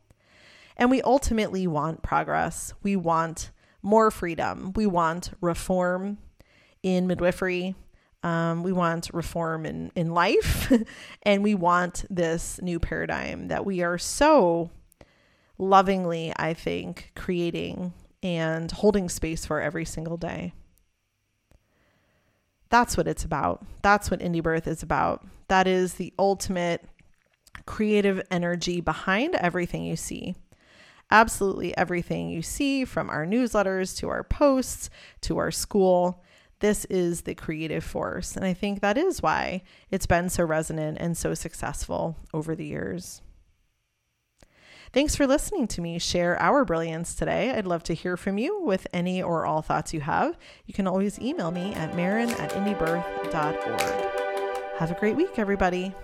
And 0.77 0.89
we 0.89 1.01
ultimately 1.01 1.67
want 1.67 2.03
progress. 2.03 2.73
We 2.83 2.95
want 2.95 3.51
more 3.81 4.11
freedom. 4.11 4.71
We 4.75 4.85
want 4.85 5.31
reform 5.41 6.19
in 6.83 7.07
midwifery. 7.07 7.75
Um, 8.23 8.61
we 8.61 8.71
want 8.71 9.09
reform 9.13 9.65
in, 9.65 9.91
in 9.95 10.13
life. 10.13 10.71
and 11.23 11.43
we 11.43 11.55
want 11.55 12.05
this 12.09 12.59
new 12.61 12.79
paradigm 12.79 13.47
that 13.47 13.65
we 13.65 13.81
are 13.81 13.97
so 13.97 14.69
lovingly, 15.57 16.33
I 16.35 16.53
think, 16.53 17.11
creating 17.15 17.93
and 18.23 18.71
holding 18.71 19.09
space 19.09 19.45
for 19.45 19.59
every 19.61 19.85
single 19.85 20.17
day. 20.17 20.53
That's 22.69 22.95
what 22.95 23.07
it's 23.07 23.25
about. 23.25 23.65
That's 23.81 24.09
what 24.09 24.21
Indie 24.21 24.41
Birth 24.41 24.67
is 24.67 24.81
about. 24.81 25.25
That 25.49 25.67
is 25.67 25.95
the 25.95 26.13
ultimate 26.17 26.85
creative 27.65 28.21
energy 28.31 28.79
behind 28.81 29.35
everything 29.35 29.83
you 29.83 29.95
see. 29.95 30.35
Absolutely 31.11 31.75
everything 31.77 32.29
you 32.29 32.41
see 32.41 32.85
from 32.85 33.09
our 33.09 33.25
newsletters 33.25 33.97
to 33.97 34.07
our 34.07 34.23
posts 34.23 34.89
to 35.21 35.37
our 35.37 35.51
school. 35.51 36.23
This 36.61 36.85
is 36.85 37.23
the 37.23 37.35
creative 37.35 37.83
force. 37.83 38.35
And 38.35 38.45
I 38.45 38.53
think 38.53 38.79
that 38.79 38.97
is 38.97 39.21
why 39.21 39.63
it's 39.89 40.05
been 40.05 40.29
so 40.29 40.43
resonant 40.45 40.99
and 41.01 41.17
so 41.17 41.33
successful 41.33 42.17
over 42.33 42.55
the 42.55 42.65
years. 42.65 43.21
Thanks 44.93 45.15
for 45.15 45.25
listening 45.25 45.67
to 45.69 45.81
me 45.81 45.99
share 45.99 46.39
our 46.41 46.65
brilliance 46.65 47.15
today. 47.15 47.51
I'd 47.51 47.65
love 47.65 47.81
to 47.83 47.93
hear 47.93 48.17
from 48.17 48.37
you 48.37 48.61
with 48.61 48.87
any 48.93 49.23
or 49.23 49.45
all 49.45 49.61
thoughts 49.61 49.93
you 49.93 50.01
have. 50.01 50.37
You 50.65 50.73
can 50.73 50.85
always 50.85 51.19
email 51.19 51.49
me 51.49 51.73
at 51.73 51.93
maryn 51.93 52.29
at 52.39 52.51
indiebirth.org. 52.51 54.11
Have 54.77 54.91
a 54.91 54.99
great 54.99 55.15
week, 55.15 55.39
everybody. 55.39 55.95